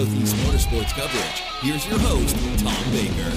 Southeast 0.00 0.34
motorsports 0.36 0.94
coverage. 0.94 1.42
Here's 1.60 1.86
your 1.86 1.98
host, 1.98 2.34
Tom 2.58 2.90
Baker. 2.90 3.30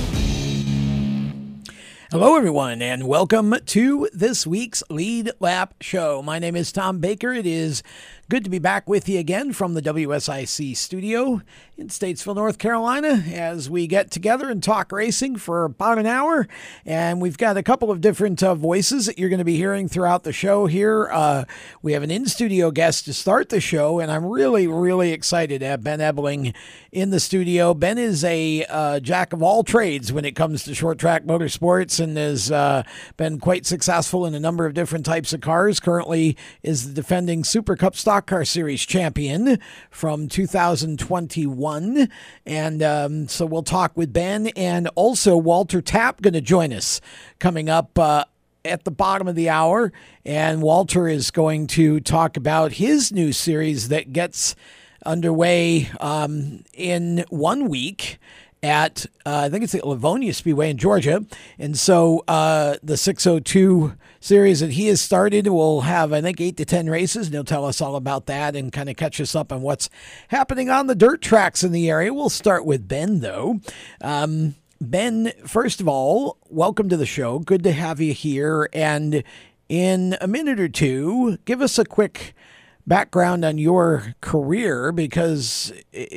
Hello, 2.09 2.37
everyone, 2.37 2.81
and 2.81 3.05
welcome 3.05 3.53
to 3.65 4.07
this 4.13 4.47
week's 4.47 4.81
Lead 4.89 5.31
Lap 5.41 5.73
Show. 5.81 6.21
My 6.21 6.39
name 6.39 6.55
is 6.55 6.71
Tom 6.71 6.99
Baker. 6.99 7.33
It 7.33 7.45
is 7.45 7.83
good 8.29 8.43
to 8.43 8.49
be 8.49 8.59
back 8.59 8.87
with 8.87 9.09
you 9.09 9.19
again 9.19 9.51
from 9.51 9.73
the 9.73 9.81
WSIC 9.81 10.75
studio 10.77 11.41
in 11.77 11.87
Statesville, 11.87 12.35
North 12.35 12.57
Carolina, 12.57 13.23
as 13.31 13.69
we 13.69 13.87
get 13.87 14.11
together 14.11 14.49
and 14.49 14.63
talk 14.63 14.91
racing 14.91 15.35
for 15.35 15.65
about 15.65 15.97
an 15.97 16.05
hour. 16.05 16.47
And 16.85 17.21
we've 17.21 17.37
got 17.37 17.57
a 17.57 17.63
couple 17.63 17.91
of 17.91 17.99
different 17.99 18.41
uh, 18.41 18.55
voices 18.55 19.07
that 19.07 19.17
you're 19.17 19.29
going 19.29 19.39
to 19.39 19.45
be 19.45 19.57
hearing 19.57 19.89
throughout 19.89 20.23
the 20.23 20.31
show 20.31 20.67
here. 20.67 21.09
Uh, 21.11 21.45
we 21.81 21.93
have 21.93 22.03
an 22.03 22.11
in 22.11 22.25
studio 22.27 22.71
guest 22.71 23.05
to 23.05 23.13
start 23.13 23.49
the 23.49 23.59
show, 23.59 23.99
and 23.99 24.11
I'm 24.11 24.25
really, 24.25 24.67
really 24.67 25.11
excited 25.11 25.59
to 25.59 25.67
have 25.67 25.83
Ben 25.83 25.99
Ebeling 25.99 26.53
in 26.91 27.09
the 27.09 27.19
studio. 27.19 27.73
Ben 27.73 27.97
is 27.97 28.23
a 28.23 28.65
uh, 28.69 28.99
jack 28.99 29.33
of 29.33 29.41
all 29.41 29.63
trades 29.63 30.13
when 30.13 30.25
it 30.25 30.35
comes 30.35 30.63
to 30.63 30.75
short 30.75 30.99
track 30.99 31.23
motorsports 31.23 31.99
and 31.99 32.15
has 32.17 32.51
uh, 32.51 32.83
been 33.17 33.39
quite 33.39 33.65
successful 33.65 34.25
in 34.25 34.35
a 34.35 34.39
number 34.39 34.65
of 34.65 34.73
different 34.73 35.05
types 35.05 35.33
of 35.33 35.41
cars. 35.41 35.79
Currently 35.79 36.37
is 36.61 36.87
the 36.87 36.93
defending 36.93 37.43
Super 37.43 37.75
Cup 37.75 37.95
Stock 38.13 38.27
Car 38.27 38.45
Series 38.45 38.85
champion 38.85 39.57
from 39.89 40.27
2021. 40.27 42.09
And 42.45 42.83
um, 42.83 43.27
so 43.27 43.47
we'll 43.47 43.63
talk 43.63 43.97
with 43.97 44.13
Ben 44.13 44.49
and 44.49 44.87
also 44.93 45.35
Walter 45.35 45.81
Tapp 45.81 46.21
going 46.21 46.35
to 46.35 46.41
join 46.41 46.71
us 46.73 47.01
coming 47.39 47.69
up. 47.69 47.97
Uh, 47.97 48.25
at 48.65 48.85
the 48.85 48.91
bottom 48.91 49.27
of 49.27 49.35
the 49.35 49.49
hour, 49.49 49.91
and 50.23 50.61
Walter 50.61 51.09
is 51.09 51.31
going 51.31 51.67
to 51.67 51.99
talk 51.99 52.37
about 52.37 52.71
his 52.73 53.11
new 53.11 53.33
series 53.33 53.89
that 53.89 54.13
gets 54.13 54.55
underway 55.05 55.89
um, 55.99 56.63
in 56.71 57.25
one 57.29 57.67
week 57.67 58.19
at 58.63 59.05
uh, 59.25 59.41
I 59.45 59.49
think 59.49 59.63
it's 59.63 59.73
the 59.73 59.81
Lavonia 59.81 60.33
Speedway 60.33 60.69
in 60.69 60.77
Georgia, 60.77 61.25
and 61.59 61.77
so 61.77 62.23
uh, 62.27 62.77
the 62.81 62.97
602 62.97 63.93
series 64.19 64.61
that 64.61 64.71
he 64.71 64.87
has 64.87 65.01
started 65.01 65.47
will 65.47 65.81
have 65.81 66.13
I 66.13 66.21
think 66.21 66.39
eight 66.39 66.57
to 66.57 66.65
ten 66.65 66.89
races, 66.89 67.27
and 67.27 67.33
he'll 67.33 67.43
tell 67.43 67.65
us 67.65 67.81
all 67.81 67.95
about 67.95 68.25
that 68.27 68.55
and 68.55 68.71
kind 68.71 68.89
of 68.89 68.95
catch 68.95 69.19
us 69.19 69.35
up 69.35 69.51
on 69.51 69.61
what's 69.61 69.89
happening 70.29 70.69
on 70.69 70.87
the 70.87 70.95
dirt 70.95 71.21
tracks 71.21 71.63
in 71.63 71.73
the 71.73 71.89
area. 71.89 72.13
We'll 72.13 72.29
start 72.29 72.65
with 72.65 72.87
Ben 72.87 73.19
though. 73.19 73.59
Um, 74.01 74.55
ben, 74.79 75.33
first 75.45 75.81
of 75.81 75.87
all, 75.87 76.37
welcome 76.49 76.89
to 76.89 76.97
the 76.97 77.05
show. 77.05 77.39
Good 77.39 77.63
to 77.63 77.73
have 77.73 77.99
you 77.99 78.13
here, 78.13 78.69
and 78.71 79.23
in 79.67 80.15
a 80.21 80.27
minute 80.27 80.59
or 80.59 80.69
two, 80.69 81.37
give 81.45 81.61
us 81.61 81.77
a 81.77 81.85
quick 81.85 82.33
background 82.85 83.45
on 83.45 83.57
your 83.57 84.15
career 84.21 84.91
because 84.91 85.73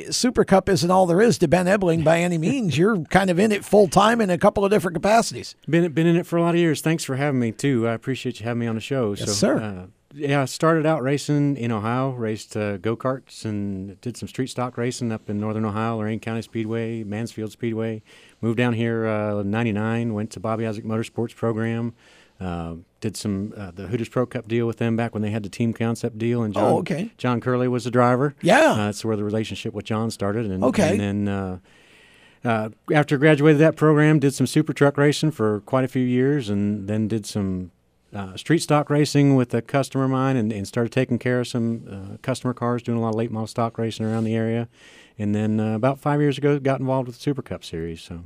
Super 0.09 0.43
Cup 0.43 0.69
isn't 0.69 0.89
all 0.89 1.05
there 1.05 1.21
is 1.21 1.37
to 1.39 1.47
Ben 1.47 1.65
Ebeling 1.65 2.03
by 2.03 2.19
any 2.19 2.37
means. 2.37 2.77
You're 2.77 3.03
kind 3.05 3.29
of 3.29 3.39
in 3.39 3.51
it 3.51 3.63
full 3.63 3.87
time 3.87 4.21
in 4.21 4.29
a 4.29 4.37
couple 4.37 4.65
of 4.65 4.71
different 4.71 4.95
capacities. 4.95 5.55
Been 5.69 5.91
been 5.91 6.07
in 6.07 6.15
it 6.15 6.25
for 6.25 6.37
a 6.37 6.41
lot 6.41 6.55
of 6.55 6.59
years. 6.59 6.81
Thanks 6.81 7.03
for 7.03 7.15
having 7.15 7.39
me 7.39 7.51
too. 7.51 7.87
I 7.87 7.93
appreciate 7.93 8.39
you 8.39 8.45
having 8.45 8.59
me 8.59 8.67
on 8.67 8.75
the 8.75 8.81
show. 8.81 9.13
Yes, 9.13 9.27
so, 9.27 9.33
sir. 9.33 9.57
Uh, 9.57 9.87
yeah, 10.13 10.41
I 10.41 10.45
started 10.45 10.85
out 10.85 11.03
racing 11.03 11.57
in 11.57 11.71
Ohio, 11.71 12.11
raced 12.11 12.55
uh, 12.55 12.77
go 12.77 12.95
karts 12.95 13.45
and 13.45 13.99
did 14.01 14.17
some 14.17 14.27
street 14.27 14.47
stock 14.47 14.77
racing 14.77 15.11
up 15.11 15.29
in 15.29 15.39
northern 15.39 15.65
Ohio, 15.65 15.97
Lorain 15.97 16.19
County 16.19 16.41
Speedway, 16.41 17.03
Mansfield 17.03 17.51
Speedway. 17.51 18.01
Moved 18.41 18.57
down 18.57 18.73
here 18.73 19.05
uh, 19.05 19.43
'99, 19.43 20.13
went 20.13 20.31
to 20.31 20.39
Bobby 20.39 20.65
Isaac 20.65 20.85
Motorsports 20.85 21.35
program. 21.35 21.93
Uh, 22.39 22.75
did 22.99 23.15
some 23.15 23.53
uh, 23.55 23.71
the 23.71 23.87
Hooters 23.87 24.09
Pro 24.09 24.25
Cup 24.25 24.47
deal 24.47 24.65
with 24.65 24.77
them 24.77 24.95
back 24.95 25.13
when 25.13 25.21
they 25.21 25.29
had 25.29 25.43
the 25.43 25.49
team 25.49 25.73
concept 25.73 26.17
deal, 26.17 26.43
and 26.43 26.53
John, 26.53 26.63
oh, 26.63 26.77
okay. 26.79 27.11
John 27.17 27.39
Curley 27.39 27.67
was 27.67 27.83
the 27.83 27.91
driver. 27.91 28.35
Yeah, 28.41 28.71
uh, 28.71 28.75
that's 28.75 29.05
where 29.05 29.15
the 29.15 29.23
relationship 29.23 29.73
with 29.73 29.85
John 29.85 30.11
started. 30.11 30.45
And, 30.45 30.63
okay, 30.63 30.91
and 30.91 30.99
then 30.99 31.27
uh, 31.27 31.59
uh, 32.43 32.69
after 32.91 33.17
graduated 33.17 33.61
that 33.61 33.75
program, 33.75 34.19
did 34.19 34.33
some 34.33 34.47
super 34.47 34.73
truck 34.73 34.97
racing 34.97 35.31
for 35.31 35.61
quite 35.61 35.83
a 35.83 35.87
few 35.87 36.03
years, 36.03 36.49
and 36.49 36.87
then 36.87 37.07
did 37.07 37.25
some 37.25 37.71
uh, 38.13 38.35
street 38.35 38.59
stock 38.59 38.89
racing 38.89 39.35
with 39.35 39.53
a 39.53 39.61
customer 39.61 40.05
of 40.05 40.11
mine, 40.11 40.35
and, 40.35 40.51
and 40.51 40.67
started 40.67 40.91
taking 40.91 41.19
care 41.19 41.39
of 41.39 41.47
some 41.47 42.19
customer 42.21 42.53
cars, 42.53 42.81
doing 42.81 42.97
a 42.97 43.01
lot 43.01 43.09
of 43.09 43.15
late 43.15 43.31
model 43.31 43.47
stock 43.47 43.77
racing 43.77 44.05
around 44.05 44.23
the 44.23 44.35
area. 44.35 44.67
And 45.19 45.33
then 45.33 45.59
about 45.59 45.99
five 45.99 46.21
years 46.21 46.37
ago, 46.37 46.59
got 46.59 46.79
involved 46.79 47.07
with 47.07 47.17
the 47.17 47.21
Super 47.21 47.41
Cup 47.41 47.63
series. 47.63 48.01
So. 48.01 48.23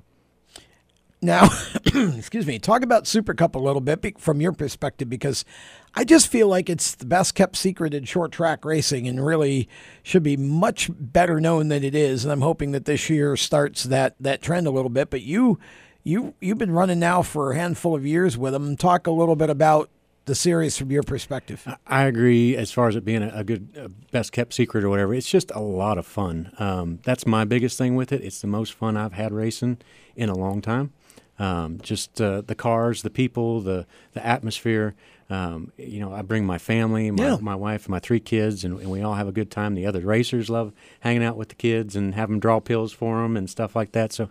Now, 1.24 1.50
excuse 1.86 2.48
me, 2.48 2.58
talk 2.58 2.82
about 2.82 3.06
Super 3.06 3.36
Cup 3.36 3.54
a 3.54 3.60
little 3.60 3.82
bit 3.82 4.20
from 4.20 4.42
your 4.42 4.54
perspective 4.54 5.08
because 5.08 5.46
I 5.94 6.04
just 6.04 6.30
feel 6.30 6.48
like 6.48 6.68
it's 6.68 6.96
the 6.96 7.06
best 7.06 7.36
kept 7.36 7.58
secret 7.58 7.94
in 7.94 8.06
short 8.06 8.32
track 8.32 8.66
racing 8.66 9.08
and 9.08 9.24
really 9.24 9.70
should 10.02 10.24
be 10.24 10.36
much 10.36 10.90
better 10.92 11.40
known 11.40 11.68
than 11.68 11.84
it 11.84 11.94
is. 11.94 12.26
And 12.26 12.32
I'm 12.32 12.42
hoping 12.42 12.72
that 12.72 12.86
this 12.86 13.08
year 13.08 13.38
starts 13.38 13.84
that, 13.84 14.16
that 14.20 14.42
trend 14.42 14.66
a 14.66 14.72
little 14.72 14.90
bit. 14.90 15.12
But 15.12 15.22
you, 15.22 15.60
you, 16.04 16.34
you've 16.42 16.58
been 16.58 16.72
running 16.72 17.00
now 17.00 17.22
for 17.22 17.52
a 17.52 17.56
handful 17.56 17.94
of 17.96 18.04
years 18.04 18.36
with 18.36 18.54
them. 18.54 18.76
Talk 18.76 19.06
a 19.06 19.12
little 19.12 19.36
bit 19.36 19.52
about 19.52 19.92
the 20.26 20.34
series 20.34 20.76
from 20.76 20.90
your 20.92 21.04
perspective. 21.04 21.68
I 21.86 22.04
agree 22.06 22.56
as 22.56 22.72
far 22.72 22.88
as 22.88 22.96
it 22.96 23.06
being 23.06 23.22
a, 23.22 23.32
a 23.36 23.44
good, 23.44 23.70
a 23.78 23.90
best 23.90 24.32
kept 24.32 24.54
secret 24.54 24.84
or 24.84 24.90
whatever. 24.90 25.14
It's 25.14 25.30
just 25.30 25.52
a 25.52 25.60
lot 25.60 26.00
of 26.00 26.08
fun. 26.08 26.52
Um, 26.58 27.00
that's 27.04 27.28
my 27.28 27.46
biggest 27.46 27.78
thing 27.78 27.96
with 27.96 28.12
it. 28.12 28.24
It's 28.24 28.42
the 28.42 28.48
most 28.48 28.74
fun 28.74 28.98
I've 28.98 29.14
had 29.14 29.32
racing 29.32 29.78
in 30.16 30.30
a 30.30 30.36
long 30.36 30.62
time. 30.62 30.94
Um, 31.40 31.80
just 31.82 32.22
uh, 32.22 32.42
the 32.42 32.56
cars, 32.56 33.02
the 33.02 33.10
people, 33.10 33.62
the 33.62 33.86
the 34.14 34.26
atmosphere. 34.26 34.96
Um, 35.30 35.72
you 35.78 36.02
know, 36.02 36.14
I 36.14 36.24
bring 36.24 36.46
my 36.46 36.58
family, 36.58 37.10
my, 37.10 37.24
yeah. 37.24 37.38
my 37.40 37.56
wife, 37.56 37.86
and 37.86 37.92
my 37.92 38.00
three 38.00 38.20
kids, 38.20 38.66
and, 38.66 38.78
and, 38.82 38.92
we 38.92 39.02
all 39.02 39.14
have 39.14 39.30
a 39.30 39.32
good 39.32 39.50
time. 39.50 39.76
The 39.76 39.86
other 39.86 40.02
racers 40.02 40.50
love 40.50 40.74
hanging 41.00 41.24
out 41.24 41.38
with 41.38 41.48
the 41.48 41.56
kids 41.56 41.96
and 41.96 42.16
having 42.16 42.42
draw 42.42 42.60
pills 42.60 42.92
for 42.92 43.22
them 43.22 43.38
and 43.38 43.50
stuff 43.50 43.74
like 43.74 43.94
that. 43.94 44.12
So 44.12 44.28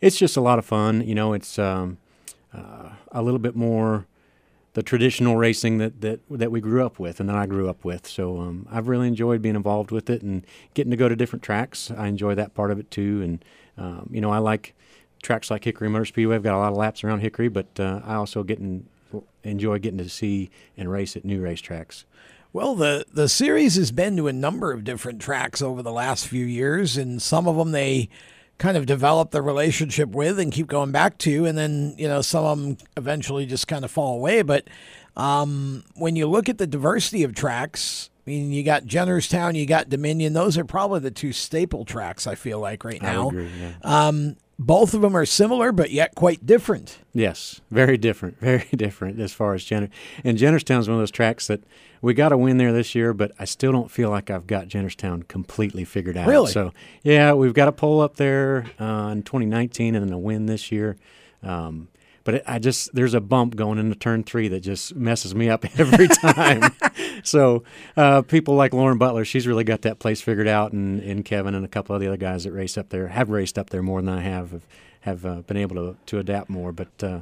it's 0.00 0.16
just 0.16 0.36
a 0.36 0.40
lot 0.40 0.60
of 0.60 0.64
fun. 0.64 1.00
You 1.00 1.16
know, 1.16 1.32
it's 1.32 1.58
um, 1.58 1.98
uh, 2.54 2.90
a 3.10 3.20
little 3.20 3.40
bit 3.40 3.56
more 3.56 4.06
the 4.74 4.82
traditional 4.82 5.36
racing 5.36 5.78
that, 5.78 6.00
that 6.02 6.20
that 6.30 6.50
we 6.50 6.60
grew 6.60 6.84
up 6.84 6.98
with 6.98 7.20
and 7.20 7.28
that 7.28 7.36
I 7.36 7.46
grew 7.46 7.68
up 7.68 7.84
with. 7.84 8.06
So 8.06 8.40
um, 8.40 8.68
I've 8.70 8.88
really 8.88 9.08
enjoyed 9.08 9.40
being 9.40 9.56
involved 9.56 9.90
with 9.90 10.10
it 10.10 10.22
and 10.22 10.44
getting 10.74 10.90
to 10.90 10.96
go 10.96 11.08
to 11.08 11.16
different 11.16 11.42
tracks. 11.42 11.90
I 11.90 12.08
enjoy 12.08 12.34
that 12.34 12.54
part 12.54 12.70
of 12.70 12.78
it 12.78 12.90
too. 12.90 13.22
And 13.22 13.44
um, 13.78 14.10
you 14.12 14.20
know, 14.20 14.30
I 14.30 14.38
like 14.38 14.74
tracks 15.24 15.50
like 15.50 15.64
Hickory 15.64 15.88
Motor 15.88 16.04
Speedway. 16.04 16.36
I've 16.36 16.42
got 16.42 16.54
a 16.54 16.58
lot 16.58 16.70
of 16.70 16.78
laps 16.78 17.02
around 17.02 17.20
Hickory, 17.20 17.48
but 17.48 17.68
uh, 17.80 18.00
I 18.04 18.14
also 18.14 18.44
get 18.44 18.58
and 18.58 18.86
enjoy 19.42 19.78
getting 19.78 19.98
to 19.98 20.08
see 20.08 20.50
and 20.76 20.90
race 20.90 21.16
at 21.16 21.24
new 21.24 21.40
racetracks. 21.40 22.04
Well, 22.52 22.76
the 22.76 23.04
the 23.12 23.28
series 23.28 23.74
has 23.74 23.90
been 23.90 24.16
to 24.16 24.28
a 24.28 24.32
number 24.32 24.72
of 24.72 24.84
different 24.84 25.20
tracks 25.20 25.60
over 25.60 25.82
the 25.82 25.92
last 25.92 26.28
few 26.28 26.44
years, 26.44 26.96
and 26.96 27.20
some 27.20 27.48
of 27.48 27.56
them 27.56 27.72
they 27.72 28.08
kind 28.58 28.76
of 28.76 28.86
develop 28.86 29.32
the 29.32 29.42
relationship 29.42 30.10
with 30.10 30.38
and 30.38 30.52
keep 30.52 30.68
going 30.68 30.92
back 30.92 31.18
to, 31.18 31.46
and 31.46 31.58
then 31.58 31.96
you 31.98 32.06
know 32.06 32.22
some 32.22 32.44
of 32.44 32.58
them 32.58 32.76
eventually 32.96 33.44
just 33.44 33.66
kind 33.66 33.84
of 33.84 33.90
fall 33.90 34.14
away. 34.14 34.42
But 34.42 34.68
um, 35.16 35.82
when 35.96 36.14
you 36.14 36.28
look 36.28 36.48
at 36.48 36.58
the 36.58 36.66
diversity 36.66 37.24
of 37.24 37.34
tracks, 37.34 38.08
I 38.24 38.30
mean, 38.30 38.52
you 38.52 38.62
got 38.62 38.84
Jennerstown, 38.84 39.56
you 39.56 39.66
got 39.66 39.88
Dominion. 39.88 40.32
Those 40.32 40.56
are 40.56 40.64
probably 40.64 41.00
the 41.00 41.10
two 41.10 41.32
staple 41.32 41.84
tracks. 41.84 42.26
I 42.26 42.36
feel 42.36 42.60
like 42.60 42.84
right 42.84 43.02
now. 43.02 43.28
Agree, 43.28 43.50
yeah. 43.60 43.72
um, 43.82 44.36
both 44.58 44.94
of 44.94 45.00
them 45.00 45.16
are 45.16 45.26
similar, 45.26 45.72
but 45.72 45.90
yet 45.90 46.14
quite 46.14 46.46
different. 46.46 46.98
Yes, 47.12 47.60
very 47.70 47.96
different, 47.96 48.38
very 48.40 48.68
different 48.74 49.20
as 49.20 49.32
far 49.32 49.54
as 49.54 49.64
Jenner. 49.64 49.88
And 50.22 50.38
Jennerstown 50.38 50.80
is 50.80 50.88
one 50.88 50.96
of 50.96 51.00
those 51.00 51.10
tracks 51.10 51.46
that 51.48 51.62
we 52.00 52.14
got 52.14 52.28
to 52.30 52.38
win 52.38 52.58
there 52.58 52.72
this 52.72 52.94
year, 52.94 53.12
but 53.12 53.32
I 53.38 53.44
still 53.44 53.72
don't 53.72 53.90
feel 53.90 54.10
like 54.10 54.30
I've 54.30 54.46
got 54.46 54.68
Jennerstown 54.68 55.26
completely 55.26 55.84
figured 55.84 56.16
out. 56.16 56.28
Really? 56.28 56.52
So 56.52 56.72
yeah, 57.02 57.32
we've 57.32 57.54
got 57.54 57.68
a 57.68 57.72
pull 57.72 58.00
up 58.00 58.16
there 58.16 58.66
uh, 58.78 59.10
in 59.12 59.22
2019 59.22 59.94
and 59.94 60.04
then 60.04 60.12
a 60.12 60.18
win 60.18 60.46
this 60.46 60.70
year. 60.70 60.96
Um, 61.42 61.88
but 62.24 62.36
it, 62.36 62.42
I 62.46 62.58
just 62.58 62.94
there's 62.94 63.14
a 63.14 63.20
bump 63.20 63.54
going 63.54 63.78
into 63.78 63.94
turn 63.94 64.24
three 64.24 64.48
that 64.48 64.60
just 64.60 64.94
messes 64.94 65.34
me 65.34 65.48
up 65.48 65.64
every 65.78 66.08
time. 66.08 66.62
so 67.22 67.62
uh, 67.96 68.22
people 68.22 68.54
like 68.54 68.72
Lauren 68.72 68.98
Butler, 68.98 69.24
she's 69.24 69.46
really 69.46 69.64
got 69.64 69.82
that 69.82 69.98
place 69.98 70.20
figured 70.20 70.48
out, 70.48 70.72
and, 70.72 71.00
and 71.00 71.24
Kevin 71.24 71.54
and 71.54 71.64
a 71.64 71.68
couple 71.68 71.94
of 71.94 72.00
the 72.00 72.08
other 72.08 72.16
guys 72.16 72.44
that 72.44 72.52
race 72.52 72.76
up 72.76 72.88
there 72.88 73.08
have 73.08 73.30
raced 73.30 73.58
up 73.58 73.70
there 73.70 73.82
more 73.82 74.00
than 74.02 74.14
I 74.14 74.22
have 74.22 74.50
have, 74.50 74.66
have 75.00 75.26
uh, 75.26 75.42
been 75.42 75.58
able 75.58 75.76
to 75.76 75.96
to 76.06 76.18
adapt 76.18 76.48
more. 76.50 76.72
But 76.72 77.02
uh, 77.02 77.20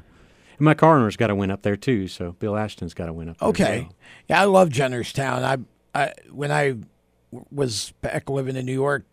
my 0.58 0.74
car 0.74 0.96
owner's 0.96 1.16
got 1.16 1.26
to 1.26 1.34
win 1.34 1.50
up 1.50 1.62
there 1.62 1.76
too. 1.76 2.08
So 2.08 2.32
Bill 2.32 2.56
Ashton's 2.56 2.94
got 2.94 3.06
to 3.06 3.12
win 3.12 3.28
up 3.28 3.38
there. 3.38 3.48
Okay, 3.48 3.80
well. 3.80 3.94
yeah, 4.28 4.40
I 4.40 4.44
love 4.44 4.68
Jennerstown. 4.68 5.42
I, 5.42 5.58
I 6.00 6.14
when 6.30 6.52
I 6.52 6.76
was 7.50 7.92
back 8.00 8.30
living 8.30 8.56
in 8.56 8.66
New 8.66 8.72
York 8.72 9.04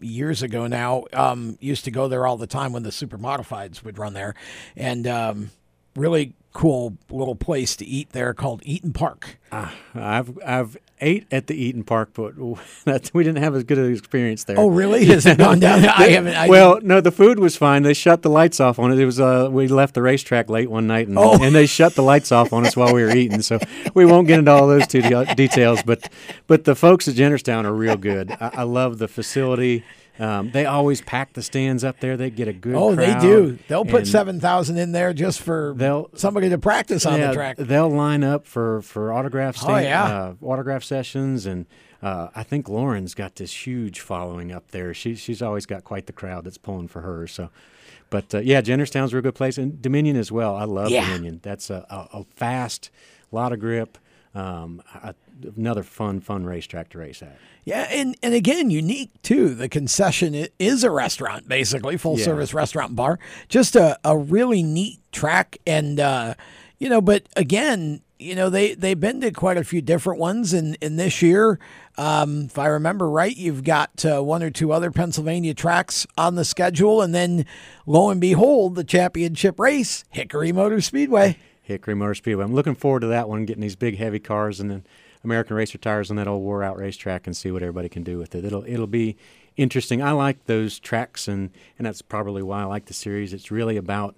years 0.00 0.42
ago 0.42 0.66
now. 0.66 1.04
Um, 1.12 1.58
used 1.60 1.84
to 1.84 1.90
go 1.90 2.08
there 2.08 2.26
all 2.26 2.36
the 2.36 2.46
time 2.46 2.72
when 2.72 2.82
the 2.82 2.92
super 2.92 3.18
modifieds 3.18 3.84
would 3.84 3.98
run 3.98 4.14
there, 4.14 4.34
and 4.76 5.06
um, 5.06 5.50
really 5.96 6.34
cool 6.52 6.96
little 7.10 7.36
place 7.36 7.76
to 7.76 7.84
eat 7.84 8.10
there 8.10 8.34
called 8.34 8.60
Eaton 8.64 8.92
Park. 8.92 9.38
Uh, 9.52 9.70
I've 9.94 10.38
I've 10.44 10.76
ate 11.00 11.26
at 11.30 11.46
the 11.46 11.54
Eaton 11.54 11.84
Park, 11.84 12.10
but 12.14 12.34
we 13.14 13.24
didn't 13.24 13.38
have 13.42 13.54
as 13.54 13.64
good 13.64 13.78
an 13.78 13.92
experience 13.92 14.44
there. 14.44 14.58
Oh, 14.58 14.68
really? 14.68 15.04
Has 15.06 15.26
it 15.26 15.38
gone 15.38 15.60
down? 15.60 15.84
I 15.84 16.08
haven't. 16.10 16.34
I 16.34 16.48
well, 16.48 16.80
no, 16.82 17.00
the 17.00 17.10
food 17.10 17.38
was 17.38 17.56
fine. 17.56 17.82
They 17.82 17.94
shut 17.94 18.22
the 18.22 18.30
lights 18.30 18.60
off 18.60 18.78
on 18.78 18.92
it. 18.92 18.98
It 18.98 19.06
was 19.06 19.20
uh, 19.20 19.48
we 19.50 19.68
left 19.68 19.94
the 19.94 20.02
racetrack 20.02 20.48
late 20.50 20.70
one 20.70 20.86
night, 20.86 21.08
and, 21.08 21.18
Oh. 21.18 21.42
and 21.42 21.54
they 21.54 21.66
shut 21.66 21.94
the 21.94 22.02
lights 22.02 22.32
off 22.32 22.52
on 22.52 22.66
us 22.66 22.76
while 22.76 22.94
we 22.94 23.02
were 23.02 23.14
eating. 23.14 23.42
So 23.42 23.58
we 23.94 24.04
won't 24.04 24.26
get 24.28 24.38
into 24.38 24.50
all 24.50 24.66
those 24.66 24.86
two 24.86 25.02
de- 25.02 25.34
details. 25.34 25.82
But 25.82 26.08
but 26.46 26.64
the 26.64 26.74
folks 26.74 27.08
at 27.08 27.14
Jennerstown 27.14 27.64
are 27.64 27.72
real 27.74 27.96
good. 27.96 28.30
I, 28.40 28.50
I 28.54 28.62
love 28.62 28.98
the 28.98 29.08
facility. 29.08 29.84
Um, 30.18 30.50
they 30.50 30.66
always 30.66 31.00
pack 31.00 31.32
the 31.32 31.42
stands 31.42 31.82
up 31.82 32.00
there. 32.00 32.16
They 32.16 32.28
get 32.30 32.46
a 32.48 32.52
good. 32.52 32.74
Oh, 32.74 32.94
they 32.94 33.18
do. 33.20 33.58
They'll 33.68 33.84
put 33.86 34.06
seven 34.06 34.38
thousand 34.40 34.76
in 34.78 34.92
there 34.92 35.12
just 35.14 35.40
for 35.40 35.72
They'll- 35.76 36.10
somebody 36.14 36.48
to 36.50 36.58
practice 36.58 37.06
on 37.06 37.20
the 37.20 37.32
track. 37.32 37.56
They'll 37.56 37.88
line 37.88 38.22
up 38.22 38.46
for 38.46 38.82
for 38.82 39.12
autograph 39.12 39.56
Oh, 39.66 39.78
yeah. 39.78 40.04
uh, 40.04 40.34
autograph 40.42 40.84
sessions, 40.84 41.46
and 41.46 41.64
uh, 42.02 42.28
I 42.34 42.42
think 42.42 42.68
Lauren's 42.68 43.14
got 43.14 43.36
this 43.36 43.66
huge 43.66 44.00
following 44.00 44.52
up 44.52 44.72
there. 44.72 44.92
She 44.92 45.14
she's 45.14 45.40
always 45.40 45.64
got 45.64 45.84
quite 45.84 46.06
the 46.06 46.12
crowd 46.12 46.44
that's 46.44 46.58
pulling 46.58 46.88
for 46.88 47.00
her. 47.00 47.26
So, 47.26 47.48
but 48.10 48.34
uh, 48.34 48.38
yeah, 48.40 48.60
Jennerstown's 48.60 49.12
a 49.14 49.16
real 49.16 49.22
good 49.22 49.34
place, 49.34 49.56
and 49.56 49.80
Dominion 49.80 50.16
as 50.16 50.30
well. 50.30 50.54
I 50.54 50.64
love 50.64 50.90
Yeah. 50.90 51.06
Dominion. 51.06 51.40
That's 51.42 51.70
a, 51.70 51.86
a, 51.88 52.18
a 52.18 52.24
fast, 52.36 52.90
lot 53.32 53.52
of 53.52 53.60
grip. 53.60 53.96
Um, 54.34 54.82
a, 54.94 55.14
another 55.56 55.82
fun 55.82 56.20
fun 56.20 56.44
racetrack 56.44 56.88
to 56.90 56.98
race 56.98 57.22
at. 57.22 57.36
Yeah, 57.64 57.86
and, 57.90 58.16
and 58.22 58.32
again, 58.34 58.70
unique 58.70 59.10
too. 59.22 59.54
The 59.54 59.68
concession 59.68 60.46
is 60.58 60.82
a 60.82 60.90
restaurant, 60.90 61.46
basically 61.48 61.96
full 61.96 62.18
Yeah. 62.18 62.24
service 62.24 62.54
restaurant 62.54 62.90
and 62.90 62.96
bar. 62.96 63.18
Just 63.48 63.76
a, 63.76 63.98
a 64.04 64.16
really 64.16 64.62
neat 64.62 64.98
track, 65.12 65.58
and 65.66 66.00
uh, 66.00 66.34
you 66.78 66.88
know, 66.88 67.00
but 67.00 67.24
again, 67.36 68.00
you 68.18 68.34
know, 68.34 68.48
they 68.50 68.74
they've 68.74 68.98
been 68.98 69.20
to 69.20 69.30
quite 69.30 69.56
a 69.58 69.64
few 69.64 69.82
different 69.82 70.18
ones, 70.20 70.52
and 70.52 70.76
in 70.80 70.96
this 70.96 71.20
year, 71.22 71.58
um, 71.98 72.44
if 72.46 72.58
I 72.58 72.66
remember 72.66 73.08
right, 73.10 73.36
you've 73.36 73.62
got 73.64 74.04
uh, 74.04 74.22
one 74.22 74.42
or 74.42 74.50
two 74.50 74.72
other 74.72 74.90
Pennsylvania 74.90 75.52
tracks 75.54 76.06
on 76.16 76.34
the 76.36 76.44
schedule, 76.44 77.02
and 77.02 77.14
then 77.14 77.44
lo 77.86 78.08
and 78.10 78.20
behold, 78.20 78.74
the 78.74 78.84
championship 78.84 79.60
race, 79.60 80.04
Hickory 80.10 80.52
Motor 80.52 80.80
Speedway. 80.80 81.36
Hickory 81.62 81.94
Motor 81.94 82.14
Speedway. 82.14 82.44
I'm 82.44 82.54
looking 82.54 82.74
forward 82.74 83.00
to 83.00 83.06
that 83.08 83.28
one, 83.28 83.44
getting 83.44 83.60
these 83.62 83.76
big 83.76 83.96
heavy 83.98 84.18
cars 84.18 84.58
and 84.58 84.70
then 84.70 84.84
American 85.24 85.56
racer 85.56 85.78
tires 85.78 86.10
on 86.10 86.16
that 86.16 86.26
old 86.28 86.42
wore 86.42 86.62
out 86.62 86.76
racetrack 86.78 87.26
and 87.26 87.36
see 87.36 87.50
what 87.50 87.62
everybody 87.62 87.88
can 87.88 88.02
do 88.02 88.18
with 88.18 88.34
it. 88.34 88.44
It'll 88.44 88.64
it'll 88.66 88.86
be 88.86 89.16
interesting. 89.56 90.02
I 90.02 90.12
like 90.12 90.44
those 90.46 90.78
tracks 90.78 91.28
and 91.28 91.50
and 91.78 91.86
that's 91.86 92.02
probably 92.02 92.42
why 92.42 92.62
I 92.62 92.64
like 92.64 92.86
the 92.86 92.94
series. 92.94 93.32
It's 93.32 93.50
really 93.50 93.76
about 93.76 94.16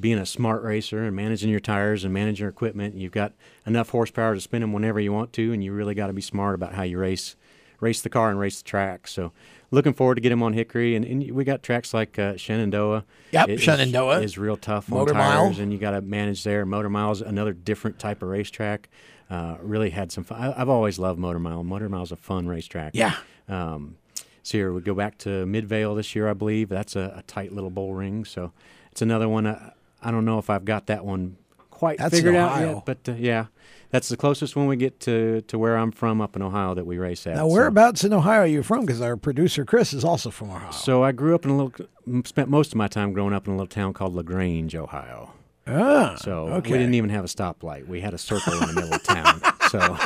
being 0.00 0.18
a 0.18 0.24
smart 0.26 0.62
racer 0.62 1.02
and 1.04 1.14
managing 1.16 1.50
your 1.50 1.58
tires 1.60 2.04
and 2.04 2.14
managing 2.14 2.44
your 2.44 2.50
equipment. 2.50 2.94
You've 2.94 3.12
got 3.12 3.32
enough 3.66 3.90
horsepower 3.90 4.34
to 4.34 4.40
spin 4.40 4.60
them 4.60 4.72
whenever 4.72 5.00
you 5.00 5.12
want 5.12 5.32
to, 5.34 5.52
and 5.52 5.62
you 5.64 5.72
really 5.72 5.94
got 5.94 6.06
to 6.06 6.12
be 6.12 6.22
smart 6.22 6.54
about 6.54 6.74
how 6.74 6.84
you 6.84 6.98
race 6.98 7.34
race 7.80 8.00
the 8.00 8.08
car 8.08 8.30
and 8.30 8.38
race 8.40 8.58
the 8.62 8.64
track. 8.68 9.06
So 9.06 9.32
looking 9.70 9.92
forward 9.92 10.14
to 10.16 10.20
get 10.20 10.32
him 10.32 10.42
on 10.42 10.52
Hickory, 10.52 10.96
and, 10.96 11.04
and 11.04 11.30
we 11.32 11.44
got 11.44 11.62
tracks 11.62 11.92
like 11.94 12.18
uh, 12.18 12.36
Shenandoah. 12.36 13.04
Yep, 13.32 13.48
It 13.48 13.52
is- 13.54 13.60
Shenandoah. 13.60 14.20
is 14.20 14.38
real 14.38 14.56
tough 14.56 14.88
Motor 14.88 15.12
on 15.12 15.18
Mile. 15.18 15.44
tires, 15.46 15.58
and 15.60 15.72
you 15.72 15.78
got 15.78 15.90
to 15.92 16.00
manage 16.00 16.42
there. 16.42 16.64
Motor 16.64 16.90
Mile's 16.90 17.20
another 17.20 17.52
different 17.52 17.98
type 17.98 18.22
of 18.22 18.28
racetrack. 18.30 18.88
Uh, 19.30 19.56
really 19.60 19.90
had 19.90 20.10
some 20.10 20.24
fun. 20.24 20.40
I, 20.40 20.60
I've 20.60 20.68
always 20.68 20.98
loved 20.98 21.18
Motor 21.18 21.38
Mile. 21.38 21.62
Motor 21.62 21.88
Mile's 21.88 22.12
a 22.12 22.16
fun 22.16 22.46
racetrack. 22.48 22.92
Yeah. 22.94 23.14
Um, 23.48 23.96
so 24.42 24.56
here 24.58 24.72
we 24.72 24.80
go 24.80 24.94
back 24.94 25.18
to 25.18 25.44
Midvale 25.44 25.94
this 25.94 26.14
year, 26.16 26.28
I 26.28 26.32
believe. 26.32 26.68
That's 26.70 26.96
a, 26.96 27.14
a 27.18 27.22
tight 27.26 27.52
little 27.52 27.68
bull 27.70 27.92
ring. 27.94 28.24
So 28.24 28.52
it's 28.90 29.02
another 29.02 29.28
one. 29.28 29.46
I, 29.46 29.72
I 30.02 30.10
don't 30.10 30.24
know 30.24 30.38
if 30.38 30.48
I've 30.48 30.64
got 30.64 30.86
that 30.86 31.04
one 31.04 31.36
quite 31.70 31.98
That's 31.98 32.14
figured 32.14 32.34
out 32.36 32.58
yet, 32.60 32.86
but 32.86 32.98
uh, 33.08 33.12
yeah, 33.18 33.46
that's 33.90 34.08
the 34.08 34.16
closest 34.16 34.56
one 34.56 34.66
we 34.66 34.76
get 34.76 34.98
to, 35.00 35.42
to 35.42 35.58
where 35.58 35.76
I'm 35.76 35.92
from 35.92 36.20
up 36.20 36.34
in 36.34 36.40
Ohio 36.42 36.74
that 36.74 36.86
we 36.86 36.96
race 36.98 37.26
at. 37.26 37.34
Now, 37.36 37.48
So- 37.48 37.54
whereabouts 37.54 38.04
in 38.04 38.12
Ohio 38.14 38.40
are 38.40 38.46
you 38.46 38.62
from? 38.62 38.86
Because 38.86 39.00
our 39.02 39.16
producer 39.16 39.64
Chris 39.66 39.92
is 39.92 40.04
also 40.04 40.30
from 40.30 40.50
Ohio. 40.50 40.70
So 40.72 41.04
I 41.04 41.12
grew 41.12 41.34
up 41.34 41.44
in 41.44 41.50
a 41.50 41.56
little, 41.64 41.86
spent 42.24 42.48
most 42.48 42.72
of 42.72 42.76
my 42.76 42.88
time 42.88 43.12
growing 43.12 43.34
up 43.34 43.46
in 43.46 43.52
a 43.52 43.56
little 43.56 43.66
town 43.68 43.92
called 43.92 44.14
Lagrange, 44.14 44.74
Ohio. 44.74 45.32
Ah, 45.68 46.16
So 46.16 46.48
okay. 46.48 46.72
we 46.72 46.78
didn't 46.78 46.94
even 46.94 47.10
have 47.10 47.24
a 47.24 47.28
stoplight. 47.28 47.86
We 47.86 48.00
had 48.00 48.14
a 48.14 48.18
circle 48.18 48.52
in 48.54 48.60
the 48.68 48.72
middle 48.74 48.94
of 48.94 49.02
town. 49.02 49.40
So 49.70 49.96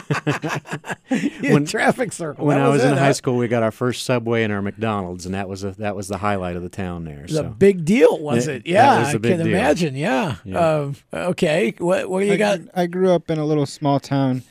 when- 1.52 1.64
traffic 1.66 2.12
circle. 2.12 2.46
when 2.46 2.58
That 2.58 2.66
I 2.66 2.68
was 2.68 2.82
in 2.84 2.92
it, 2.92 2.98
high 2.98 3.06
huh? 3.06 3.12
school, 3.12 3.36
we 3.36 3.48
got 3.48 3.62
our 3.62 3.70
first 3.70 4.04
subway 4.04 4.42
and 4.42 4.52
our 4.52 4.62
McDonald's, 4.62 5.26
and 5.26 5.34
that 5.34 5.48
was 5.48 5.62
a, 5.64 5.70
that 5.72 5.94
was 5.96 6.08
the 6.08 6.18
highlight 6.18 6.56
of 6.56 6.62
the 6.62 6.68
town 6.68 7.04
there. 7.04 7.18
It 7.20 7.22
was 7.30 7.32
So 7.36 7.44
big 7.50 7.84
deal, 7.84 8.18
was 8.18 8.46
Yeah, 8.48 8.52
it? 8.54 8.66
Yeah, 8.66 8.98
was 9.00 9.08
a 9.14 9.18
I 9.18 9.20
can 9.20 9.38
deal. 9.38 9.46
imagine. 9.46 9.94
Yeah. 9.96 10.36
Yeah. 10.44 10.58
Uh, 10.58 10.92
okay. 11.12 11.74
What 11.78 12.10
what 12.10 12.20
do 12.20 12.26
you 12.26 12.32
I, 12.34 12.36
got? 12.36 12.60
I 12.74 12.86
grew 12.86 13.12
up 13.12 13.30
in 13.30 13.38
a 13.38 13.44
little 13.44 13.66
small 13.66 14.00
town. 14.00 14.42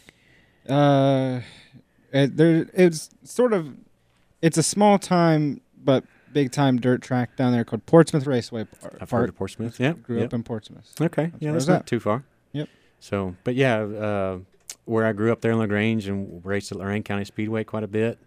Uh, 0.70 1.42
it, 2.14 2.38
there 2.38 2.68
it's 2.74 3.10
sort 3.24 3.52
of 3.54 3.76
it's 4.42 4.58
a 4.58 4.64
small 4.64 4.98
time 5.00 5.60
but 5.84 6.04
big 6.34 6.52
time 6.52 6.80
dirt 6.80 7.02
track 7.02 7.36
down 7.36 7.52
there 7.52 7.64
called 7.64 7.86
Portsmouth 7.86 8.26
Raceway 8.26 8.66
Par- 8.66 8.94
I've 9.02 9.10
heard 9.12 9.30
of 9.30 9.36
Portsmouth. 9.36 9.80
Yeah, 9.80 9.94
Grew 9.94 10.24
up 10.24 10.34
in 10.34 10.44
Portsmouth. 10.44 10.94
Okay, 11.00 11.32
yeah, 11.40 11.50
where 11.50 11.52
I 11.52 11.54
that's 11.54 11.68
not 11.68 11.80
at. 11.82 11.86
too 11.88 12.00
far. 12.00 12.24
Yep. 12.54 12.70
So, 13.00 13.36
but 13.44 13.56
yeah, 13.56 13.80
uh, 13.82 14.40
where 14.86 15.06
I 15.06 15.14
grew 15.14 15.32
up 15.32 15.42
there 15.42 15.52
in 15.52 15.60
Lagrange 15.60 16.08
and 16.08 16.44
raced 16.46 16.72
at 16.72 16.78
Lorain 16.78 17.04
County 17.04 17.26
Speedway 17.26 17.64
quite 17.64 17.84
a 17.84 17.88
bit. 17.88 18.18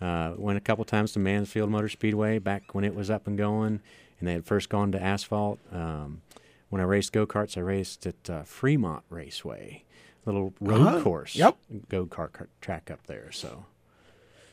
Uh, 0.00 0.34
went 0.36 0.56
a 0.56 0.60
couple 0.60 0.84
times 0.84 1.12
to 1.12 1.18
Mansfield 1.18 1.70
Motor 1.70 1.88
Speedway 1.88 2.38
back 2.38 2.74
when 2.74 2.84
it 2.84 2.94
was 2.94 3.10
up 3.10 3.26
and 3.26 3.36
going, 3.36 3.80
and 4.20 4.28
they 4.28 4.32
had 4.32 4.44
first 4.44 4.68
gone 4.68 4.92
to 4.92 5.02
asphalt. 5.02 5.58
Um, 5.72 6.22
when 6.70 6.80
I 6.80 6.84
raced 6.84 7.12
go 7.12 7.26
karts, 7.26 7.56
I 7.56 7.60
raced 7.62 8.06
at 8.06 8.30
uh, 8.30 8.42
Fremont 8.44 9.02
Raceway, 9.10 9.84
little 10.24 10.52
road 10.60 10.82
Uh-huh. 10.86 11.02
course. 11.02 11.34
Yep. 11.34 11.56
Go 11.88 12.06
kart 12.06 12.46
track 12.60 12.90
up 12.90 13.06
there. 13.06 13.32
So 13.32 13.64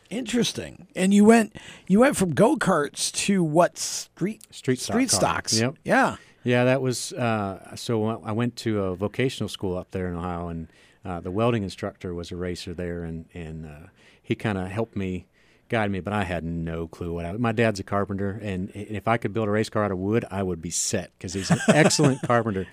Interesting. 0.09 0.87
And 0.95 1.13
you 1.13 1.25
went 1.25 1.55
you 1.87 1.99
went 1.99 2.15
from 2.15 2.33
go 2.33 2.55
karts 2.55 3.11
to 3.25 3.43
what 3.43 3.77
street 3.77 4.41
Street 4.51 4.79
street 4.79 5.09
car. 5.09 5.19
stocks? 5.19 5.59
Yep. 5.59 5.75
Yeah. 5.83 6.17
Yeah, 6.43 6.63
that 6.65 6.79
was 6.79 7.11
uh, 7.13 7.75
so. 7.75 8.21
I 8.23 8.31
went 8.31 8.55
to 8.57 8.83
a 8.83 8.95
vocational 8.95 9.49
school 9.49 9.75
up 9.75 9.89
there 9.89 10.07
in 10.07 10.15
Ohio, 10.15 10.47
and 10.49 10.67
uh, 11.03 11.19
the 11.19 11.31
welding 11.31 11.63
instructor 11.63 12.13
was 12.13 12.31
a 12.31 12.35
racer 12.35 12.71
there, 12.71 13.03
and 13.03 13.25
and 13.33 13.65
uh, 13.65 13.87
he 14.21 14.35
kind 14.35 14.59
of 14.59 14.67
helped 14.67 14.95
me, 14.95 15.25
guide 15.69 15.91
me. 15.91 15.99
But 15.99 16.13
I 16.13 16.23
had 16.23 16.43
no 16.43 16.87
clue 16.87 17.13
what 17.13 17.25
I. 17.25 17.31
My 17.33 17.51
dad's 17.51 17.79
a 17.79 17.83
carpenter, 17.83 18.39
and 18.41 18.71
if 18.73 19.07
I 19.07 19.17
could 19.17 19.33
build 19.33 19.47
a 19.47 19.51
race 19.51 19.69
car 19.69 19.83
out 19.83 19.91
of 19.91 19.97
wood, 19.97 20.25
I 20.29 20.43
would 20.43 20.61
be 20.61 20.69
set 20.69 21.11
because 21.17 21.33
he's 21.33 21.51
an 21.51 21.59
excellent 21.67 22.21
carpenter. 22.21 22.67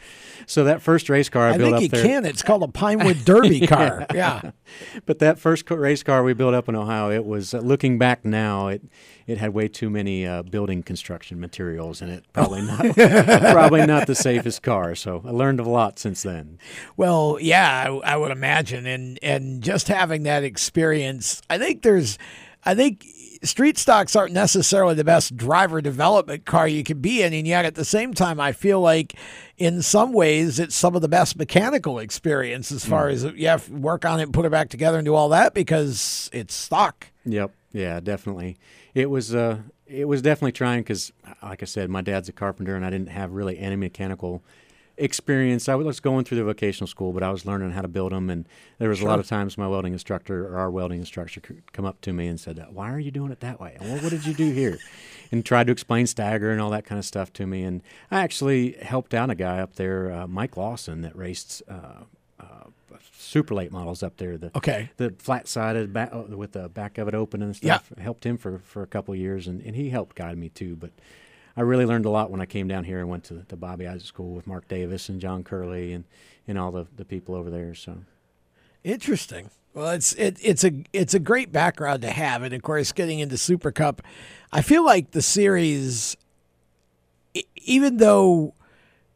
So 0.46 0.64
that 0.64 0.82
first 0.82 1.08
race 1.08 1.28
car 1.28 1.48
I, 1.48 1.54
I 1.54 1.58
built 1.58 1.74
think 1.74 1.76
up 1.76 1.82
you 1.82 1.88
there, 1.88 2.04
can. 2.04 2.24
It's 2.24 2.42
called 2.42 2.62
a 2.62 2.68
Pinewood 2.68 3.24
Derby 3.24 3.60
car. 3.66 4.06
Yeah. 4.14 4.52
but 5.06 5.18
that 5.20 5.38
first 5.38 5.70
race 5.70 6.02
car 6.02 6.22
we 6.22 6.34
built 6.34 6.54
up 6.54 6.68
in 6.68 6.74
Ohio, 6.74 7.10
it 7.10 7.24
was 7.24 7.54
uh, 7.54 7.58
looking 7.58 7.98
back 7.98 8.24
now, 8.24 8.68
it 8.68 8.82
it 9.26 9.38
had 9.38 9.54
way 9.54 9.68
too 9.68 9.88
many 9.88 10.26
uh, 10.26 10.42
building 10.42 10.82
construction 10.82 11.38
materials 11.38 12.02
in 12.02 12.08
it. 12.08 12.24
Probably 12.32 12.62
not, 12.62 12.80
probably 13.52 13.86
not 13.86 14.06
the 14.06 14.16
safest 14.16 14.62
car. 14.62 14.94
So 14.94 15.22
I 15.24 15.30
learned 15.30 15.60
a 15.60 15.64
lot 15.64 15.98
since 15.98 16.22
then. 16.22 16.58
Well, 16.96 17.38
yeah, 17.40 17.84
I, 17.86 18.14
I 18.14 18.16
would 18.16 18.32
imagine, 18.32 18.86
and 18.86 19.18
and 19.22 19.62
just 19.62 19.88
having 19.88 20.24
that 20.24 20.44
experience, 20.44 21.40
I 21.48 21.58
think 21.58 21.82
there's, 21.82 22.18
I 22.64 22.74
think 22.74 23.04
street 23.42 23.76
stocks 23.76 24.14
aren't 24.14 24.32
necessarily 24.32 24.94
the 24.94 25.04
best 25.04 25.36
driver 25.36 25.80
development 25.80 26.44
car 26.44 26.68
you 26.68 26.84
could 26.84 27.02
be 27.02 27.22
in, 27.22 27.32
and 27.32 27.46
yet 27.46 27.64
at 27.64 27.74
the 27.74 27.84
same 27.84 28.14
time, 28.14 28.38
I 28.38 28.52
feel 28.52 28.80
like 28.80 29.14
in 29.58 29.82
some 29.82 30.12
ways 30.12 30.58
it's 30.58 30.74
some 30.74 30.94
of 30.94 31.02
the 31.02 31.08
best 31.08 31.36
mechanical 31.36 31.98
experience 31.98 32.70
as 32.70 32.84
far 32.84 33.08
as 33.08 33.24
you 33.24 33.48
have 33.48 33.66
to 33.66 33.72
work 33.74 34.04
on 34.04 34.20
it, 34.20 34.24
and 34.24 34.34
put 34.34 34.44
it 34.46 34.50
back 34.50 34.68
together, 34.68 34.98
and 34.98 35.04
do 35.04 35.14
all 35.14 35.28
that 35.30 35.54
because 35.54 36.30
it's 36.32 36.54
stock. 36.54 37.08
Yep. 37.24 37.52
Yeah, 37.72 38.00
definitely. 38.00 38.58
It 38.94 39.10
was 39.10 39.34
uh 39.34 39.58
it 39.86 40.06
was 40.06 40.22
definitely 40.22 40.52
trying 40.52 40.80
because 40.80 41.12
like 41.42 41.62
I 41.62 41.66
said, 41.66 41.90
my 41.90 42.00
dad's 42.00 42.28
a 42.28 42.32
carpenter 42.32 42.76
and 42.76 42.84
I 42.84 42.90
didn't 42.90 43.08
have 43.08 43.32
really 43.32 43.58
any 43.58 43.76
mechanical 43.76 44.42
experience. 44.96 45.68
I 45.68 45.74
was 45.74 46.00
going 46.00 46.24
through 46.24 46.38
the 46.38 46.44
vocational 46.44 46.86
school, 46.86 47.12
but 47.12 47.22
I 47.22 47.30
was 47.30 47.44
learning 47.46 47.70
how 47.72 47.82
to 47.82 47.88
build 47.88 48.12
them 48.12 48.30
and 48.30 48.46
there 48.78 48.88
was 48.88 49.00
a 49.00 49.06
lot 49.06 49.18
of 49.18 49.26
times 49.26 49.56
my 49.56 49.66
welding 49.68 49.92
instructor 49.92 50.46
or 50.48 50.58
our 50.58 50.70
welding 50.70 50.98
instructor 51.00 51.40
could 51.40 51.72
come 51.72 51.84
up 51.84 52.00
to 52.02 52.12
me 52.12 52.26
and 52.26 52.38
said, 52.38 52.64
"Why 52.70 52.92
are 52.92 52.98
you 52.98 53.10
doing 53.10 53.30
it 53.32 53.40
that 53.40 53.60
way? 53.60 53.76
Well, 53.80 53.98
what 54.02 54.10
did 54.10 54.26
you 54.26 54.34
do 54.34 54.50
here?" 54.52 54.78
and 55.32 55.44
tried 55.44 55.66
to 55.66 55.72
explain 55.72 56.06
stagger 56.06 56.50
and 56.50 56.60
all 56.60 56.70
that 56.70 56.84
kind 56.84 56.98
of 56.98 57.04
stuff 57.04 57.32
to 57.34 57.46
me. 57.46 57.62
And 57.62 57.82
I 58.10 58.20
actually 58.20 58.72
helped 58.72 59.14
out 59.14 59.30
a 59.30 59.34
guy 59.34 59.58
up 59.60 59.76
there, 59.76 60.12
uh, 60.12 60.26
Mike 60.26 60.56
Lawson, 60.56 61.02
that 61.02 61.16
raced 61.16 61.62
uh, 61.68 62.04
uh, 62.40 62.44
super 63.16 63.54
late 63.54 63.72
models 63.72 64.02
up 64.02 64.16
there. 64.18 64.36
The 64.36 64.50
Okay. 64.56 64.90
the 64.96 65.14
flat 65.18 65.48
sided 65.48 65.92
back 65.92 66.10
uh, 66.12 66.22
with 66.36 66.52
the 66.52 66.68
back 66.68 66.98
of 66.98 67.08
it 67.08 67.14
open 67.14 67.40
and 67.42 67.54
stuff. 67.56 67.90
Yeah. 67.96 68.02
Helped 68.02 68.26
him 68.26 68.36
for, 68.36 68.58
for 68.58 68.82
a 68.82 68.86
couple 68.86 69.14
of 69.14 69.20
years, 69.20 69.46
and, 69.46 69.62
and 69.62 69.74
he 69.76 69.90
helped 69.90 70.16
guide 70.16 70.36
me 70.38 70.48
too. 70.48 70.76
But 70.76 70.90
I 71.56 71.60
really 71.60 71.86
learned 71.86 72.06
a 72.06 72.10
lot 72.10 72.30
when 72.30 72.40
I 72.40 72.46
came 72.46 72.68
down 72.68 72.84
here 72.84 73.00
and 73.00 73.08
went 73.08 73.24
to 73.24 73.34
the 73.34 73.56
Bobby 73.56 73.86
Isaac 73.86 74.06
School 74.06 74.32
with 74.32 74.46
Mark 74.46 74.68
Davis 74.68 75.08
and 75.08 75.20
John 75.20 75.44
Curley 75.44 75.92
and, 75.92 76.04
and 76.48 76.58
all 76.58 76.70
the, 76.70 76.86
the 76.96 77.04
people 77.04 77.34
over 77.34 77.50
there. 77.50 77.74
So 77.74 77.98
Interesting. 78.84 79.50
Well, 79.74 79.90
it's 79.90 80.12
it, 80.14 80.38
it's 80.42 80.64
a 80.64 80.72
it's 80.92 81.14
a 81.14 81.18
great 81.18 81.50
background 81.50 82.02
to 82.02 82.10
have, 82.10 82.42
and 82.42 82.52
of 82.52 82.62
course, 82.62 82.92
getting 82.92 83.20
into 83.20 83.38
Super 83.38 83.72
Cup, 83.72 84.02
I 84.52 84.60
feel 84.60 84.84
like 84.84 85.12
the 85.12 85.22
series, 85.22 86.16
even 87.56 87.96
though 87.96 88.54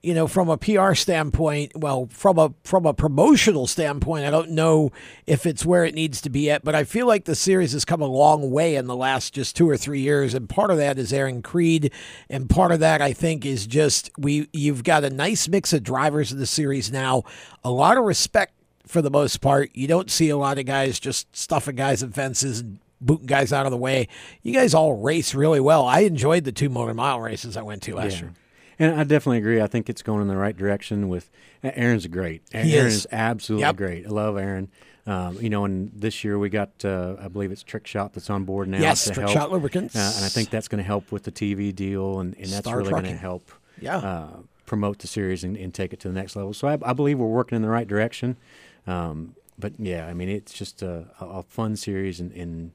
you 0.07 0.15
know, 0.15 0.29
from 0.29 0.49
a 0.49 0.57
PR 0.57 0.95
standpoint, 0.95 1.73
well, 1.75 2.07
from 2.13 2.39
a 2.39 2.55
from 2.63 2.87
a 2.87 2.95
promotional 2.95 3.67
standpoint, 3.67 4.25
I 4.25 4.31
don't 4.31 4.51
know 4.53 4.93
if 5.27 5.47
it's 5.47 5.67
where 5.67 5.85
it 5.85 5.97
needs 5.97 6.21
to 6.21 6.31
be 6.31 6.49
at, 6.49 6.63
but 6.63 6.77
I 6.77 6.85
feel 6.85 7.09
like 7.09 7.25
the 7.25 7.35
series 7.35 7.73
has 7.73 7.85
come 7.85 8.01
a 8.01 8.07
long 8.07 8.53
way 8.53 8.77
in 8.77 8.87
the 8.87 8.95
last 8.95 9.35
just 9.35 9.57
two 9.57 9.69
or 9.69 9.77
three 9.77 9.99
years, 10.01 10.33
and 10.33 10.49
part 10.49 10.71
of 10.71 10.77
that 10.77 10.97
is 10.97 11.13
Aaron 11.13 11.43
Creed, 11.43 11.91
and 12.31 12.49
part 12.49 12.71
of 12.71 12.79
that 12.79 13.03
I 13.03 13.13
think 13.13 13.45
is 13.45 13.67
just 13.67 14.13
we 14.17 14.49
you've 14.53 14.85
got 14.85 15.03
a 15.03 15.11
nice 15.11 15.49
mix 15.49 15.73
of 15.73 15.83
drivers 15.83 16.31
in 16.31 16.39
the 16.39 16.47
series 16.47 16.93
now, 16.93 17.25
a 17.65 17.71
lot 17.73 17.99
of 17.99 18.05
respect 18.05 18.53
for 18.87 19.03
the 19.03 19.11
most 19.11 19.41
part. 19.41 19.71
You 19.75 19.89
don't 19.89 20.09
see 20.09 20.29
a 20.29 20.37
lot 20.37 20.57
of 20.57 20.67
guys 20.67 21.01
just 21.01 21.35
stuffing 21.35 21.75
guys 21.75 22.05
in 22.05 22.13
fences 22.13 22.61
and 22.61 22.79
booting 23.01 23.27
guys 23.27 23.53
out 23.53 23.67
of 23.67 23.73
the 23.73 23.77
way. 23.77 24.07
You 24.43 24.53
guys 24.53 24.73
all 24.73 24.93
race 25.03 25.35
really 25.35 25.59
well. 25.59 25.85
I 25.85 26.03
enjoyed 26.03 26.45
the 26.45 26.53
two 26.53 26.69
motor 26.69 26.95
mile 26.95 27.21
races 27.21 27.57
I 27.57 27.63
went 27.63 27.83
to 27.83 27.97
last 27.97 28.13
Yeah. 28.19 28.21
year. 28.21 28.33
And 28.78 28.99
I 29.00 29.04
definitely 29.04 29.38
agree. 29.38 29.61
I 29.61 29.66
think 29.66 29.88
it's 29.88 30.02
going 30.02 30.21
in 30.23 30.28
the 30.28 30.37
right 30.37 30.56
direction. 30.56 31.09
With 31.09 31.30
Aaron's 31.62 32.06
great. 32.06 32.42
He 32.52 32.76
Aaron 32.76 32.88
is. 32.88 33.06
absolutely 33.11 33.62
Yep. 33.66 33.76
great. 33.76 34.06
I 34.06 34.11
love 34.11 34.37
Aaron. 34.37 34.68
Um, 35.06 35.38
you 35.40 35.49
know, 35.49 35.64
and 35.64 35.92
this 35.95 36.25
year 36.25 36.37
we 36.38 36.49
got, 36.49 36.85
uh, 36.85 37.14
I 37.21 37.28
believe 37.28 37.52
it's 37.52 37.62
Trick 37.62 37.87
Shot 37.87 38.12
that's 38.12 38.28
on 38.28 38.45
board 38.45 38.66
now. 38.68 38.80
Yes, 38.80 39.04
Trick 39.04 39.18
help. 39.18 39.30
Shot 39.30 39.52
Lubricants. 39.52 39.95
Uh, 39.95 40.12
and 40.16 40.25
I 40.25 40.28
think 40.28 40.50
that's 40.50 40.66
going 40.66 40.78
to 40.83 40.87
help 40.87 41.12
with 41.12 41.23
the 41.23 41.30
TV 41.30 41.73
deal, 41.75 42.18
and, 42.18 42.35
and 42.35 42.47
that's 42.47 42.66
Star 42.66 42.78
really 42.78 42.90
going 42.90 43.04
to 43.04 43.12
help 43.14 43.52
Yeah. 43.80 43.99
uh, 43.99 44.28
promote 44.66 44.99
the 44.99 45.06
series 45.06 45.45
and, 45.45 45.56
and 45.56 45.73
take 45.73 45.92
it 45.92 46.00
to 46.00 46.09
the 46.09 46.14
next 46.14 46.35
level. 46.35 46.52
So 46.52 46.66
I, 46.66 46.76
I 46.83 46.92
believe 46.92 47.21
we're 47.21 47.28
working 47.28 47.54
in 47.54 47.62
the 47.62 47.68
right 47.68 47.87
direction. 47.87 48.37
Um, 48.88 49.37
but 49.59 49.75
yeah, 49.78 50.06
I 50.09 50.12
mean, 50.12 50.28
it's 50.28 50.52
just 50.52 50.83
a, 50.83 51.06
a 51.21 51.25
a 51.25 51.42
fun 51.45 51.76
series 51.76 52.18
and, 52.21 52.33
and 52.33 52.73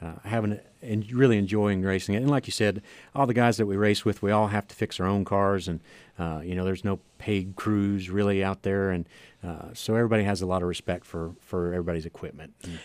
uh, 0.00 0.14
having 0.24 0.60
and 0.80 1.10
really 1.12 1.38
enjoying 1.38 1.82
racing 1.82 2.14
it. 2.14 2.18
And 2.18 2.30
like 2.30 2.46
you 2.46 2.52
said, 2.52 2.82
all 3.14 3.26
the 3.26 3.34
guys 3.34 3.56
that 3.56 3.66
we 3.66 3.76
race 3.76 4.04
with, 4.04 4.22
we 4.22 4.30
all 4.30 4.48
have 4.48 4.68
to 4.68 4.74
fix 4.74 5.00
our 5.00 5.06
own 5.06 5.24
cars, 5.24 5.68
and 5.68 5.80
uh, 6.18 6.40
you 6.44 6.54
know, 6.54 6.64
there's 6.64 6.84
no 6.84 7.00
paid 7.18 7.56
crews 7.56 8.10
really 8.10 8.44
out 8.44 8.62
there, 8.62 8.90
and 8.90 9.08
uh, 9.42 9.68
so 9.74 9.94
everybody 9.94 10.24
has 10.24 10.40
a 10.40 10.46
lot 10.46 10.62
of 10.62 10.68
respect 10.68 11.04
for 11.04 11.32
for 11.40 11.68
everybody's 11.72 12.06
equipment. 12.06 12.54
And 12.62 12.78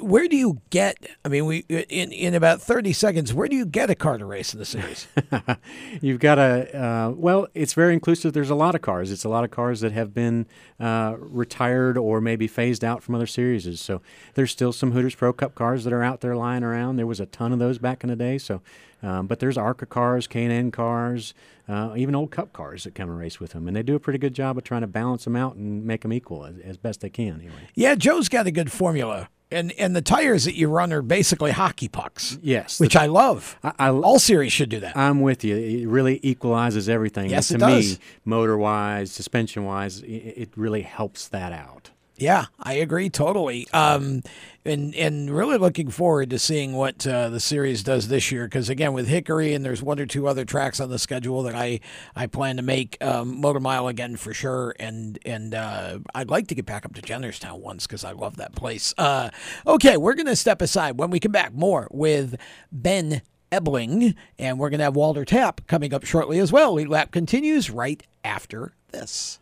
Where 0.00 0.28
do 0.28 0.36
you 0.36 0.60
get? 0.70 0.98
I 1.24 1.28
mean, 1.28 1.46
we 1.46 1.58
in 1.68 2.12
in 2.12 2.34
about 2.34 2.60
thirty 2.60 2.92
seconds. 2.92 3.32
Where 3.32 3.48
do 3.48 3.56
you 3.56 3.64
get 3.64 3.88
a 3.88 3.94
car 3.94 4.18
to 4.18 4.26
race 4.26 4.52
in 4.52 4.58
the 4.58 4.66
series? 4.66 5.06
You've 6.02 6.20
got 6.20 6.38
a 6.38 6.78
uh, 6.78 7.10
well. 7.16 7.48
It's 7.54 7.72
very 7.72 7.94
inclusive. 7.94 8.34
There's 8.34 8.50
a 8.50 8.54
lot 8.54 8.74
of 8.74 8.82
cars. 8.82 9.10
It's 9.10 9.24
a 9.24 9.30
lot 9.30 9.44
of 9.44 9.50
cars 9.50 9.80
that 9.80 9.92
have 9.92 10.12
been 10.12 10.46
uh, 10.78 11.16
retired 11.18 11.96
or 11.96 12.20
maybe 12.20 12.46
phased 12.46 12.84
out 12.84 13.02
from 13.02 13.14
other 13.14 13.26
series. 13.26 13.80
So 13.80 14.02
there's 14.34 14.50
still 14.50 14.72
some 14.72 14.92
Hooters 14.92 15.14
Pro 15.14 15.32
Cup 15.32 15.54
cars 15.54 15.84
that 15.84 15.92
are 15.92 16.02
out 16.02 16.20
there 16.20 16.36
lying 16.36 16.62
around. 16.64 16.96
There 16.96 17.06
was 17.06 17.20
a 17.20 17.26
ton 17.26 17.52
of 17.52 17.58
those 17.58 17.78
back 17.78 18.04
in 18.04 18.10
the 18.10 18.16
day. 18.16 18.36
So, 18.36 18.60
um, 19.02 19.26
but 19.26 19.40
there's 19.40 19.56
ARCA 19.56 19.86
cars, 19.86 20.26
K&N 20.26 20.70
cars, 20.70 21.34
uh, 21.68 21.94
even 21.96 22.14
old 22.14 22.30
Cup 22.30 22.52
cars 22.52 22.84
that 22.84 22.94
come 22.94 23.08
and 23.08 23.18
race 23.18 23.40
with 23.40 23.52
them, 23.52 23.66
and 23.66 23.76
they 23.76 23.82
do 23.82 23.94
a 23.94 24.00
pretty 24.00 24.18
good 24.18 24.34
job 24.34 24.58
of 24.58 24.64
trying 24.64 24.82
to 24.82 24.86
balance 24.86 25.24
them 25.24 25.36
out 25.36 25.54
and 25.54 25.84
make 25.84 26.02
them 26.02 26.12
equal 26.12 26.44
as, 26.44 26.58
as 26.58 26.76
best 26.76 27.00
they 27.00 27.10
can. 27.10 27.40
Anyway. 27.40 27.68
yeah, 27.74 27.94
Joe's 27.94 28.28
got 28.28 28.46
a 28.46 28.50
good 28.50 28.70
formula, 28.70 29.28
and 29.52 29.72
and 29.78 29.94
the 29.94 30.02
tires 30.02 30.44
that 30.44 30.56
you 30.56 30.68
run 30.68 30.92
are 30.92 31.02
basically 31.02 31.52
hockey 31.52 31.86
pucks, 31.88 32.38
Yes, 32.42 32.80
which 32.80 32.96
I 32.96 33.06
love. 33.06 33.56
I, 33.62 33.72
I, 33.78 33.88
All 33.90 34.18
series 34.18 34.52
should 34.52 34.68
do 34.70 34.80
that. 34.80 34.96
I'm 34.96 35.20
with 35.20 35.44
you. 35.44 35.56
It 35.56 35.86
really 35.86 36.18
equalizes 36.22 36.88
everything. 36.88 37.30
Yes, 37.30 37.50
and 37.50 37.62
it 37.62 37.66
to 37.66 37.72
does. 37.72 37.90
me, 37.92 38.04
motor 38.24 38.58
wise, 38.58 39.12
suspension 39.12 39.64
wise, 39.64 40.00
it, 40.02 40.06
it 40.08 40.48
really 40.56 40.82
helps 40.82 41.28
that 41.28 41.52
out. 41.52 41.91
Yeah, 42.16 42.46
I 42.60 42.74
agree 42.74 43.10
totally. 43.10 43.66
Um, 43.72 44.22
and 44.64 44.94
and 44.94 45.30
really 45.30 45.56
looking 45.58 45.90
forward 45.90 46.30
to 46.30 46.38
seeing 46.38 46.74
what 46.74 47.06
uh, 47.06 47.30
the 47.30 47.40
series 47.40 47.82
does 47.82 48.08
this 48.08 48.30
year. 48.30 48.44
Because 48.44 48.68
again, 48.68 48.92
with 48.92 49.08
Hickory 49.08 49.54
and 49.54 49.64
there's 49.64 49.82
one 49.82 49.98
or 49.98 50.06
two 50.06 50.28
other 50.28 50.44
tracks 50.44 50.78
on 50.78 50.88
the 50.90 50.98
schedule 50.98 51.42
that 51.44 51.54
I 51.54 51.80
I 52.14 52.26
plan 52.26 52.56
to 52.56 52.62
make 52.62 52.96
um, 53.02 53.40
Motor 53.40 53.60
Mile 53.60 53.88
again 53.88 54.16
for 54.16 54.32
sure. 54.32 54.74
And 54.78 55.18
and 55.24 55.54
uh, 55.54 55.98
I'd 56.14 56.30
like 56.30 56.46
to 56.48 56.54
get 56.54 56.66
back 56.66 56.84
up 56.84 56.94
to 56.94 57.02
Jennerstown 57.02 57.58
once 57.60 57.86
because 57.86 58.04
I 58.04 58.12
love 58.12 58.36
that 58.36 58.54
place. 58.54 58.94
Uh, 58.98 59.30
okay, 59.66 59.96
we're 59.96 60.14
gonna 60.14 60.36
step 60.36 60.62
aside 60.62 60.98
when 60.98 61.10
we 61.10 61.18
come 61.18 61.32
back. 61.32 61.52
More 61.52 61.88
with 61.90 62.36
Ben. 62.70 63.22
Ebeling, 63.50 64.14
and 64.38 64.58
we're 64.58 64.70
to 64.70 64.78
have 64.78 64.96
Walter 64.96 65.26
Tapp 65.26 65.66
coming 65.66 65.92
up 65.92 66.06
shortly 66.06 66.38
as 66.38 66.50
well. 66.50 66.72
Lead 66.72 66.88
Lap 66.88 67.10
continues 67.10 67.68
right 67.68 68.02
after 68.24 68.72
this. 68.92 69.40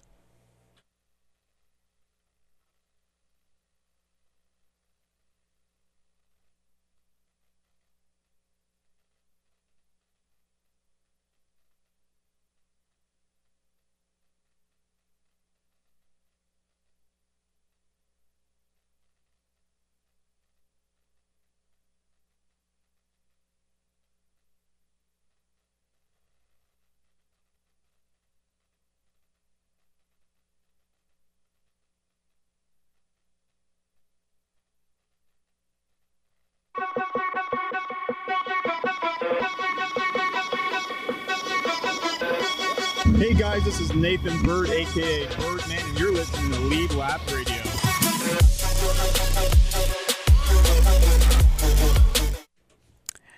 Guys, 43.61 43.79
this 43.79 43.81
is 43.81 43.95
Nathan 43.95 44.43
Bird, 44.43 44.69
aka 44.71 45.26
Birdman, 45.37 45.79
and 45.83 45.99
you're 45.99 46.12
listening 46.12 46.52
to 46.52 46.61
Lead 46.61 46.93
Lap 46.93 47.21
Radio. 47.33 47.57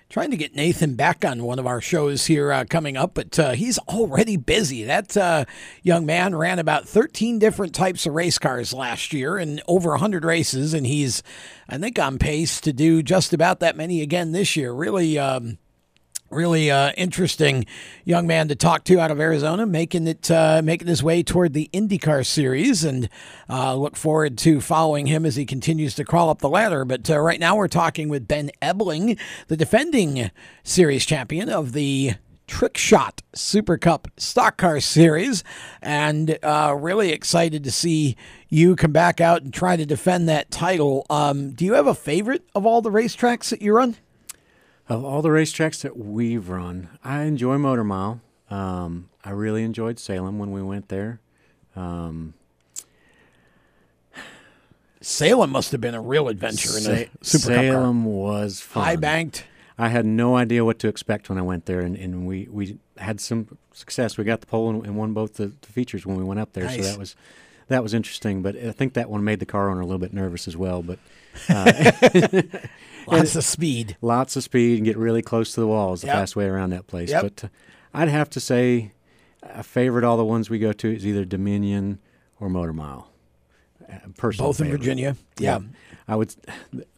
trying 0.09 0.31
to 0.31 0.37
get 0.37 0.55
Nathan 0.55 0.95
back 0.95 1.25
on 1.25 1.43
one 1.43 1.59
of 1.59 1.67
our 1.67 1.81
shows 1.81 2.27
here 2.27 2.53
uh, 2.53 2.67
coming 2.69 2.99
up, 2.99 3.15
but 3.15 3.39
uh, 3.39 3.53
he's 3.53 3.79
already 3.79 4.37
busy. 4.37 4.85
That 4.85 5.17
uh, 5.17 5.47
young 5.83 6.05
man 6.05 6.35
ran 6.35 6.59
about 6.59 6.87
13 6.87 7.39
different 7.39 7.75
types 7.75 8.05
of 8.05 8.13
race 8.13 8.39
cars 8.39 8.75
last 8.75 9.15
year 9.15 9.39
and 9.39 9.63
over 9.67 9.89
100 9.91 10.23
races, 10.23 10.75
and 10.75 10.87
he's, 10.87 11.23
I 11.67 11.79
think, 11.79 11.99
on 11.99 12.19
pace 12.19 12.61
to 12.61 12.75
do 12.75 13.03
just 13.03 13.33
about 13.33 13.61
that 13.61 13.75
many 13.75 14.03
again 14.03 14.33
this 14.33 14.55
year. 14.55 14.75
Really. 14.75 15.19
Um, 15.19 15.57
Really 16.33 16.71
uh, 16.71 16.93
interesting 16.97 17.67
young 18.07 18.27
man 18.27 18.49
to 18.49 18.57
talk 18.57 18.85
to 18.85 18.99
out 18.99 19.11
of 19.11 19.21
Arizona, 19.21 19.67
making 19.67 20.07
it 20.07 20.31
uh, 20.31 20.63
making 20.65 20.89
his 20.89 21.03
way 21.03 21.23
toward 21.23 21.53
the 21.53 21.69
IndyCar 21.75 22.25
series, 22.25 22.85
and 22.85 23.11
uh, 23.51 23.75
look 23.75 23.97
forward 23.97 24.39
to 24.39 24.63
following 24.63 25.09
him 25.09 25.27
as 25.27 25.37
he 25.37 25.45
continues 25.45 25.95
to 25.97 26.07
crawl 26.07 26.31
up 26.31 26.39
the 26.39 26.49
ladder. 26.49 26.87
But 26.87 27.11
uh, 27.11 27.21
right 27.21 27.39
now, 27.39 27.57
we're 27.57 27.69
talking 27.69 28.09
with 28.09 28.27
Ben 28.27 28.51
Ebeling, 28.63 29.19
the 29.49 29.59
defending 29.59 30.31
series 30.65 31.05
champion 31.05 31.51
of 31.51 31.73
the 31.75 32.15
Trick 32.47 32.79
Shot 32.79 33.21
Super 33.35 33.77
Cup 33.77 34.09
Stock 34.17 34.57
Car 34.57 34.81
Series, 34.81 35.45
and 35.83 36.39
uh, 36.43 36.75
really 36.81 37.13
excited 37.13 37.63
to 37.65 37.71
see 37.71 38.17
you 38.49 38.75
come 38.75 38.93
back 38.93 39.21
out 39.21 39.43
and 39.43 39.53
try 39.53 39.77
to 39.77 39.85
defend 39.85 40.31
that 40.31 40.51
title. 40.51 41.05
Um, 41.11 41.51
do 41.51 41.67
you 41.67 41.75
have 41.75 41.87
a 41.87 41.95
favorite 41.95 42.49
of 42.55 42.65
all 42.65 42.81
the 42.81 42.91
racetracks 42.91 43.51
that 43.51 43.61
you 43.61 43.75
run? 43.75 43.97
Of 44.89 45.05
all 45.05 45.23
the 45.23 45.29
racetracks 45.29 45.81
that 45.83 45.97
we've 45.97 46.49
run, 46.49 46.89
I 47.05 47.23
enjoy 47.23 47.57
Motor 47.59 47.85
Mile. 47.85 48.21
Um, 48.51 49.09
I 49.25 49.31
really 49.31 49.63
enjoyed 49.63 49.99
Salem 49.99 50.39
when 50.39 50.51
we 50.51 50.63
went 50.63 50.89
there. 50.89 51.21
Um, 51.77 52.35
Salem 55.01 55.51
must 55.51 55.73
have 55.73 55.81
been 55.81 55.95
a 55.95 56.01
real 56.01 56.29
adventure 56.29 56.71
in 56.71 56.87
a 56.87 57.05
Sa- 57.05 57.11
Super. 57.23 57.55
Salem 57.55 58.05
was 58.05 58.61
fun. 58.61 58.85
High 58.85 58.97
banked. 58.97 59.45
I 59.79 59.89
had 59.89 60.05
no 60.05 60.37
idea 60.37 60.65
what 60.65 60.79
to 60.81 60.89
expect 60.89 61.29
when 61.29 61.39
I 61.39 61.43
went 61.43 61.67
there, 61.67 61.81
and, 61.81 61.97
and 61.97 62.27
we, 62.27 62.47
we 62.51 62.79
had 62.99 63.21
some 63.21 63.59
success. 63.73 64.17
We 64.19 64.25
got 64.25 64.41
the 64.41 64.47
pole 64.47 64.71
and, 64.71 64.85
and 64.87 64.97
won 64.97 65.13
both 65.13 65.35
the, 65.35 65.53
the 65.61 65.69
features 65.69 66.07
when 66.07 66.17
we 66.17 66.25
went 66.25 66.39
up 66.39 66.53
there, 66.53 66.69
so 66.69 66.83
that 66.83 66.99
was 66.99 67.17
that 67.69 67.83
was 67.83 67.95
interesting. 67.95 68.43
But 68.43 68.57
I 68.57 68.71
think 68.73 68.93
that 68.95 69.09
one 69.09 69.25
made 69.25 69.41
the 69.41 69.47
car 69.47 69.71
owner 69.71 69.81
a 69.81 69.87
little 69.87 69.99
bit 69.99 70.13
nervous 70.13 70.47
as 70.47 70.57
well. 70.57 70.83
But 70.83 70.99
uh, 71.49 71.73
Lots 73.07 73.37
of 73.37 73.45
speed. 73.45 73.97
lots 74.01 74.37
of 74.37 74.43
speed 74.43 74.77
and 74.79 74.85
get 74.85 74.97
really 74.97 75.23
close 75.23 75.53
to 75.55 75.61
the 75.61 75.67
wall 75.67 75.93
is 75.93 76.01
the 76.03 76.09
Yep. 76.09 76.17
fast 76.17 76.37
way 76.37 76.47
around 76.47 76.71
that 76.71 76.87
place. 76.87 77.11
Yep. 77.11 77.23
But 77.23 77.45
uh, 77.45 77.49
I'd 77.95 78.09
have 78.09 78.31
to 78.31 78.41
say, 78.41 78.93
a 79.43 79.63
favorite 79.63 80.05
all 80.05 80.17
the 80.17 80.25
ones 80.25 80.49
we 80.51 80.59
go 80.59 80.73
to 80.73 80.95
is 80.95 81.07
either 81.07 81.25
Dominion 81.25 81.99
or 82.41 82.49
Motor 82.49 82.73
Mile. 82.73 83.09
Uh, 83.91 83.97
personal 84.17 84.49
Both 84.51 84.61
in. 84.61 84.71
Virginia. 84.71 85.17
Yeah. 85.39 85.61
I 86.09 86.17
would. 86.17 86.35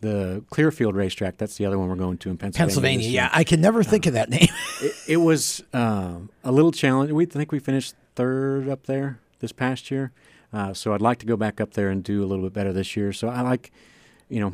The 0.00 0.44
Clearfield 0.50 0.94
racetrack. 0.94 1.36
That's 1.36 1.56
the 1.56 1.66
other 1.66 1.78
one 1.78 1.88
we're 1.88 1.94
going 1.96 2.18
to 2.18 2.30
in 2.30 2.36
Pennsylvania. 2.38 2.66
Pennsylvania. 2.66 3.08
Yeah. 3.08 3.28
I 3.32 3.44
can 3.44 3.60
never 3.60 3.82
think 3.82 4.06
of 4.06 4.12
that 4.14 4.28
name. 4.30 4.48
It, 4.82 4.92
it 5.08 5.16
was 5.18 5.62
um, 5.72 6.30
a 6.42 6.50
little 6.50 6.72
challenge. 6.72 7.10
We 7.12 7.26
think 7.26 7.52
we 7.52 7.58
finished 7.60 7.94
third 8.16 8.68
up 8.68 8.84
there 8.86 9.20
this 9.38 9.52
past 9.52 9.90
year. 9.90 10.10
Uh, 10.52 10.74
so 10.74 10.92
I'd 10.92 11.00
like 11.00 11.18
to 11.20 11.26
go 11.26 11.36
back 11.36 11.60
up 11.60 11.72
there 11.74 11.88
and 11.90 12.02
do 12.02 12.22
a 12.24 12.26
little 12.26 12.44
bit 12.44 12.52
better 12.52 12.72
this 12.72 12.96
year. 12.96 13.12
So 13.12 13.28
I 13.28 13.40
like, 13.42 13.70
you 14.28 14.40
know, 14.40 14.52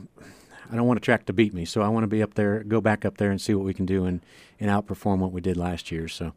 I 0.71 0.77
don't 0.77 0.87
want 0.87 0.99
a 0.99 1.01
track 1.01 1.27
to 1.27 1.33
beat 1.33 1.53
me. 1.55 1.65
So 1.65 1.83
I 1.83 1.89
want 1.89 2.05
to 2.05 2.09
be 2.09 2.23
up 2.23 2.35
there, 2.35 2.63
go 2.65 2.81
back 2.81 3.05
up 3.05 3.17
there 3.19 3.31
and 3.31 3.41
see 3.41 3.55
what 3.55 3.65
we 3.65 3.75
can 3.75 3.87
do 3.87 4.05
and, 4.05 4.21
and 4.59 4.71
outperform 4.71 5.19
what 5.19 5.33
we 5.33 5.41
did 5.41 5.57
last 5.57 5.91
year. 5.91 6.07
So 6.09 6.33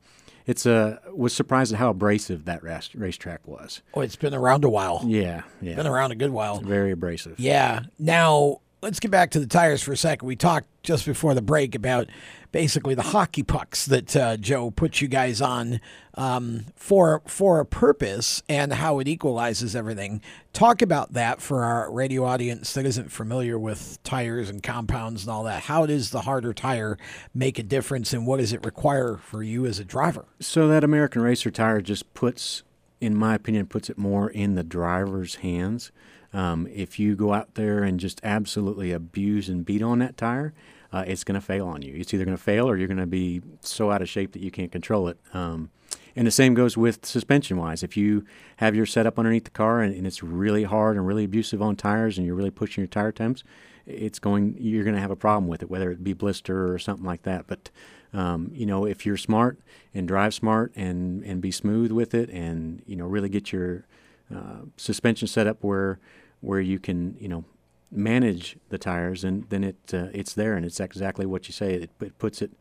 it's 0.45 0.65
a 0.65 0.99
was 1.13 1.33
surprised 1.33 1.71
at 1.73 1.79
how 1.79 1.89
abrasive 1.89 2.45
that 2.45 2.63
race, 2.63 2.89
racetrack 2.95 3.47
was. 3.47 3.81
Oh, 3.93 4.01
it's 4.01 4.15
been 4.15 4.33
around 4.33 4.63
a 4.65 4.69
while. 4.69 5.01
Yeah, 5.05 5.43
yeah, 5.61 5.75
Been 5.75 5.87
around 5.87 6.11
a 6.11 6.15
good 6.15 6.31
while. 6.31 6.59
very 6.59 6.91
abrasive. 6.91 7.39
Yeah. 7.39 7.81
Now, 7.99 8.59
let's 8.83 8.99
get 8.99 9.09
back 9.09 9.31
to 9.31 9.39
the 9.39 9.47
tires 9.47 9.81
for 9.81 9.93
a 9.93 9.97
second. 9.97 10.27
We 10.27 10.35
talked 10.35 10.67
just 10.83 11.05
before 11.05 11.33
the 11.33 11.41
break 11.41 11.73
about 11.73 12.09
basically 12.51 12.93
the 12.93 13.01
hockey 13.01 13.41
pucks 13.41 13.85
that 13.85 14.13
uh, 14.13 14.35
Joe 14.35 14.71
put 14.71 14.99
you 14.99 15.07
guys 15.07 15.41
on 15.41 15.79
um, 16.15 16.65
for 16.75 17.21
for 17.25 17.61
a 17.61 17.65
purpose 17.65 18.43
and 18.49 18.73
how 18.73 18.99
it 18.99 19.07
equalizes 19.07 19.73
everything. 19.73 20.21
Talk 20.51 20.81
about 20.81 21.13
that 21.13 21.41
for 21.41 21.63
our 21.63 21.89
radio 21.91 22.25
audience 22.25 22.73
that 22.73 22.85
isn't 22.85 23.09
familiar 23.09 23.57
with 23.57 24.03
tires 24.03 24.49
and 24.49 24.61
compounds 24.61 25.23
and 25.23 25.31
all 25.31 25.43
that. 25.43 25.63
How 25.63 25.85
does 25.85 26.11
the 26.11 26.21
harder 26.21 26.53
tire 26.53 26.97
make 27.33 27.57
a 27.57 27.63
difference, 27.63 28.11
and 28.11 28.27
what 28.27 28.37
does 28.37 28.51
it 28.51 28.65
require 28.65 29.15
for 29.15 29.41
you 29.41 29.65
as 29.65 29.79
a 29.79 29.85
driver? 29.85 30.25
So 30.41 30.67
that 30.67 30.83
American 30.83 31.21
Racer 31.21 31.51
tire 31.51 31.81
just 31.81 32.13
puts, 32.13 32.63
in 32.99 33.15
my 33.15 33.33
opinion, 33.33 33.67
puts 33.67 33.89
it 33.89 33.97
more 33.97 34.29
in 34.29 34.55
the 34.55 34.63
driver's 34.63 35.35
hands. 35.35 35.93
Um, 36.33 36.67
if 36.67 36.99
you 36.99 37.15
go 37.15 37.33
out 37.33 37.55
there 37.55 37.83
and 37.83 37.99
just 37.99 38.19
absolutely 38.23 38.91
abuse 38.91 39.49
and 39.49 39.65
beat 39.65 39.81
on 39.81 39.99
that 39.99 40.17
tire, 40.17 40.53
uh, 40.91 41.03
it's 41.07 41.23
going 41.23 41.39
to 41.39 41.45
fail 41.45 41.67
on 41.67 41.81
you. 41.81 41.93
It's 41.95 42.13
either 42.13 42.25
going 42.25 42.37
to 42.37 42.43
fail 42.43 42.69
or 42.69 42.77
you're 42.77 42.87
going 42.87 42.97
to 42.97 43.05
be 43.05 43.41
so 43.61 43.91
out 43.91 44.01
of 44.01 44.09
shape 44.09 44.33
that 44.33 44.41
you 44.41 44.51
can't 44.51 44.71
control 44.71 45.07
it. 45.07 45.17
Um, 45.33 45.69
and 46.15 46.27
the 46.27 46.31
same 46.31 46.53
goes 46.53 46.77
with 46.77 47.05
suspension 47.05 47.57
wise. 47.57 47.81
If 47.81 47.97
you 47.97 48.25
have 48.57 48.75
your 48.75 48.85
setup 48.85 49.17
underneath 49.17 49.45
the 49.45 49.51
car 49.51 49.81
and, 49.81 49.95
and 49.95 50.05
it's 50.05 50.21
really 50.21 50.63
hard 50.63 50.95
and 50.95 51.07
really 51.07 51.23
abusive 51.23 51.61
on 51.61 51.75
tires 51.75 52.17
and 52.17 52.27
you're 52.27 52.35
really 52.35 52.51
pushing 52.51 52.83
your 52.83 52.87
tire 52.87 53.11
temps, 53.11 53.43
it's 53.85 54.19
going 54.19 54.55
you're 54.59 54.83
going 54.83 54.95
to 54.95 55.01
have 55.01 55.11
a 55.11 55.15
problem 55.15 55.47
with 55.47 55.61
it, 55.61 55.69
whether 55.69 55.91
it 55.91 56.03
be 56.03 56.13
blister 56.13 56.71
or 56.71 56.79
something 56.79 57.05
like 57.05 57.23
that. 57.23 57.47
But 57.47 57.69
um, 58.13 58.51
you 58.53 58.65
know, 58.65 58.85
if 58.85 59.05
you're 59.05 59.17
smart 59.17 59.59
and 59.93 60.07
drive 60.07 60.33
smart 60.33 60.71
and 60.75 61.23
and 61.23 61.41
be 61.41 61.51
smooth 61.51 61.91
with 61.91 62.13
it, 62.13 62.29
and 62.29 62.81
you 62.85 62.95
know, 62.95 63.05
really 63.05 63.29
get 63.29 63.51
your 63.51 63.85
uh, 64.33 64.61
suspension 64.77 65.27
set 65.27 65.47
up 65.47 65.63
where 65.63 65.99
where 66.43 66.59
you 66.61 66.77
can 66.79 67.15
you 67.19 67.27
know 67.27 67.43
manage 67.91 68.57
the 68.69 68.77
tires, 68.77 69.23
and 69.23 69.45
then 69.49 69.63
it 69.63 69.77
uh, 69.93 70.07
it's 70.13 70.33
there, 70.33 70.55
and 70.55 70.65
it's 70.65 70.79
exactly 70.79 71.25
what 71.25 71.47
you 71.47 71.53
say. 71.53 71.73
It, 71.75 71.89
it 72.01 72.17
puts 72.17 72.41
it 72.41 72.51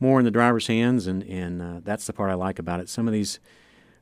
more 0.00 0.18
in 0.18 0.24
the 0.24 0.30
driver's 0.30 0.66
hands, 0.66 1.06
and 1.06 1.22
and 1.24 1.62
uh, 1.62 1.80
that's 1.84 2.06
the 2.06 2.12
part 2.12 2.30
I 2.30 2.34
like 2.34 2.58
about 2.58 2.80
it. 2.80 2.88
Some 2.88 3.06
of 3.06 3.12
these 3.12 3.38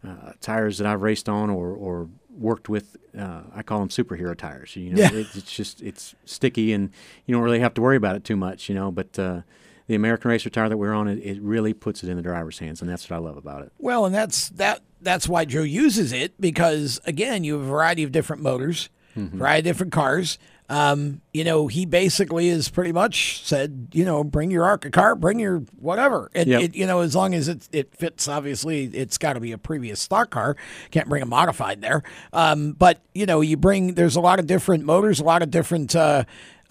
uh, 0.07 0.33
tires 0.41 0.79
that 0.79 0.87
I've 0.87 1.03
raced 1.03 1.29
on 1.29 1.51
or, 1.51 1.73
or 1.73 2.09
worked 2.39 2.71
with, 2.71 2.97
uh, 3.19 3.43
I 3.55 3.63
call 3.63 3.81
them 3.81 3.91
superhero 3.91 4.35
tires. 4.37 4.75
You 4.77 4.91
know, 4.95 4.97
Yeah. 5.03 5.13
it, 5.13 5.27
it's 5.35 5.53
just 5.55 5.83
it's 5.83 6.15
sticky, 6.25 6.73
and 6.73 6.91
you 7.27 7.35
don't 7.35 7.45
really 7.45 7.61
have 7.61 7.75
to 7.75 7.81
worry 7.83 7.97
about 7.97 8.17
it 8.17 8.25
too 8.25 8.37
much. 8.37 8.69
You 8.69 8.75
know, 8.77 8.91
but 8.91 9.19
uh, 9.19 9.43
the 9.89 9.95
American 9.97 10.31
Racer 10.31 10.49
tire 10.51 10.69
that 10.69 10.77
we're 10.79 10.95
on, 10.95 11.09
it, 11.09 11.19
it 11.19 11.43
really 11.43 11.75
puts 11.75 12.03
it 12.05 12.09
in 12.09 12.17
the 12.17 12.23
driver's 12.23 12.61
hands, 12.61 12.81
and 12.81 12.89
that's 12.89 13.11
what 13.11 13.17
I 13.17 13.19
love 13.19 13.37
about 13.37 13.63
it. 13.63 13.73
Well, 13.79 14.07
and 14.07 14.15
that's 14.15 14.49
that. 14.51 14.81
That's 15.03 15.27
why 15.29 15.47
Joe 15.47 15.63
uses 15.63 16.13
it 16.13 16.39
because 16.41 17.01
again, 17.05 17.43
you 17.43 17.55
have 17.55 17.63
a 17.63 17.67
variety 17.67 18.03
of 18.03 18.13
different 18.13 18.43
motors, 18.43 18.89
variety 19.17 19.61
of 19.69 19.75
different 19.75 19.93
cars. 19.93 20.39
Um, 20.69 21.21
you 21.35 21.43
know, 21.43 21.67
he 21.67 21.85
basically 21.85 22.49
is 22.49 22.69
pretty 22.69 22.93
much 22.93 23.45
said, 23.45 23.89
you 23.93 24.05
know, 24.05 24.23
bring 24.23 24.53
your 24.53 24.65
ARCA 24.65 24.89
car, 24.91 25.17
bring 25.17 25.41
your 25.41 25.59
whatever. 25.81 26.31
And 26.33 26.49
Yep. 26.49 26.63
it, 26.63 26.77
you 26.77 26.87
know, 26.87 27.01
as 27.01 27.17
long 27.17 27.35
as 27.35 27.49
it 27.49 27.69
it 27.73 27.93
fits, 27.97 28.29
obviously, 28.29 28.85
it's 28.85 29.19
got 29.19 29.33
to 29.33 29.41
be 29.41 29.51
a 29.51 29.59
previous 29.59 30.01
stock 30.01 30.31
car. 30.31 30.57
Can't 30.93 31.09
bring 31.09 31.23
a 31.23 31.27
modified 31.27 31.81
there. 31.81 32.05
Um, 32.33 32.73
but 32.73 33.01
you 33.15 33.27
know, 33.27 33.41
you 33.41 33.57
bring. 33.57 33.95
There's 33.95 34.15
a 34.15 34.21
lot 34.21 34.39
of 34.39 34.47
different 34.47 34.85
motors, 34.85 35.19
a 35.19 35.25
lot 35.25 35.43
of 35.43 35.51
different. 35.51 35.97
Uh, 35.97 36.23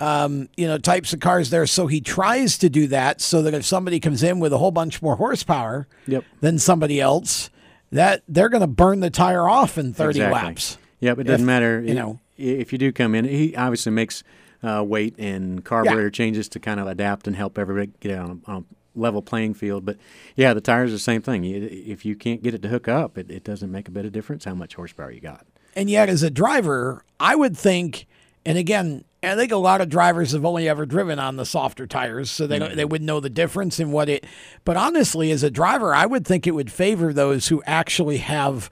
um, 0.01 0.47
you 0.55 0.65
know, 0.65 0.77
types 0.77 1.11
of 1.11 1.19
cars 1.19 1.49
there. 1.49 1.67
So 1.67 1.87
he 1.87 1.99
tries 1.99 2.57
to 2.59 2.69
do 2.69 2.87
that 2.87 3.19
so 3.19 3.41
that 3.41 3.53
if 3.53 3.65
somebody 3.65 3.99
comes 3.99 4.23
in 4.23 4.39
with 4.39 4.53
a 4.53 4.57
whole 4.57 4.71
bunch 4.71 5.01
more 5.01 5.17
horsepower, 5.17 5.89
Yep. 6.07 6.23
than 6.39 6.57
somebody 6.57 7.01
else, 7.01 7.49
that 7.91 8.23
they're 8.25 8.47
going 8.47 8.61
to 8.61 8.67
burn 8.67 9.01
the 9.01 9.09
tire 9.09 9.49
off 9.49 9.77
in 9.77 9.91
30 9.93 10.19
Exactly. 10.21 10.33
laps. 10.33 10.77
Yep, 11.01 11.19
it 11.19 11.23
doesn't 11.23 11.41
If, 11.41 11.45
matter. 11.45 11.81
you 11.81 11.95
know. 11.95 12.21
If 12.39 12.71
you 12.71 12.79
do 12.79 12.91
come 12.91 13.15
in, 13.15 13.25
he 13.25 13.55
obviously 13.55 13.91
makes 13.91 14.23
uh, 14.63 14.83
weight 14.85 15.15
and 15.17 15.63
carburetor 15.63 16.09
changes 16.09 16.49
to 16.49 16.59
kind 16.59 16.79
of 16.79 16.87
adapt 16.87 17.27
and 17.27 17.35
help 17.35 17.57
everybody 17.57 17.91
get 17.99 18.17
on 18.17 18.41
a, 18.45 18.51
on 18.51 18.57
a 18.57 18.99
level 18.99 19.21
playing 19.21 19.53
field. 19.53 19.85
But 19.85 19.97
yeah, 20.35 20.53
the 20.53 20.61
tires 20.61 20.91
are 20.91 20.93
the 20.93 20.99
same 20.99 21.21
thing. 21.21 21.43
You, 21.43 21.67
if 21.71 22.05
you 22.05 22.15
can't 22.15 22.41
get 22.41 22.53
it 22.53 22.61
to 22.63 22.67
hook 22.67 22.87
up, 22.87 23.17
it, 23.17 23.29
it 23.29 23.43
doesn't 23.43 23.71
make 23.71 23.87
a 23.87 23.91
bit 23.91 24.05
of 24.05 24.11
difference 24.11 24.45
how 24.45 24.55
much 24.55 24.75
horsepower 24.75 25.11
you 25.11 25.21
got. 25.21 25.45
And 25.75 25.89
yet, 25.89 26.09
as 26.09 26.23
a 26.23 26.31
driver, 26.31 27.05
I 27.19 27.35
would 27.35 27.55
think, 27.55 28.07
and 28.45 28.57
again, 28.57 29.05
I 29.21 29.35
think 29.35 29.51
a 29.51 29.57
lot 29.57 29.81
of 29.81 29.89
drivers 29.89 30.31
have 30.31 30.45
only 30.45 30.67
ever 30.67 30.85
driven 30.85 31.19
on 31.19 31.35
the 31.35 31.45
softer 31.45 31.85
tires, 31.85 32.31
so 32.31 32.47
they 32.47 32.57
don't, 32.57 32.75
they 32.75 32.85
would 32.85 33.01
know 33.01 33.19
the 33.19 33.29
difference 33.29 33.79
in 33.79 33.91
what 33.91 34.09
it. 34.09 34.25
But 34.63 34.77
honestly, 34.77 35.31
as 35.31 35.43
a 35.43 35.51
driver, 35.51 35.93
I 35.93 36.05
would 36.05 36.25
think 36.25 36.47
it 36.47 36.55
would 36.55 36.71
favor 36.71 37.13
those 37.13 37.49
who 37.49 37.61
actually 37.65 38.17
have 38.17 38.71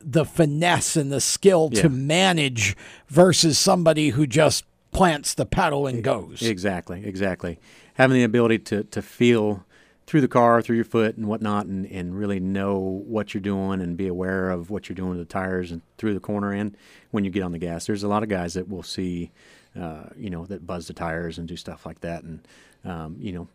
the 0.00 0.24
finesse 0.24 0.96
and 0.96 1.12
the 1.12 1.20
skill 1.20 1.68
Yeah. 1.72 1.82
to 1.82 1.88
manage 1.88 2.76
versus 3.08 3.58
somebody 3.58 4.10
who 4.10 4.26
just 4.26 4.64
plants 4.92 5.34
the 5.34 5.46
pedal 5.46 5.86
and 5.86 6.02
goes. 6.02 6.42
Exactly, 6.42 7.02
exactly. 7.04 7.58
Having 7.94 8.16
the 8.18 8.22
ability 8.24 8.58
to, 8.60 8.84
to 8.84 9.02
feel 9.02 9.64
through 10.06 10.20
the 10.22 10.28
car, 10.28 10.60
through 10.62 10.74
your 10.76 10.84
foot 10.84 11.16
and 11.16 11.26
whatnot, 11.26 11.66
and, 11.66 11.86
and 11.86 12.18
really 12.18 12.40
know 12.40 12.78
what 13.06 13.32
you're 13.32 13.40
doing 13.40 13.80
and 13.80 13.96
be 13.96 14.08
aware 14.08 14.50
of 14.50 14.68
what 14.70 14.88
you're 14.88 14.96
doing 14.96 15.10
with 15.10 15.18
the 15.18 15.24
tires 15.24 15.70
and 15.70 15.82
through 15.98 16.14
the 16.14 16.20
corner 16.20 16.50
and 16.52 16.76
when 17.12 17.24
you 17.24 17.30
get 17.30 17.42
on 17.42 17.52
the 17.52 17.58
gas. 17.58 17.86
There's 17.86 18.02
a 18.02 18.08
lot 18.08 18.22
of 18.24 18.28
guys 18.28 18.54
that 18.54 18.68
will 18.68 18.82
see, 18.82 19.30
uh, 19.78 20.04
you 20.16 20.30
know, 20.30 20.46
that 20.46 20.66
buzz 20.66 20.88
the 20.88 20.94
tires 20.94 21.38
and 21.38 21.46
do 21.46 21.56
stuff 21.56 21.86
like 21.86 22.00
that. 22.00 22.24
And, 22.24 22.40
um, 22.84 23.16
you 23.20 23.32
know, 23.32 23.48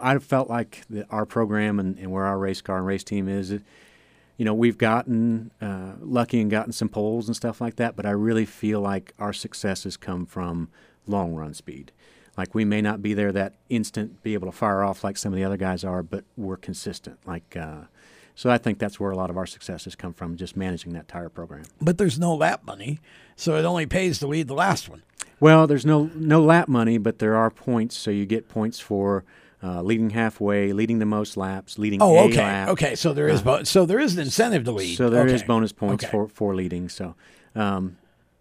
I 0.00 0.16
felt 0.18 0.48
like 0.48 0.82
the, 0.88 1.06
our 1.10 1.26
program 1.26 1.78
and, 1.78 1.98
and 1.98 2.10
where 2.10 2.24
our 2.24 2.38
race 2.38 2.62
car 2.62 2.78
and 2.78 2.86
race 2.86 3.04
team 3.04 3.28
is, 3.28 3.52
you 4.36 4.44
know, 4.44 4.54
we've 4.54 4.78
gotten 4.78 5.50
uh, 5.60 5.92
lucky 6.00 6.40
and 6.40 6.50
gotten 6.50 6.72
some 6.72 6.88
poles 6.88 7.28
and 7.28 7.36
stuff 7.36 7.60
like 7.60 7.76
that, 7.76 7.96
but 7.96 8.06
I 8.06 8.10
really 8.10 8.46
feel 8.46 8.80
like 8.80 9.12
our 9.18 9.32
success 9.32 9.84
has 9.84 9.96
come 9.96 10.26
from 10.26 10.68
long 11.06 11.34
run 11.34 11.54
speed. 11.54 11.92
Like 12.36 12.54
we 12.54 12.64
may 12.64 12.80
not 12.80 13.02
be 13.02 13.14
there 13.14 13.32
that 13.32 13.54
instant, 13.68 14.22
be 14.22 14.34
able 14.34 14.50
to 14.50 14.56
fire 14.56 14.82
off 14.82 15.04
like 15.04 15.18
some 15.18 15.32
of 15.32 15.36
the 15.36 15.44
other 15.44 15.58
guys 15.58 15.84
are, 15.84 16.02
but 16.02 16.24
we're 16.36 16.56
consistent. 16.56 17.18
Like, 17.26 17.56
uh, 17.56 17.82
so 18.34 18.50
I 18.50 18.56
think 18.56 18.78
that's 18.78 18.98
where 18.98 19.10
a 19.10 19.16
lot 19.16 19.28
of 19.28 19.36
our 19.36 19.46
success 19.46 19.84
has 19.84 19.94
come 19.94 20.14
from, 20.14 20.36
just 20.36 20.56
managing 20.56 20.94
that 20.94 21.08
tire 21.08 21.28
program. 21.28 21.64
But 21.80 21.98
there's 21.98 22.18
no 22.18 22.34
lap 22.34 22.64
money, 22.64 23.00
so 23.36 23.56
it 23.56 23.64
only 23.66 23.84
pays 23.84 24.18
to 24.20 24.26
lead 24.26 24.48
the 24.48 24.54
last 24.54 24.88
one. 24.88 25.02
Well, 25.40 25.66
there's 25.66 25.84
no 25.84 26.10
no 26.14 26.40
lap 26.42 26.68
money, 26.68 26.98
but 26.98 27.18
there 27.18 27.34
are 27.34 27.50
points. 27.50 27.96
So 27.96 28.10
you 28.10 28.24
get 28.24 28.48
points 28.48 28.80
for 28.80 29.24
uh, 29.62 29.80
leading 29.82 30.10
halfway, 30.10 30.72
leading 30.72 30.98
the 30.98 31.06
most 31.06 31.36
laps, 31.36 31.78
leading 31.78 32.02
Oh, 32.02 32.16
a 32.18 32.24
okay, 32.24 32.38
lap. 32.42 32.68
okay. 32.70 32.94
So 32.94 33.12
there 33.12 33.28
is 33.28 33.42
bo- 33.42 33.62
so 33.64 33.86
there 33.86 34.00
is 34.00 34.14
an 34.14 34.20
incentive 34.20 34.64
to 34.64 34.72
lead. 34.72 34.96
So 34.96 35.08
there 35.10 35.26
is 35.26 35.40
Okay. 35.42 35.46
bonus 35.46 35.72
points 35.72 36.04
Okay. 36.04 36.10
for, 36.10 36.28
for 36.28 36.54
leading. 36.54 36.88
So, 36.88 37.14
um, 37.54 37.96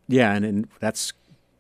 yeah, 0.08 0.34
and, 0.34 0.44
and 0.46 0.68
that's 0.80 1.14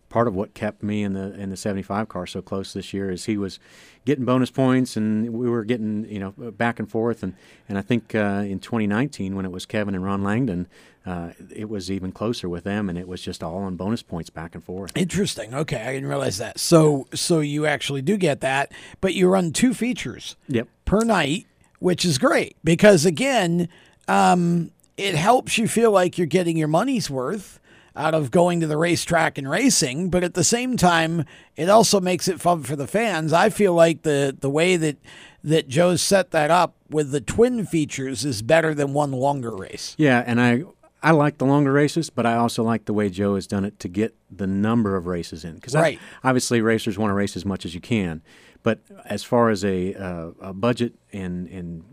part 0.10 0.28
of 0.28 0.36
what 0.36 0.54
kept 0.54 0.84
me 0.84 1.04
in 1.04 1.14
the 1.14 1.34
in 1.40 1.50
the 1.50 1.56
75 1.56 2.10
car 2.10 2.28
so 2.28 2.42
close 2.42 2.74
this 2.74 2.94
year 2.94 3.10
is 3.10 3.26
he 3.28 3.38
was 3.38 3.60
getting 4.04 4.26
bonus 4.26 4.52
points 4.52 4.98
and 4.98 5.32
we 5.32 5.50
were 5.50 5.64
getting 5.64 6.04
you 6.10 6.20
know 6.20 6.32
back 6.52 6.80
and 6.80 6.92
forth 6.92 7.24
and 7.24 7.34
and 7.70 7.78
I 7.78 7.82
think 7.82 8.14
uh, 8.14 8.44
in 8.46 8.60
2019 8.60 9.38
when 9.38 9.46
it 9.46 9.54
was 9.54 9.66
Kevin 9.66 9.96
and 9.96 10.04
Ron 10.04 10.22
Langdon 10.22 10.68
uh, 11.06 11.30
it 11.56 11.68
was 11.70 11.90
even 11.90 12.12
closer 12.12 12.48
with 12.48 12.64
them 12.64 12.88
and 12.90 12.98
it 12.98 13.08
was 13.08 13.22
just 13.22 13.42
all 13.44 13.58
on 13.58 13.76
bonus 13.76 14.04
points 14.04 14.30
back 14.30 14.54
and 14.56 14.64
forth. 14.64 14.92
Interesting. 14.96 15.54
Okay, 15.54 15.82
I 15.82 15.94
didn't 15.94 16.10
realize 16.10 16.38
that. 16.38 16.60
So 16.60 17.08
so 17.14 17.40
you 17.40 17.66
actually 17.66 18.02
do 18.02 18.18
get 18.18 18.42
that, 18.42 18.72
but 19.02 19.14
you 19.16 19.28
run 19.28 19.52
two 19.52 19.74
features 19.74 20.36
Yep. 20.48 20.68
per 20.86 21.02
night, 21.02 21.48
which 21.80 22.06
is 22.06 22.18
great 22.18 22.56
because 22.64 23.06
again, 23.06 23.68
um, 24.08 24.72
it 24.98 25.16
helps 25.16 25.58
you 25.58 25.68
feel 25.68 25.92
like 25.92 26.18
you're 26.18 26.28
getting 26.28 26.58
your 26.58 26.68
money's 26.68 27.10
worth 27.10 27.60
out 27.96 28.14
of 28.14 28.32
going 28.32 28.60
to 28.62 28.68
the 28.68 28.78
racetrack 28.78 29.38
and 29.38 29.50
racing, 29.50 30.10
but 30.10 30.24
at 30.24 30.34
the 30.34 30.44
same 30.46 30.78
time, 30.78 31.26
it 31.58 31.68
also 31.68 32.00
makes 32.00 32.28
it 32.30 32.40
fun 32.40 32.64
for 32.64 32.76
the 32.78 32.88
fans. 32.88 33.34
I 33.34 33.50
feel 33.50 33.74
like 33.74 34.04
the 34.04 34.36
the 34.40 34.50
way 34.50 34.78
that 34.78 34.98
that 35.44 35.68
Joe's 35.68 36.02
set 36.02 36.32
that 36.32 36.52
up 36.52 36.76
with 36.90 37.12
the 37.12 37.20
twin 37.20 37.66
features 37.66 38.24
is 38.24 38.42
better 38.44 38.74
than 38.76 38.94
one 38.94 39.12
longer 39.12 39.54
race. 39.56 39.96
Yeah, 39.98 40.24
and 40.26 40.40
I 40.40 40.64
I 41.04 41.12
like 41.12 41.38
the 41.40 41.46
longer 41.46 41.72
races, 41.72 42.10
but 42.10 42.26
I 42.26 42.36
also 42.36 42.64
like 42.64 42.86
the 42.86 42.94
way 42.94 43.10
Joe 43.10 43.36
has 43.36 43.48
done 43.48 43.66
it 43.66 43.80
to 43.80 43.88
get 43.88 44.16
the 44.30 44.46
number 44.48 44.96
of 44.96 45.08
races 45.08 45.44
in. 45.44 45.56
Because 45.56 45.74
Right. 45.74 46.00
obviously, 46.24 46.62
racers 46.62 46.98
want 46.98 47.10
to 47.10 47.16
race 47.16 47.36
as 47.36 47.44
much 47.46 47.66
as 47.66 47.74
you 47.74 47.82
can, 47.82 48.22
but 48.64 48.80
as 49.06 49.24
far 49.24 49.50
as 49.50 49.66
a, 49.66 49.96
uh, 49.96 50.32
a 50.42 50.54
budget 50.54 50.94
and 51.12 51.48
and 51.48 51.84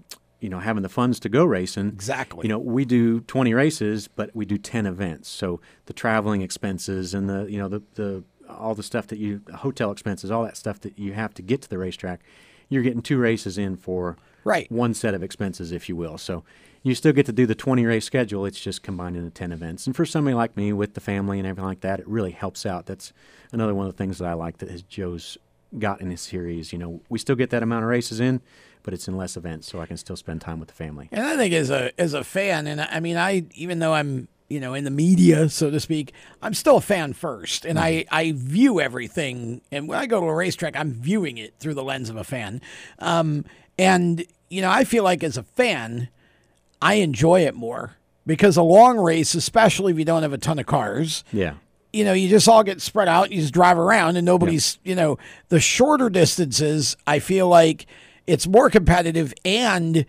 you 0.41 0.49
know 0.49 0.59
having 0.61 0.83
the 0.83 0.89
funds 0.89 1.19
to 1.21 1.29
go 1.29 1.45
racing, 1.45 1.89
Exactly. 1.89 2.41
You 2.45 2.49
know, 2.51 2.59
we 2.59 2.85
do 2.85 3.21
twenty 3.21 3.55
races, 3.55 4.09
but 4.09 4.31
we 4.37 4.45
do 4.45 4.59
ten 4.59 4.85
events. 4.87 5.29
So 5.29 5.61
the 5.87 5.93
traveling 5.93 6.43
expenses 6.43 7.15
and 7.15 7.29
the 7.29 7.47
you 7.51 7.59
know 7.59 7.69
the 7.69 7.83
the 7.95 8.25
all 8.49 8.75
the 8.75 8.83
stuff 8.83 9.07
that 9.09 9.19
you 9.19 9.41
hotel 9.57 9.91
expenses, 9.91 10.31
all 10.31 10.45
that 10.45 10.57
stuff 10.57 10.81
that 10.81 10.99
you 10.99 11.13
have 11.15 11.35
to 11.35 11.43
get 11.43 11.61
to 11.63 11.69
the 11.69 11.77
racetrack, 11.79 12.21
you're 12.69 12.83
getting 12.83 13.03
two 13.03 13.19
races 13.19 13.57
in 13.59 13.77
for 13.77 14.17
Right. 14.45 14.71
one 14.73 14.95
set 14.95 15.13
of 15.15 15.23
expenses, 15.23 15.73
if 15.73 15.89
you 15.91 15.97
will. 15.97 16.17
So 16.17 16.45
you 16.83 16.95
still 16.95 17.13
get 17.13 17.27
to 17.27 17.33
do 17.33 17.47
the 17.47 17.55
20 17.55 17.85
race 17.85 18.05
schedule. 18.05 18.47
It's 18.47 18.61
just 18.61 18.83
combined 18.83 19.17
into 19.17 19.31
10 19.31 19.53
events. 19.53 19.87
And 19.87 19.95
for 19.95 20.07
somebody 20.07 20.35
like 20.35 20.57
me 20.57 20.73
with 20.73 20.95
the 20.95 21.01
family 21.01 21.39
and 21.39 21.47
everything 21.47 21.67
like 21.67 21.81
that, 21.81 22.01
it 22.01 22.09
really 22.09 22.31
helps 22.31 22.65
out. 22.65 22.87
That's 22.87 23.13
another 23.53 23.75
one 23.75 23.87
of 23.87 23.93
the 23.93 23.99
things 23.99 24.19
that 24.19 24.29
I 24.29 24.35
like 24.35 24.59
that 24.59 24.71
has 24.71 24.83
Joe's 24.83 25.39
got 25.79 26.01
in 26.01 26.11
his 26.11 26.21
series. 26.21 26.73
You 26.73 26.79
know, 26.79 27.01
we 27.09 27.19
still 27.19 27.37
get 27.37 27.51
that 27.51 27.63
amount 27.63 27.85
of 27.85 27.91
races 27.91 28.21
in, 28.21 28.41
but 28.83 28.95
it's 28.95 29.09
in 29.09 29.17
less 29.17 29.37
events, 29.37 29.69
so 29.69 29.81
I 29.81 29.87
can 29.87 29.97
still 29.97 30.17
spend 30.17 30.41
time 30.41 30.61
with 30.61 30.69
the 30.69 30.75
family. 30.75 31.09
And 31.13 31.27
I 31.27 31.37
think 31.37 31.53
as 31.53 31.71
a 31.71 31.99
as 32.01 32.15
a 32.15 32.25
fan, 32.25 32.67
and 32.67 32.81
I 32.81 32.89
I 32.93 33.01
mean, 33.01 33.17
I 33.17 33.45
even 33.55 33.79
though 33.81 33.95
I'm 33.95 34.29
you 34.49 34.61
know 34.61 34.75
in 34.75 34.85
the 34.85 34.91
media, 34.91 35.49
so 35.49 35.71
to 35.71 35.81
speak, 35.81 36.13
I'm 36.41 36.55
still 36.55 36.79
a 36.79 36.83
fan 36.83 37.13
first, 37.13 37.65
and 37.65 37.79
I 37.79 38.05
I 38.11 38.33
view 38.35 38.81
everything. 38.81 39.61
And 39.71 39.89
when 39.89 39.99
I 39.99 40.07
go 40.07 40.21
to 40.21 40.27
a 40.27 40.35
racetrack, 40.35 40.77
I'm 40.77 40.93
viewing 40.93 41.39
it 41.39 41.55
through 41.59 41.75
the 41.75 41.85
lens 41.85 42.09
of 42.09 42.17
a 42.17 42.25
fan. 42.25 42.63
Um, 42.99 43.45
and 43.79 44.25
you 44.49 44.63
know, 44.63 44.71
I 44.71 44.85
feel 44.85 45.05
like 45.05 45.23
as 45.23 45.37
a 45.37 45.43
fan, 45.43 46.09
I 46.81 46.95
enjoy 46.95 47.41
it 47.47 47.55
more 47.55 47.97
because 48.27 48.57
a 48.57 48.63
long 48.63 48.99
race, 48.99 49.35
especially 49.35 49.93
if 49.93 49.99
you 49.99 50.05
don't 50.05 50.23
have 50.23 50.33
a 50.33 50.39
ton 50.39 50.59
of 50.59 50.67
cars, 50.67 51.25
Yeah. 51.33 51.55
you 51.93 52.05
know, 52.05 52.13
you 52.13 52.29
just 52.29 52.49
all 52.49 52.63
get 52.63 52.81
spread 52.81 53.09
out. 53.09 53.31
You 53.33 53.41
just 53.41 53.55
drive 53.55 53.79
around, 53.79 54.17
and 54.17 54.25
nobody's, 54.27 54.79
you 54.85 54.95
know, 54.95 55.19
the 55.49 55.61
shorter 55.61 56.11
distances. 56.11 56.97
I 57.07 57.19
feel 57.19 57.49
like 57.49 57.87
it's 58.27 58.47
more 58.47 58.69
competitive, 58.71 59.33
and 59.45 60.05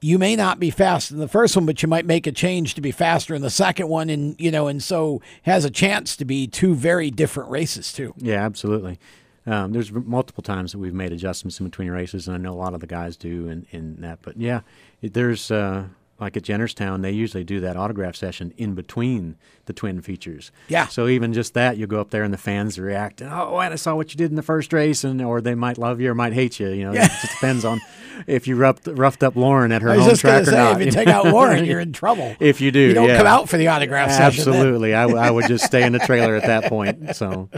you 0.00 0.18
may 0.18 0.34
not 0.36 0.58
be 0.60 0.70
fast 0.70 1.10
in 1.10 1.18
the 1.18 1.28
first 1.28 1.56
one, 1.56 1.66
but 1.66 1.82
you 1.82 1.88
might 1.88 2.06
make 2.06 2.26
a 2.26 2.32
change 2.32 2.74
to 2.74 2.80
be 2.80 2.90
faster 2.92 3.34
in 3.34 3.42
the 3.42 3.50
second 3.50 3.88
one, 3.88 4.08
and 4.08 4.34
you 4.40 4.50
know, 4.50 4.66
and 4.68 4.82
so 4.82 5.20
has 5.42 5.64
a 5.64 5.70
chance 5.70 6.16
to 6.16 6.24
be 6.24 6.46
two 6.46 6.74
very 6.74 7.10
different 7.10 7.50
races 7.50 7.92
too. 7.92 8.14
Yeah, 8.16 8.44
absolutely. 8.44 8.98
Um, 9.46 9.72
there's 9.72 9.90
multiple 9.92 10.42
times 10.42 10.72
that 10.72 10.78
we've 10.78 10.94
made 10.94 11.10
adjustments 11.12 11.58
in 11.58 11.66
between 11.66 11.90
races, 11.90 12.28
and 12.28 12.34
I 12.34 12.38
know 12.38 12.52
a 12.52 12.56
lot 12.60 12.74
of 12.74 12.80
the 12.80 12.86
guys 12.86 13.16
do 13.16 13.48
in, 13.48 13.66
in 13.70 14.00
that. 14.02 14.20
But 14.22 14.36
yeah, 14.38 14.60
it, 15.02 15.14
there's 15.14 15.50
uh, 15.50 15.84
like 16.20 16.36
at 16.36 16.42
Jennerstown, 16.42 17.02
they 17.02 17.12
usually 17.12 17.44
do 17.44 17.60
that 17.60 17.76
autograph 17.76 18.16
session 18.16 18.52
in 18.56 18.74
between 18.74 19.36
the 19.66 19.72
twin 19.72 20.00
features. 20.00 20.50
Yeah. 20.68 20.86
So 20.88 21.06
even 21.06 21.32
just 21.32 21.54
that, 21.54 21.76
you 21.76 21.86
go 21.86 22.00
up 22.00 22.10
there 22.10 22.24
and 22.24 22.34
the 22.34 22.38
fans 22.38 22.78
react. 22.78 23.22
Oh, 23.22 23.58
and 23.60 23.72
I 23.72 23.76
saw 23.76 23.94
what 23.94 24.12
you 24.12 24.16
did 24.18 24.30
in 24.30 24.36
the 24.36 24.42
first 24.42 24.72
race, 24.72 25.04
and 25.04 25.22
or 25.22 25.40
they 25.40 25.54
might 25.54 25.78
love 25.78 26.00
you 26.00 26.10
or 26.10 26.14
might 26.14 26.32
hate 26.32 26.58
you. 26.58 26.68
You 26.70 26.84
know, 26.84 26.92
Yeah. 26.92 27.04
it 27.04 27.10
just 27.20 27.32
depends 27.34 27.64
on 27.64 27.80
if 28.26 28.48
you 28.48 28.56
roughed, 28.56 28.88
roughed 28.88 29.22
up 29.22 29.36
Lauren 29.36 29.70
at 29.70 29.80
her 29.82 29.94
home 29.94 30.16
track 30.16 30.42
or 30.42 30.46
say, 30.46 30.50
not. 30.56 30.80
if 30.80 30.86
you 30.86 30.90
take 30.92 31.06
out 31.08 31.26
Lauren, 31.26 31.64
you're 31.64 31.78
in 31.80 31.92
trouble. 32.02 32.34
If 32.40 32.60
you 32.60 32.72
do, 32.72 32.80
you 32.80 32.94
don't 32.94 33.08
yeah. 33.08 33.16
come 33.18 33.26
out 33.28 33.48
for 33.48 33.56
the 33.56 33.68
autograph 33.68 34.10
session 34.10 34.40
Absolutely, 34.40 34.94
I, 34.94 35.02
w- 35.02 35.18
I 35.20 35.30
would 35.30 35.46
just 35.46 35.64
stay 35.64 35.84
in 35.84 35.92
the 35.92 36.00
trailer 36.00 36.34
at 36.34 36.42
that 36.46 36.64
point. 36.64 37.14
So, 37.14 37.48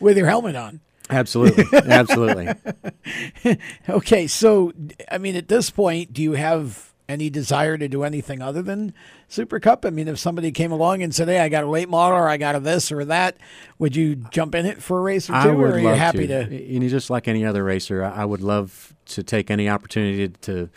with 0.00 0.16
your 0.16 0.26
helmet 0.26 0.56
on. 0.56 0.80
absolutely, 1.10 1.64
absolutely. 1.72 2.48
Okay, 3.88 4.26
so 4.26 4.72
I 5.10 5.18
mean, 5.18 5.36
at 5.36 5.48
this 5.48 5.70
point, 5.70 6.12
do 6.12 6.22
you 6.22 6.32
have 6.32 6.89
any 7.10 7.28
desire 7.28 7.76
to 7.76 7.88
do 7.88 8.04
anything 8.04 8.40
other 8.40 8.62
than 8.62 8.94
Super 9.28 9.60
Cup? 9.60 9.84
I 9.84 9.90
mean, 9.90 10.08
if 10.08 10.18
somebody 10.18 10.50
came 10.52 10.72
along 10.72 11.02
and 11.02 11.14
said, 11.14 11.28
"Hey, 11.28 11.40
I 11.40 11.48
got 11.48 11.64
a 11.64 11.68
late 11.68 11.88
model, 11.88 12.16
or 12.16 12.28
I 12.28 12.36
got 12.36 12.54
a 12.54 12.60
this 12.60 12.90
or 12.90 13.04
that," 13.04 13.36
would 13.78 13.94
you 13.96 14.16
jump 14.30 14.54
in 14.54 14.64
it 14.64 14.82
for 14.82 14.98
a 14.98 15.02
race 15.02 15.28
or 15.28 15.32
two, 15.34 15.38
I 15.38 15.48
or 15.48 15.56
would 15.56 15.70
are 15.72 15.78
you 15.80 15.88
love 15.88 15.98
happy 15.98 16.26
to. 16.26 16.46
to? 16.46 16.64
You 16.72 16.80
know, 16.80 16.88
just 16.88 17.10
like 17.10 17.28
any 17.28 17.44
other 17.44 17.64
racer, 17.64 18.02
I 18.04 18.22
I 18.22 18.24
would 18.24 18.40
love 18.40 18.94
to 19.06 19.22
take 19.22 19.50
any 19.50 19.68
opportunity 19.68 20.28
to, 20.28 20.68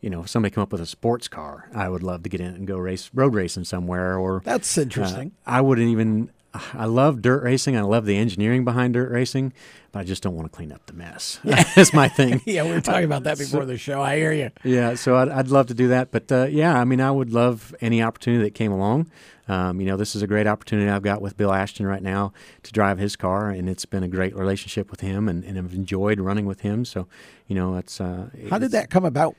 you 0.00 0.10
know, 0.10 0.20
if 0.22 0.28
somebody 0.28 0.52
come 0.54 0.62
up 0.62 0.72
with 0.72 0.80
a 0.80 0.86
sports 0.86 1.28
car, 1.28 1.68
I 1.74 1.88
would 1.88 2.02
love 2.02 2.22
to 2.22 2.28
get 2.28 2.40
in 2.40 2.54
and 2.54 2.66
go 2.66 2.78
race 2.78 3.10
road 3.14 3.34
racing 3.34 3.64
somewhere. 3.64 4.16
Or 4.18 4.40
That's 4.44 4.76
interesting. 4.78 5.32
uh, 5.46 5.50
I 5.50 5.60
wouldn't 5.60 5.88
even. 5.88 6.30
I 6.54 6.84
love 6.84 7.22
dirt 7.22 7.42
racing. 7.42 7.76
I 7.76 7.82
love 7.82 8.04
the 8.04 8.16
engineering 8.16 8.64
behind 8.64 8.94
dirt 8.94 9.10
racing, 9.10 9.52
but 9.90 10.00
I 10.00 10.04
just 10.04 10.22
don't 10.22 10.34
want 10.34 10.50
to 10.50 10.54
clean 10.54 10.70
up 10.70 10.84
the 10.86 10.92
mess. 10.92 11.38
That's 11.44 11.94
my 11.94 12.08
thing. 12.08 12.42
yeah, 12.46 12.64
we 12.64 12.70
were 12.70 12.80
talking 12.80 13.04
about 13.04 13.24
that 13.24 13.38
before 13.38 13.64
the 13.64 13.78
show. 13.78 14.02
I 14.02 14.16
hear 14.16 14.32
you. 14.32 14.50
Yeah, 14.62 14.94
so 14.94 15.16
I'd, 15.16 15.28
I'd 15.30 15.48
love 15.48 15.68
to 15.68 15.74
do 15.74 15.88
that. 15.88 16.10
But 16.10 16.30
uh, 16.30 16.46
yeah, 16.50 16.78
I 16.78 16.84
mean, 16.84 17.00
I 17.00 17.10
would 17.10 17.32
love 17.32 17.74
any 17.80 18.02
opportunity 18.02 18.44
that 18.44 18.54
came 18.54 18.72
along. 18.72 19.10
Um, 19.48 19.80
you 19.80 19.86
know, 19.86 19.96
this 19.96 20.14
is 20.14 20.22
a 20.22 20.26
great 20.26 20.46
opportunity 20.46 20.88
I've 20.88 21.02
got 21.02 21.20
with 21.20 21.36
Bill 21.36 21.52
Ashton 21.52 21.86
right 21.86 22.02
now 22.02 22.32
to 22.62 22.72
drive 22.72 22.98
his 22.98 23.16
car, 23.16 23.50
and 23.50 23.68
it's 23.68 23.84
been 23.84 24.02
a 24.02 24.08
great 24.08 24.36
relationship 24.36 24.90
with 24.90 25.00
him, 25.00 25.28
and, 25.28 25.44
and 25.44 25.58
I've 25.58 25.74
enjoyed 25.74 26.20
running 26.20 26.46
with 26.46 26.60
him. 26.60 26.84
So, 26.84 27.08
you 27.48 27.56
know, 27.56 27.76
it's 27.76 28.00
uh, 28.00 28.30
How 28.50 28.58
did 28.58 28.70
that 28.70 28.88
come 28.88 29.04
about? 29.04 29.34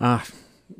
Uh, 0.00 0.20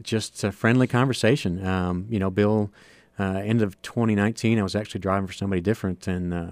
just 0.02 0.44
a 0.44 0.52
friendly 0.52 0.86
conversation. 0.86 1.64
Um, 1.66 2.06
you 2.08 2.18
know, 2.18 2.30
Bill, 2.30 2.70
uh, 3.18 3.40
end 3.44 3.62
of 3.62 3.80
2019, 3.82 4.58
I 4.58 4.62
was 4.62 4.76
actually 4.76 5.00
driving 5.00 5.26
for 5.26 5.32
somebody 5.32 5.60
different, 5.60 6.06
and 6.06 6.32
uh, 6.32 6.46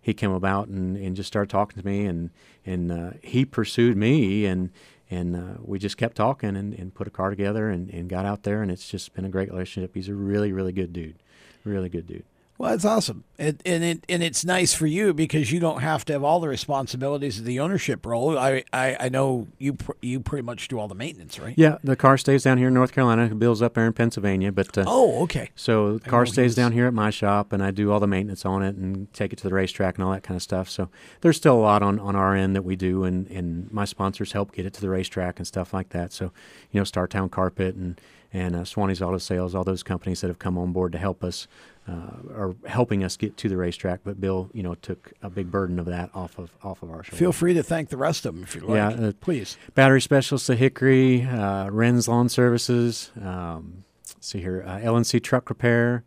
he 0.00 0.14
came 0.14 0.32
about 0.32 0.68
and, 0.68 0.96
and 0.96 1.16
just 1.16 1.28
started 1.28 1.50
talking 1.50 1.80
to 1.80 1.86
me, 1.86 2.06
and 2.06 2.30
and 2.64 2.92
uh, 2.92 3.10
he 3.22 3.44
pursued 3.44 3.96
me, 3.96 4.44
and 4.46 4.70
and 5.10 5.36
uh, 5.36 5.58
we 5.62 5.78
just 5.78 5.96
kept 5.96 6.16
talking 6.16 6.56
and, 6.56 6.72
and 6.74 6.94
put 6.94 7.08
a 7.08 7.10
car 7.10 7.30
together 7.30 7.68
and, 7.68 7.90
and 7.90 8.08
got 8.08 8.24
out 8.24 8.44
there, 8.44 8.62
and 8.62 8.70
it's 8.70 8.88
just 8.88 9.12
been 9.12 9.24
a 9.24 9.28
great 9.28 9.50
relationship. 9.50 9.94
He's 9.94 10.08
a 10.08 10.14
really, 10.14 10.52
really 10.52 10.72
good 10.72 10.92
dude, 10.92 11.16
really 11.64 11.88
good 11.88 12.06
dude. 12.06 12.24
Well, 12.60 12.72
that's 12.72 12.84
awesome, 12.84 13.24
it, 13.38 13.62
and 13.64 13.82
it 13.82 14.04
and 14.06 14.22
it's 14.22 14.44
nice 14.44 14.74
for 14.74 14.86
you 14.86 15.14
because 15.14 15.50
you 15.50 15.60
don't 15.60 15.80
have 15.80 16.04
to 16.04 16.12
have 16.12 16.22
all 16.22 16.40
the 16.40 16.48
responsibilities 16.48 17.38
of 17.38 17.46
the 17.46 17.58
ownership 17.58 18.04
role. 18.04 18.38
I 18.38 18.64
I, 18.70 18.98
I 19.00 19.08
know 19.08 19.48
you 19.56 19.72
pr- 19.72 19.92
you 20.02 20.20
pretty 20.20 20.42
much 20.42 20.68
do 20.68 20.78
all 20.78 20.86
the 20.86 20.94
maintenance, 20.94 21.38
right? 21.38 21.54
Yeah, 21.56 21.78
the 21.82 21.96
car 21.96 22.18
stays 22.18 22.42
down 22.42 22.58
here 22.58 22.68
in 22.68 22.74
North 22.74 22.92
Carolina. 22.92 23.34
Bill's 23.34 23.62
up 23.62 23.72
there 23.72 23.86
in 23.86 23.94
Pennsylvania, 23.94 24.52
but 24.52 24.76
uh, 24.76 24.84
Oh, 24.86 25.22
okay. 25.22 25.48
So 25.56 25.96
the 25.96 26.10
car 26.10 26.26
stays 26.26 26.54
down 26.54 26.72
here 26.72 26.86
at 26.86 26.92
my 26.92 27.08
shop, 27.08 27.54
and 27.54 27.62
I 27.62 27.70
do 27.70 27.90
all 27.92 27.98
the 27.98 28.06
maintenance 28.06 28.44
on 28.44 28.62
it 28.62 28.76
and 28.76 29.10
take 29.14 29.32
it 29.32 29.36
to 29.36 29.48
the 29.48 29.54
racetrack 29.54 29.96
and 29.96 30.04
all 30.04 30.12
that 30.12 30.22
kind 30.22 30.36
of 30.36 30.42
stuff. 30.42 30.68
So 30.68 30.90
there's 31.22 31.38
still 31.38 31.54
a 31.54 31.62
lot 31.62 31.82
on, 31.82 31.98
on 31.98 32.14
our 32.14 32.34
end 32.36 32.54
that 32.56 32.62
we 32.62 32.76
do, 32.76 33.04
and, 33.04 33.26
and 33.28 33.72
my 33.72 33.86
sponsors 33.86 34.32
help 34.32 34.52
get 34.52 34.66
it 34.66 34.74
to 34.74 34.82
the 34.82 34.90
racetrack 34.90 35.38
and 35.38 35.46
stuff 35.46 35.72
like 35.72 35.88
that. 35.90 36.12
So 36.12 36.30
you 36.72 36.78
know, 36.78 36.84
Startown 36.84 37.30
Carpet 37.30 37.74
and 37.74 37.98
and 38.32 38.54
uh, 38.54 38.64
Swanee's 38.64 39.02
Auto 39.02 39.18
Sales, 39.18 39.54
all 39.54 39.64
those 39.64 39.82
companies 39.82 40.20
that 40.20 40.28
have 40.28 40.38
come 40.38 40.56
on 40.56 40.72
board 40.72 40.92
to 40.92 40.98
help 40.98 41.24
us 41.24 41.48
uh, 41.90 42.32
are 42.34 42.54
helping 42.66 43.02
us 43.02 43.16
get 43.16 43.36
to 43.38 43.48
the 43.48 43.56
racetrack. 43.56 44.00
But 44.04 44.20
Bill, 44.20 44.50
you 44.52 44.62
know, 44.62 44.74
took 44.76 45.12
a 45.22 45.30
big 45.30 45.50
burden 45.50 45.78
of 45.78 45.86
that 45.86 46.10
off 46.14 46.38
of 46.38 46.50
off 46.62 46.82
of 46.82 46.90
our 46.90 47.02
shoulders. 47.02 47.18
Feel 47.18 47.32
free 47.32 47.54
to 47.54 47.62
thank 47.62 47.88
the 47.88 47.96
rest 47.96 48.26
of 48.26 48.34
them 48.34 48.44
if 48.44 48.54
you 48.54 48.60
like. 48.62 48.76
Yeah, 48.76 49.08
uh, 49.08 49.12
please. 49.20 49.56
Battery 49.74 50.00
Specialists 50.00 50.48
at 50.50 50.58
Hickory, 50.58 51.22
uh, 51.24 51.68
Ren's 51.70 52.06
Lawn 52.06 52.28
Services, 52.28 53.10
um, 53.20 53.84
let's 54.14 54.28
see 54.28 54.40
here, 54.40 54.62
uh, 54.66 54.78
LNC 54.78 55.22
Truck 55.22 55.48
Repair, 55.48 56.04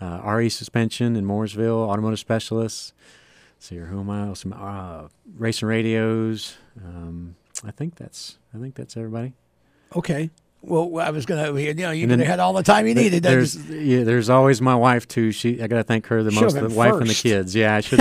uh, 0.00 0.20
RE 0.24 0.48
Suspension 0.48 1.16
in 1.16 1.24
Mooresville, 1.24 1.88
Automotive 1.88 2.18
Specialists. 2.18 2.92
Let's 3.56 3.66
see 3.66 3.74
here, 3.76 3.86
who 3.86 4.00
am 4.00 4.10
I 4.10 4.26
else? 4.26 4.46
Uh, 4.46 5.08
Racing 5.36 5.68
Radios. 5.68 6.56
Um, 6.84 7.36
I 7.64 7.70
think 7.70 7.96
that's 7.96 8.38
I 8.54 8.58
think 8.58 8.74
that's 8.74 8.96
everybody. 8.96 9.34
Okay. 9.96 10.30
Well, 10.66 10.98
I 11.00 11.10
was 11.10 11.26
gonna, 11.26 11.58
you 11.60 11.74
know, 11.74 11.90
you 11.90 12.06
could 12.08 12.18
have 12.18 12.28
had 12.28 12.40
all 12.40 12.52
the 12.52 12.62
time 12.62 12.86
you 12.86 12.94
needed. 12.94 13.22
There's 13.22 13.54
just- 13.54 13.68
yeah, 13.68 14.04
there's 14.04 14.30
always 14.30 14.60
my 14.62 14.74
wife 14.74 15.06
too. 15.06 15.30
She 15.32 15.62
I 15.62 15.66
got 15.66 15.76
to 15.76 15.84
thank 15.84 16.06
her 16.06 16.22
the 16.22 16.30
most. 16.30 16.54
The 16.54 16.68
wife 16.68 16.94
and 16.94 17.08
the 17.10 17.14
kids. 17.14 17.54
Yeah, 17.54 17.76
I 17.76 17.80
should. 17.80 18.00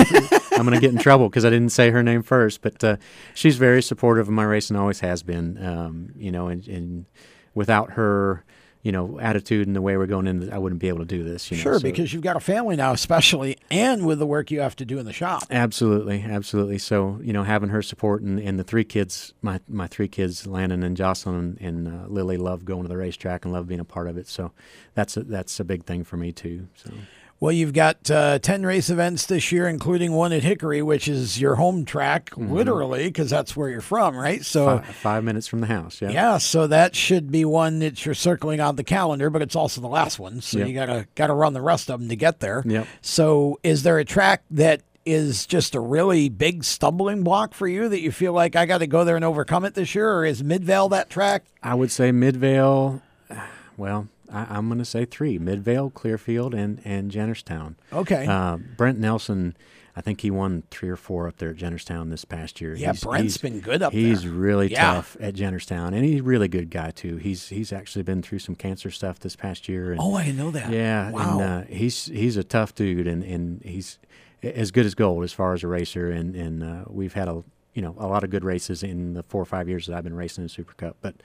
I'm 0.54 0.64
gonna 0.66 0.80
get 0.80 0.92
in 0.92 0.98
trouble 1.00 1.30
because 1.30 1.46
I 1.46 1.50
didn't 1.50 1.70
say 1.72 1.90
her 1.92 2.04
name 2.04 2.24
first. 2.24 2.62
But 2.62 2.84
uh, 2.84 2.98
she's 3.34 3.58
very 3.58 3.82
supportive 3.82 4.28
of 4.28 4.34
my 4.34 4.44
race 4.44 4.70
and 4.70 4.80
Always 4.80 5.00
has 5.02 5.24
been. 5.24 5.64
Um, 5.64 6.14
you 6.16 6.32
know, 6.32 6.48
and, 6.48 6.68
and 6.68 7.06
without 7.54 7.92
her, 7.92 8.44
you 8.84 8.92
know, 8.92 9.18
attitude 9.20 9.66
and 9.66 9.76
the 9.76 9.82
way 9.82 9.96
we're 9.98 10.06
going 10.06 10.28
in, 10.28 10.52
I 10.52 10.58
wouldn't 10.60 10.82
be 10.82 10.90
able 10.90 11.00
to 11.00 11.06
do 11.06 11.24
this. 11.24 11.50
You 11.50 11.58
know, 11.58 11.64
sure, 11.64 11.80
so- 11.80 11.84
because 11.84 12.14
you've 12.14 12.22
got 12.22 12.36
a 12.36 12.42
family 12.42 12.76
now, 12.76 12.92
especially, 12.92 13.58
and 13.72 14.06
with 14.06 14.20
the 14.20 14.26
work 14.28 14.52
you 14.52 14.60
have 14.60 14.76
to 14.76 14.86
do 14.86 15.00
in 15.00 15.06
the 15.06 15.14
shop. 15.14 15.44
Absolutely, 15.50 16.22
absolutely. 16.22 16.78
So 16.78 17.20
you 17.24 17.34
know, 17.34 17.44
having 17.44 17.70
her 17.70 17.82
support 17.82 18.22
and, 18.22 18.40
and 18.40 18.60
the 18.60 18.64
three 18.64 18.84
kids, 18.84 19.34
my 19.42 19.60
my 19.68 19.88
three 19.88 20.08
kids, 20.10 20.46
Landon 20.46 20.84
and 20.84 20.96
Jocelyn 20.98 21.36
and, 21.36 21.62
and 21.62 21.88
uh, 21.88 22.08
Lily, 22.08 22.38
love 22.38 22.66
going 22.66 22.84
to 22.84 22.90
the 22.90 22.98
racetrack 22.98 23.46
and 23.46 23.54
love 23.54 23.68
being 23.68 23.80
a 23.80 23.86
part 23.86 24.08
of 24.08 24.18
it. 24.18 24.28
So 24.28 24.52
that's 24.94 25.18
a, 25.18 25.24
that's 25.24 25.60
a 25.60 25.64
big 25.64 25.86
thing 25.86 26.04
for 26.04 26.18
me 26.18 26.32
too. 26.34 26.68
So 26.76 26.92
Well, 27.40 27.52
you've 27.52 27.74
got 27.74 28.10
uh, 28.10 28.40
10 28.40 28.66
race 28.66 28.90
events 28.90 29.26
this 29.26 29.52
year, 29.52 29.68
including 29.68 30.14
one 30.14 30.32
at 30.32 30.44
Hickory, 30.44 30.82
which 30.82 31.10
is 31.10 31.42
your 31.42 31.56
home 31.56 31.84
track, 31.84 32.30
Mm-hmm. 32.32 32.54
literally, 32.54 33.04
because 33.08 33.30
that's 33.30 33.54
where 33.56 33.68
you're 33.70 33.82
from, 33.82 34.16
right? 34.16 34.46
So, 34.46 34.78
five, 34.80 34.96
five 34.96 35.24
minutes 35.26 35.48
from 35.48 35.60
the 35.60 35.68
house. 35.68 36.02
Yeah. 36.02 36.12
yeah, 36.12 36.38
so 36.38 36.68
that 36.68 36.96
should 36.96 37.32
be 37.32 37.44
one 37.44 37.80
that 37.80 38.06
you're 38.06 38.16
circling 38.16 38.62
on 38.62 38.78
the 38.78 38.84
calendar, 38.86 39.30
but 39.30 39.42
it's 39.42 39.56
also 39.58 39.82
the 39.82 39.88
last 39.90 40.20
one. 40.20 40.40
So 40.40 40.60
Yep. 40.60 40.68
you 40.68 40.74
gotta 40.74 41.08
gotta 41.16 41.34
run 41.34 41.52
the 41.54 41.62
rest 41.62 41.90
of 41.92 42.00
them 42.00 42.08
to 42.10 42.16
get 42.16 42.40
there. 42.40 42.64
Yep. 42.66 42.88
So, 43.02 43.60
is 43.62 43.84
there 43.84 44.00
a 44.00 44.06
track 44.06 44.44
that 44.52 44.82
is 45.06 45.46
just 45.46 45.76
a 45.76 45.82
really 45.82 46.30
big 46.30 46.64
stumbling 46.64 47.24
block 47.26 47.54
for 47.54 47.68
you 47.68 47.90
that 47.90 48.00
you 48.00 48.10
feel 48.10 48.32
like 48.32 48.56
I 48.56 48.66
got 48.66 48.78
to 48.78 48.88
go 48.88 49.04
there 49.04 49.18
and 49.18 49.26
overcome 49.26 49.66
it 49.66 49.74
this 49.74 49.94
year, 49.96 50.10
or 50.10 50.24
is 50.24 50.42
Midvale 50.42 50.88
that 50.90 51.10
track? 51.10 51.44
I 51.62 51.74
would 51.76 51.92
say 51.92 52.14
Midvale. 52.14 53.02
Well, 53.76 54.08
I, 54.34 54.48
I'm 54.50 54.68
going 54.68 54.80
to 54.80 54.86
say 54.86 55.06
three: 55.06 55.38
Midvale, 55.38 55.90
Clearfield, 55.90 56.54
and 56.54 56.82
and 56.84 57.12
Jennerstown. 57.12 57.76
Okay. 57.94 58.26
Uh, 58.26 58.58
Brent 58.58 58.98
Nelson, 59.00 59.56
I 59.96 60.02
think 60.02 60.22
he 60.22 60.32
won 60.32 60.64
three 60.72 60.90
or 60.90 60.96
four 60.96 61.28
up 61.28 61.38
there 61.38 61.52
at 61.52 61.56
Jennerstown 61.58 62.10
this 62.10 62.26
past 62.26 62.60
year. 62.60 62.76
Yeah, 62.76 62.94
Brent's 62.94 63.38
been 63.38 63.60
good 63.60 63.82
up 63.84 63.94
he's 63.94 64.02
there. 64.04 64.12
He's 64.12 64.28
really 64.28 64.72
Yeah. 64.72 64.94
tough 64.96 65.16
at 65.20 65.36
Jennerstown, 65.36 65.90
and 65.94 66.04
he's 66.04 66.22
a 66.22 66.24
really 66.24 66.48
good 66.48 66.70
guy 66.72 66.92
too. 66.92 67.18
He's 67.18 67.50
he's 67.50 67.72
actually 67.72 68.04
been 68.04 68.22
through 68.24 68.40
some 68.40 68.56
cancer 68.56 68.90
stuff 68.92 69.20
this 69.20 69.36
past 69.36 69.70
year. 69.70 69.92
And, 69.92 70.02
oh, 70.02 70.16
I 70.18 70.32
know 70.32 70.50
that. 70.52 70.72
yeah, 70.72 71.12
Wow. 71.12 71.40
and 71.40 71.42
uh, 71.42 71.62
he's 71.70 72.08
he's 72.08 72.36
a 72.38 72.44
tough 72.44 72.74
dude, 72.76 73.06
and, 73.08 73.24
and 73.24 73.62
he's 73.64 74.00
as 74.42 74.72
good 74.72 74.86
as 74.86 74.94
gold 74.96 75.24
as 75.24 75.32
far 75.32 75.54
as 75.54 75.64
a 75.64 75.68
racer. 75.68 76.10
And 76.10 76.36
and 76.36 76.64
uh, 76.64 76.84
we've 76.90 77.14
had 77.14 77.28
a 77.28 77.44
you 77.74 77.82
know 77.82 77.96
a 77.98 78.08
lot 78.08 78.24
of 78.24 78.30
good 78.30 78.44
races 78.44 78.84
in 78.84 79.14
the 79.14 79.24
four 79.24 79.42
or 79.42 79.46
five 79.46 79.68
years 79.68 79.88
that 79.88 79.96
I've 79.96 80.04
been 80.04 80.16
racing 80.16 80.44
in 80.44 80.50
Super 80.50 80.74
Cup. 80.74 80.98
But 81.02 81.16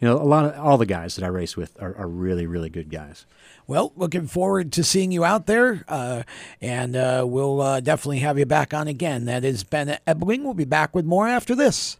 you 0.00 0.08
know 0.08 0.16
a 0.16 0.24
lot 0.24 0.44
of 0.44 0.58
all 0.58 0.78
the 0.78 0.86
guys 0.86 1.16
that 1.16 1.24
I 1.24 1.28
race 1.28 1.56
with 1.56 1.76
are, 1.80 1.96
are 1.96 2.08
really 2.08 2.46
really 2.46 2.70
good 2.70 2.90
guys. 2.90 3.26
Well, 3.66 3.92
looking 3.96 4.26
forward 4.26 4.72
to 4.72 4.84
seeing 4.84 5.10
you 5.10 5.24
out 5.24 5.46
there, 5.46 5.84
uh, 5.88 6.22
and 6.60 6.96
uh, 6.96 7.24
we'll 7.26 7.60
uh, 7.60 7.80
definitely 7.80 8.20
have 8.20 8.38
you 8.38 8.46
back 8.46 8.72
on 8.72 8.88
again. 8.88 9.24
That 9.24 9.44
is 9.44 9.64
Ben 9.64 9.98
Ebeling. 10.06 10.44
We'll 10.44 10.54
be 10.54 10.64
back 10.64 10.94
with 10.94 11.04
more 11.04 11.26
after 11.26 11.54
this. 11.54 11.98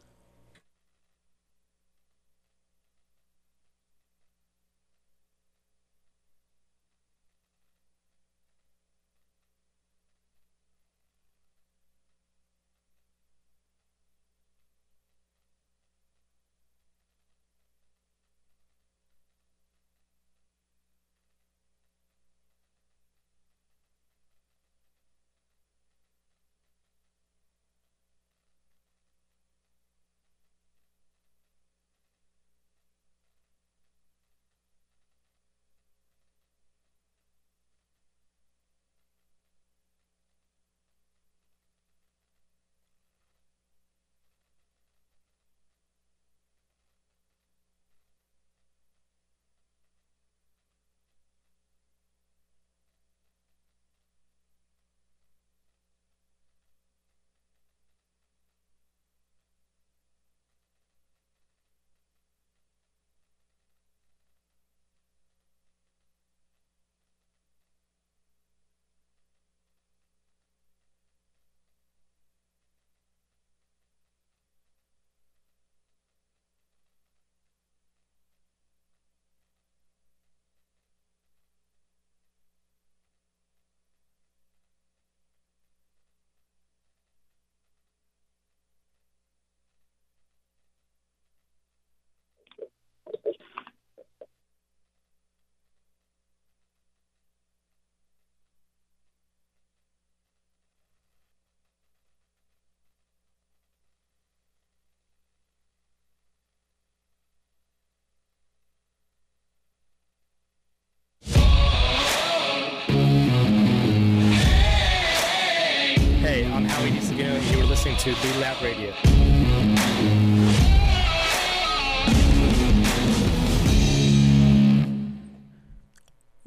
To 118.15 118.39
Lap 118.39 118.63
Radio. 118.63 118.95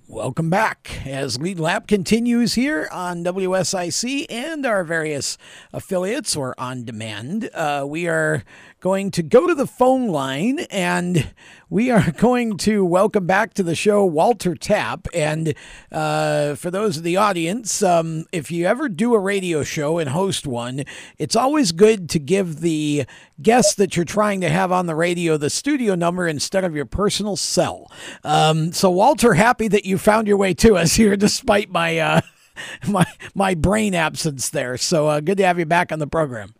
Welcome 0.07 0.49
back 0.49 1.05
as 1.05 1.37
Lead 1.41 1.59
Lap 1.59 1.85
continues 1.85 2.53
here 2.53 2.87
on 2.93 3.25
WSIC 3.25 4.27
and 4.29 4.65
our 4.65 4.85
various 4.85 5.37
affiliates 5.73 6.33
or 6.37 6.55
on 6.57 6.85
demand. 6.85 7.49
Uh, 7.53 7.83
we 7.85 8.07
are 8.07 8.45
going 8.79 9.11
to 9.11 9.21
go 9.21 9.45
to 9.45 9.53
the 9.53 9.67
phone 9.67 10.07
line 10.07 10.59
and 10.71 11.33
we 11.69 11.91
are 11.91 12.11
going 12.17 12.55
to 12.57 12.85
welcome 12.85 13.27
back 13.27 13.53
to 13.53 13.63
the 13.63 13.75
show 13.75 14.05
Walter 14.05 14.55
Tapp. 14.55 15.07
And 15.13 15.53
uh, 15.91 16.55
for 16.55 16.71
those 16.71 16.97
of 16.97 17.03
the 17.03 17.17
audience, 17.17 17.83
um, 17.83 18.25
if 18.31 18.51
you 18.51 18.65
ever 18.65 18.87
do 18.87 19.13
a 19.13 19.19
radio 19.19 19.63
show 19.63 19.97
and 19.97 20.09
host 20.09 20.47
one, 20.47 20.85
it's 21.17 21.35
always 21.35 21.71
good 21.71 22.09
to 22.11 22.19
give 22.19 22.61
the 22.61 23.05
guest 23.41 23.77
that 23.77 23.95
you're 23.95 24.05
trying 24.05 24.39
to 24.41 24.49
have 24.49 24.71
on 24.71 24.85
the 24.85 24.95
radio 24.95 25.35
the 25.35 25.49
studio 25.49 25.95
number 25.95 26.27
instead 26.27 26.63
of 26.63 26.75
your 26.75 26.85
personal 26.85 27.35
cell. 27.35 27.91
Um, 28.23 28.71
so, 28.71 28.89
Walter, 28.89 29.33
happy 29.33 29.67
that 29.67 29.85
you 29.85 29.97
found 29.97 30.27
your 30.27 30.37
way 30.37 30.53
to 30.55 30.77
us 30.77 30.93
here 30.95 31.15
despite 31.17 31.69
my. 31.69 31.97
Uh, 31.97 32.21
my 32.89 33.05
my 33.33 33.55
brain 33.55 33.95
absence 33.95 34.49
there. 34.49 34.75
So 34.75 35.07
uh, 35.07 35.21
good 35.21 35.37
to 35.37 35.45
have 35.45 35.59
you 35.59 35.65
back 35.65 35.93
on 35.93 35.99
the 35.99 36.07
program. 36.07 36.53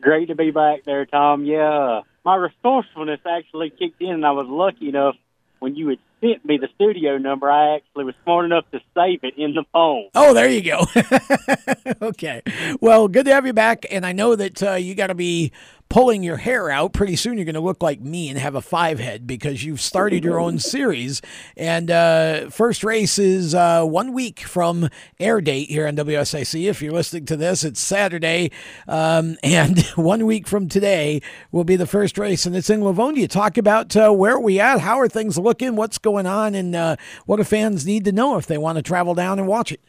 Great 0.00 0.28
to 0.28 0.34
be 0.34 0.50
back 0.50 0.84
there, 0.84 1.04
Tom. 1.06 1.44
Yeah, 1.44 2.00
my 2.24 2.36
resourcefulness 2.36 3.20
actually 3.26 3.70
kicked 3.70 4.00
in, 4.00 4.10
and 4.10 4.26
I 4.26 4.30
was 4.32 4.46
lucky 4.48 4.88
enough 4.88 5.16
when 5.58 5.76
you 5.76 5.88
had 5.88 5.98
sent 6.20 6.44
me 6.44 6.58
the 6.58 6.68
studio 6.74 7.18
number. 7.18 7.50
I 7.50 7.76
actually 7.76 8.04
was 8.04 8.14
smart 8.24 8.44
enough 8.44 8.64
to 8.72 8.80
save 8.94 9.20
it 9.22 9.34
in 9.36 9.54
the 9.54 9.64
phone. 9.72 10.08
Oh, 10.14 10.34
there 10.34 10.48
you 10.48 10.62
go. 10.62 10.86
okay. 12.02 12.42
Well, 12.80 13.08
good 13.08 13.26
to 13.26 13.32
have 13.32 13.46
you 13.46 13.52
back. 13.52 13.86
And 13.90 14.04
I 14.04 14.12
know 14.12 14.36
that 14.36 14.62
uh, 14.62 14.74
you 14.74 14.94
got 14.94 15.08
to 15.08 15.14
be 15.14 15.52
pulling 15.90 16.22
your 16.22 16.38
hair 16.38 16.70
out. 16.70 16.94
Pretty 16.94 17.16
soon 17.16 17.36
you're 17.36 17.44
going 17.44 17.54
to 17.54 17.60
look 17.60 17.82
like 17.82 18.00
me 18.00 18.30
and 18.30 18.38
have 18.38 18.54
a 18.54 18.62
five 18.62 18.98
head 18.98 19.26
because 19.26 19.64
you've 19.64 19.80
started 19.80 20.24
your 20.24 20.40
own 20.40 20.58
series. 20.58 21.20
And 21.56 21.90
uh, 21.90 22.48
first 22.48 22.82
race 22.82 23.18
is 23.18 23.54
uh, 23.54 23.84
one 23.84 24.12
week 24.14 24.40
from 24.40 24.88
air 25.18 25.40
date 25.42 25.68
here 25.68 25.86
on 25.86 25.96
WSIC. 25.96 26.68
If 26.68 26.80
you're 26.80 26.92
listening 26.92 27.26
to 27.26 27.36
this, 27.36 27.64
it's 27.64 27.80
Saturday. 27.80 28.52
Um, 28.88 29.36
and 29.42 29.80
one 29.96 30.24
week 30.24 30.46
from 30.46 30.68
today 30.68 31.20
will 31.52 31.64
be 31.64 31.76
the 31.76 31.86
first 31.86 32.16
race, 32.16 32.46
and 32.46 32.56
it's 32.56 32.70
in 32.70 32.80
Lavonia. 32.80 33.28
Talk 33.28 33.58
about 33.58 33.94
uh, 33.96 34.10
where 34.10 34.36
are 34.36 34.40
we 34.40 34.60
at? 34.60 34.80
How 34.80 34.98
are 35.00 35.08
things 35.08 35.36
looking? 35.36 35.74
What's 35.74 35.98
going 35.98 36.26
on? 36.26 36.54
And 36.54 36.74
uh, 36.74 36.96
what 37.26 37.36
do 37.36 37.44
fans 37.44 37.84
need 37.84 38.04
to 38.04 38.12
know 38.12 38.38
if 38.38 38.46
they 38.46 38.58
want 38.58 38.76
to 38.76 38.82
travel 38.82 39.14
down 39.14 39.40
and 39.40 39.48
watch 39.48 39.72
it? 39.72 39.80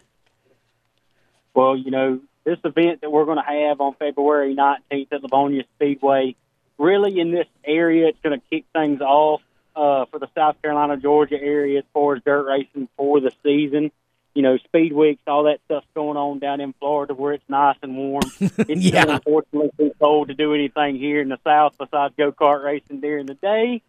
Well, 1.54 1.78
you 1.78 1.92
know, 1.92 2.20
this 2.43 2.60
event 2.63 3.01
that 3.01 3.12
we're 3.12 3.25
going 3.25 3.38
to 3.38 3.67
have 3.67 3.82
on 3.82 3.93
February 3.95 4.56
19th 4.56 5.08
at 5.12 5.21
Lavonia 5.21 5.63
Speedway, 5.75 6.36
really 6.77 7.19
in 7.19 7.32
this 7.32 7.47
area, 7.63 8.08
it's 8.08 8.19
going 8.23 8.39
to 8.39 8.45
kick 8.49 8.65
things 8.73 9.01
off 9.01 9.41
uh, 9.75 10.06
for 10.06 10.19
the 10.19 10.27
South 10.36 10.62
Carolina, 10.62 10.97
Georgia 10.97 11.39
area 11.41 11.80
as 11.80 11.86
far 11.93 12.15
as 12.15 12.23
dirt 12.23 12.47
racing 12.47 12.88
for 12.97 13.19
the 13.19 13.32
season. 13.43 13.91
You 14.34 14.41
know, 14.43 14.58
speed 14.60 14.93
weeks, 14.93 15.21
all 15.27 15.43
that 15.43 15.60
stuff's 15.65 15.86
going 15.93 16.15
on 16.17 16.39
down 16.39 16.62
in 16.62 16.73
Florida 16.80 17.13
where 17.13 17.34
it's 17.34 17.43
nice 17.49 17.75
and 17.84 17.95
warm. 17.97 18.23
It's 18.39 18.82
Yeah. 18.82 19.06
unfortunately 19.15 19.71
too 19.77 19.91
cold 19.99 20.30
to 20.30 20.34
do 20.34 20.54
anything 20.54 20.95
here 20.97 21.21
in 21.21 21.27
the 21.30 21.38
South 21.43 21.75
besides 21.77 22.13
go 22.17 22.32
kart 22.32 22.63
racing 22.63 23.01
during 23.01 23.25
the 23.25 23.34
day. 23.36 23.82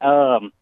Um, 0.00 0.52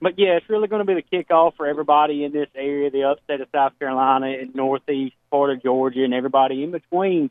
but 0.00 0.18
yeah, 0.18 0.36
it's 0.36 0.48
really 0.48 0.68
going 0.68 0.86
to 0.86 0.94
be 0.94 0.94
the 0.94 1.02
kickoff 1.24 1.54
for 1.56 1.66
everybody 1.66 2.24
in 2.24 2.32
this 2.32 2.48
area, 2.54 2.90
the 2.90 3.04
upstate 3.04 3.40
of 3.40 3.48
South 3.52 3.78
Carolina 3.78 4.28
and 4.28 4.54
northeast 4.54 5.14
part 5.30 5.50
of 5.50 5.62
Georgia, 5.62 6.04
and 6.04 6.14
everybody 6.14 6.62
in 6.62 6.70
between. 6.70 7.30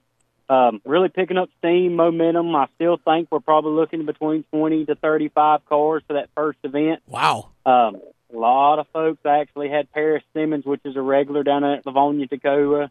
Um, 0.50 0.82
really 0.84 1.10
picking 1.10 1.38
up 1.38 1.50
steam, 1.60 1.96
momentum. 1.96 2.56
I 2.56 2.68
still 2.76 2.98
think 2.98 3.28
we're 3.32 3.40
probably 3.40 3.74
looking 3.74 4.06
between 4.06 4.44
20 4.52 4.86
to 4.86 4.96
35 4.96 5.66
cars 5.66 6.02
for 6.08 6.14
that 6.14 6.30
first 6.36 6.58
event. 6.64 7.04
Wow. 7.06 7.52
Um, 7.68 7.98
a 8.34 8.38
lot 8.38 8.80
of 8.80 8.88
folks 8.92 9.26
actually 9.26 9.70
had 9.70 9.92
Paris 9.92 10.24
Simmons, 10.34 10.66
which 10.66 10.82
is 10.86 10.96
a 10.96 11.02
regular 11.02 11.44
down 11.44 11.64
at 11.64 11.86
Lavonia, 11.86 12.28
Tacoma, 12.28 12.90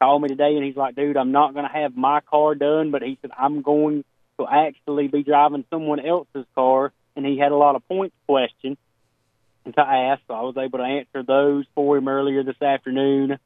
call 0.00 0.18
me 0.18 0.28
today, 0.28 0.54
and 0.56 0.64
he's 0.64 0.76
like, 0.76 0.96
"Dude, 0.96 1.16
I'm 1.16 1.32
not 1.32 1.52
going 1.54 1.66
to 1.66 1.72
have 1.72 1.96
my 1.96 2.20
car 2.20 2.54
done, 2.54 2.90
but 2.90 3.02
he 3.02 3.18
said 3.20 3.30
I'm 3.36 3.62
going 3.62 4.04
to 4.38 4.46
actually 4.48 5.08
be 5.08 5.22
driving 5.22 5.64
someone 5.70 6.00
else's 6.00 6.46
car." 6.54 6.92
And 7.16 7.26
he 7.26 7.38
had 7.38 7.52
a 7.52 7.56
lot 7.56 7.76
of 7.76 7.86
points 7.86 8.14
questions 8.26 8.78
to 9.66 9.80
ask, 9.80 10.22
so 10.26 10.34
I 10.34 10.42
was 10.42 10.56
able 10.56 10.78
to 10.78 10.84
answer 10.84 11.22
those 11.22 11.66
for 11.74 11.96
him 11.96 12.08
earlier 12.08 12.42
this 12.42 12.60
afternoon. 12.62 13.38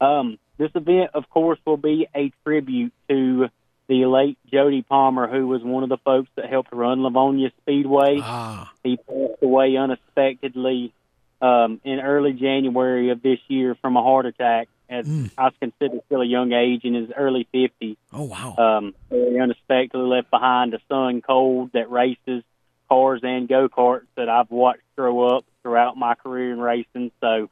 Um, 0.00 0.38
this 0.58 0.70
event, 0.74 1.10
of 1.14 1.28
course, 1.30 1.58
will 1.64 1.76
be 1.76 2.06
a 2.14 2.32
tribute 2.44 2.92
to 3.08 3.48
the 3.88 4.04
late 4.04 4.38
Jody 4.52 4.82
Palmer, 4.82 5.28
who 5.28 5.46
was 5.46 5.62
one 5.62 5.82
of 5.82 5.88
the 5.88 5.98
folks 5.98 6.28
that 6.36 6.48
helped 6.48 6.72
run 6.72 6.98
Lavonia 6.98 7.50
Speedway. 7.62 8.18
Ah. 8.20 8.70
He 8.84 8.96
passed 8.96 9.42
away 9.42 9.76
unexpectedly 9.76 10.92
um, 11.40 11.80
in 11.84 12.00
early 12.00 12.32
January 12.32 13.10
of 13.10 13.22
this 13.22 13.38
year 13.48 13.76
from 13.80 13.96
a 13.96 14.02
heart 14.02 14.26
attack. 14.26 14.68
At 14.90 15.04
I 15.06 15.44
was 15.44 15.52
considered 15.60 16.00
still 16.06 16.22
a 16.22 16.26
young 16.26 16.52
age 16.52 16.84
in 16.84 16.94
his 16.94 17.10
early 17.14 17.46
fifties. 17.52 17.98
Oh, 18.10 18.24
wow. 18.24 18.56
Um, 18.56 18.94
very 19.10 19.38
unexpectedly 19.38 20.06
left 20.06 20.30
behind 20.30 20.72
a 20.72 20.78
son 20.88 21.20
Cole 21.20 21.68
that 21.74 21.90
races 21.90 22.42
cars 22.88 23.20
and 23.22 23.48
go 23.48 23.68
karts 23.68 24.06
that 24.16 24.30
I've 24.30 24.50
watched 24.50 24.80
grow 24.96 25.36
up 25.36 25.44
throughout 25.62 25.98
my 25.98 26.14
career 26.14 26.52
in 26.52 26.58
racing. 26.58 27.12
So 27.20 27.50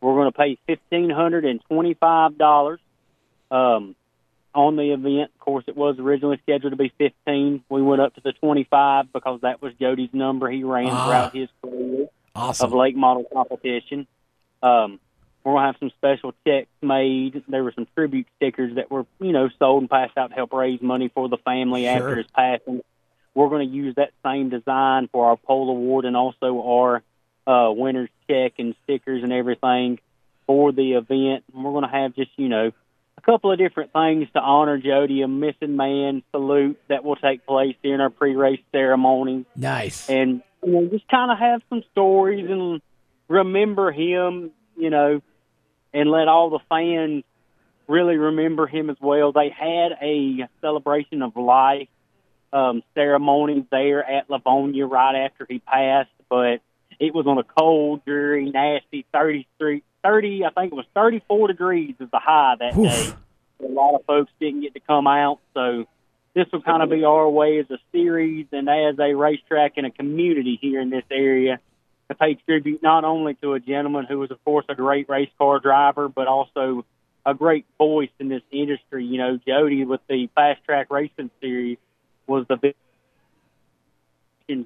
we're 0.00 0.14
going 0.14 0.30
to 0.32 0.36
pay 0.38 0.58
fifteen 0.66 1.10
hundred 1.10 1.44
and 1.44 1.60
twenty-five 1.68 2.38
dollars 2.38 2.80
um, 3.50 3.94
on 4.54 4.76
the 4.76 4.92
event. 4.92 5.30
Of 5.34 5.40
course, 5.40 5.64
it 5.68 5.76
was 5.76 5.98
originally 5.98 6.38
scheduled 6.42 6.72
to 6.72 6.76
be 6.76 6.92
fifteen. 6.98 7.62
We 7.68 7.82
went 7.82 8.00
up 8.00 8.14
to 8.14 8.20
the 8.20 8.32
twenty-five 8.32 9.12
because 9.12 9.40
that 9.42 9.60
was 9.62 9.72
Jody's 9.80 10.10
number 10.12 10.50
he 10.50 10.64
ran 10.64 10.88
Ah. 10.90 11.04
throughout 11.06 11.34
his 11.34 11.48
career 11.62 12.06
awesome. 12.34 12.66
of 12.66 12.72
late 12.72 12.96
model 12.96 13.24
competition. 13.32 14.06
Um, 14.62 15.00
we're 15.44 15.54
gonna 15.54 15.66
have 15.66 15.76
some 15.80 15.90
special 15.96 16.34
checks 16.46 16.68
made. 16.82 17.42
There 17.48 17.64
were 17.64 17.72
some 17.72 17.86
tribute 17.94 18.26
stickers 18.36 18.74
that 18.76 18.90
were, 18.90 19.06
you 19.20 19.32
know, 19.32 19.48
sold 19.58 19.82
and 19.82 19.90
passed 19.90 20.16
out 20.18 20.28
to 20.28 20.34
help 20.34 20.52
raise 20.52 20.82
money 20.82 21.08
for 21.08 21.28
the 21.28 21.38
family 21.38 21.84
Sure. 21.84 21.92
after 21.92 22.16
his 22.16 22.26
passing. 22.34 22.82
We're 23.34 23.48
going 23.48 23.66
to 23.68 23.74
use 23.74 23.94
that 23.94 24.10
same 24.24 24.50
design 24.50 25.08
for 25.12 25.26
our 25.30 25.36
pole 25.36 25.70
award 25.70 26.04
and 26.04 26.16
also 26.16 26.62
our 26.62 27.02
uh, 27.50 27.72
winner's 27.72 28.10
check 28.28 28.54
and 28.58 28.74
stickers 28.84 29.22
and 29.24 29.32
everything 29.32 29.98
for 30.46 30.72
the 30.72 30.92
event. 30.92 31.44
And 31.52 31.64
we're 31.64 31.72
going 31.72 31.84
to 31.84 31.90
have 31.90 32.14
just, 32.14 32.30
you 32.36 32.48
know, 32.48 32.70
a 33.18 33.20
couple 33.22 33.50
of 33.50 33.58
different 33.58 33.92
things 33.92 34.28
to 34.34 34.40
honor 34.40 34.78
Jody, 34.78 35.22
a 35.22 35.28
missing 35.28 35.76
man 35.76 36.22
salute 36.30 36.80
that 36.88 37.04
will 37.04 37.16
take 37.16 37.44
place 37.46 37.74
during 37.82 38.00
our 38.00 38.10
pre-race 38.10 38.60
ceremony 38.72 39.44
Nice. 39.56 40.08
and 40.08 40.42
you 40.64 40.72
know, 40.72 40.88
just 40.88 41.08
kind 41.08 41.30
of 41.32 41.38
have 41.38 41.62
some 41.68 41.82
stories 41.92 42.48
and 42.48 42.80
remember 43.28 43.90
him, 43.90 44.52
you 44.76 44.90
know, 44.90 45.20
and 45.92 46.10
let 46.10 46.28
all 46.28 46.50
the 46.50 46.60
fans 46.68 47.24
really 47.88 48.16
remember 48.16 48.66
him 48.68 48.90
as 48.90 48.96
well. 49.00 49.32
They 49.32 49.48
had 49.50 49.92
a 50.00 50.48
celebration 50.60 51.22
of 51.22 51.36
life 51.36 51.88
um, 52.52 52.82
ceremony 52.94 53.66
there 53.70 54.04
at 54.04 54.28
Lavonia 54.28 54.88
right 54.88 55.24
after 55.24 55.46
he 55.48 55.58
passed, 55.58 56.10
but 56.28 56.60
it 57.00 57.14
was 57.14 57.26
on 57.26 57.38
a 57.38 57.42
cold, 57.42 58.04
dreary, 58.04 58.50
nasty 58.50 59.06
33, 59.12 59.82
30, 60.04 60.44
I 60.44 60.50
think 60.50 60.72
it 60.72 60.76
was 60.76 60.84
34 60.94 61.48
degrees 61.48 61.94
is 61.98 62.10
the 62.10 62.18
high 62.18 62.54
that 62.60 62.76
Oof. 62.76 62.86
day. 62.86 63.66
A 63.66 63.68
lot 63.68 63.94
of 63.94 64.04
folks 64.04 64.30
didn't 64.38 64.60
get 64.60 64.74
to 64.74 64.80
come 64.80 65.06
out, 65.06 65.40
so 65.54 65.86
this 66.34 66.46
will 66.52 66.62
kind 66.62 66.82
of 66.82 66.90
be 66.90 67.04
our 67.04 67.28
way 67.28 67.58
as 67.58 67.70
a 67.70 67.78
series 67.92 68.46
and 68.52 68.68
as 68.68 68.98
a 68.98 69.14
racetrack 69.14 69.72
and 69.76 69.86
a 69.86 69.90
community 69.90 70.58
here 70.60 70.80
in 70.80 70.90
this 70.90 71.04
area 71.10 71.58
to 72.08 72.14
pay 72.14 72.34
tribute 72.34 72.82
not 72.82 73.04
only 73.04 73.34
to 73.34 73.54
a 73.54 73.60
gentleman 73.60 74.04
who 74.06 74.18
was, 74.18 74.30
of 74.30 74.42
course, 74.44 74.64
a 74.68 74.74
great 74.74 75.08
race 75.08 75.30
car 75.38 75.58
driver, 75.58 76.08
but 76.08 76.26
also 76.26 76.84
a 77.24 77.34
great 77.34 77.66
voice 77.78 78.10
in 78.18 78.28
this 78.28 78.42
industry. 78.50 79.04
You 79.04 79.18
know, 79.18 79.38
Jody 79.46 79.84
with 79.84 80.00
the 80.08 80.28
Fast 80.34 80.64
Track 80.64 80.88
Racing 80.90 81.30
Series 81.40 81.78
was 82.26 82.46
the 82.48 82.56
big 82.56 82.74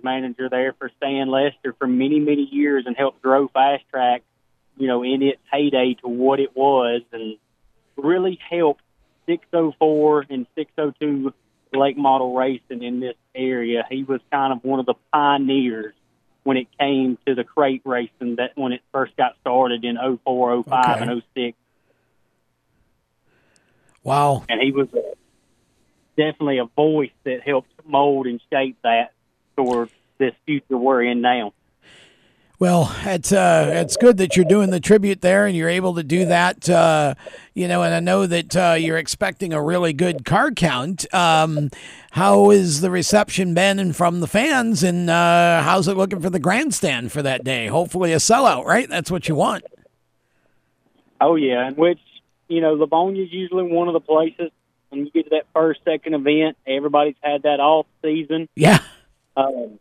manager 0.02 0.48
there 0.48 0.72
for 0.72 0.90
Stan 0.96 1.28
Lester 1.28 1.74
for 1.78 1.86
many, 1.86 2.20
many 2.20 2.42
years 2.50 2.84
and 2.86 2.96
helped 2.96 3.22
grow 3.22 3.48
Fast 3.48 3.84
Track, 3.90 4.22
you 4.76 4.86
know, 4.86 5.02
in 5.02 5.22
its 5.22 5.40
heyday 5.52 5.94
to 6.02 6.08
what 6.08 6.40
it 6.40 6.56
was 6.56 7.02
and 7.12 7.36
really 7.96 8.38
helped 8.50 8.82
604 9.26 10.26
and 10.30 10.46
602 10.54 11.32
late 11.72 11.96
model 11.96 12.34
racing 12.34 12.82
in 12.82 13.00
this 13.00 13.16
area. 13.34 13.84
He 13.90 14.04
was 14.04 14.20
kind 14.30 14.52
of 14.52 14.62
one 14.64 14.80
of 14.80 14.86
the 14.86 14.94
pioneers 15.12 15.94
when 16.44 16.56
it 16.56 16.68
came 16.78 17.18
to 17.26 17.34
the 17.34 17.42
crate 17.42 17.82
racing 17.84 18.36
that 18.36 18.52
when 18.54 18.72
it 18.72 18.82
first 18.92 19.16
got 19.16 19.34
started 19.40 19.84
in 19.84 19.96
04, 19.96 20.62
05, 20.64 21.00
Okay. 21.02 21.10
and 21.10 21.22
06. 21.34 21.58
Wow. 24.02 24.44
And 24.48 24.60
he 24.60 24.70
was 24.70 24.88
definitely 26.16 26.58
a 26.58 26.66
voice 26.66 27.10
that 27.24 27.40
helped 27.42 27.70
mold 27.86 28.26
and 28.26 28.40
shape 28.52 28.76
that 28.84 29.13
toward 29.56 29.90
this 30.18 30.34
future 30.46 30.76
we're 30.76 31.02
in 31.02 31.20
now. 31.20 31.52
Well, 32.60 32.94
it's 33.04 33.32
uh, 33.32 33.72
it's 33.74 33.96
good 33.96 34.16
that 34.18 34.36
you're 34.36 34.44
doing 34.44 34.70
the 34.70 34.78
tribute 34.78 35.20
there, 35.22 35.46
and 35.46 35.56
you're 35.56 35.68
able 35.68 35.96
to 35.96 36.04
do 36.04 36.26
that. 36.26 36.68
Uh, 36.70 37.14
you 37.52 37.66
know, 37.66 37.82
and 37.82 37.92
I 37.92 38.00
know 38.00 38.26
that 38.26 38.56
uh, 38.56 38.76
you're 38.78 38.96
expecting 38.96 39.52
a 39.52 39.60
really 39.60 39.92
good 39.92 40.24
car 40.24 40.52
count. 40.52 41.12
Um, 41.12 41.70
how 42.12 42.50
is 42.50 42.80
the 42.80 42.92
reception 42.92 43.54
been 43.54 43.80
and 43.80 43.94
from 43.94 44.20
the 44.20 44.28
fans, 44.28 44.84
and 44.84 45.10
uh, 45.10 45.62
how's 45.62 45.88
it 45.88 45.96
looking 45.96 46.20
for 46.20 46.30
the 46.30 46.38
grandstand 46.38 47.10
for 47.10 47.22
that 47.22 47.42
day? 47.42 47.66
Hopefully, 47.66 48.12
a 48.12 48.16
sellout, 48.16 48.64
right? 48.64 48.88
That's 48.88 49.10
what 49.10 49.28
you 49.28 49.34
want. 49.34 49.64
Oh 51.20 51.34
yeah, 51.34 51.66
and 51.66 51.76
which 51.76 52.00
you 52.48 52.60
know, 52.60 52.76
Lavonia 52.76 53.24
is 53.24 53.32
usually 53.32 53.64
one 53.64 53.88
of 53.88 53.94
the 53.94 54.00
places 54.00 54.50
when 54.90 55.06
you 55.06 55.10
get 55.10 55.24
to 55.24 55.30
that 55.30 55.46
first, 55.52 55.80
second 55.84 56.14
event. 56.14 56.56
Everybody's 56.66 57.16
had 57.20 57.42
that 57.42 57.60
off 57.60 57.86
season. 58.02 58.48
Yeah. 58.54 58.78
Um, 59.36 59.78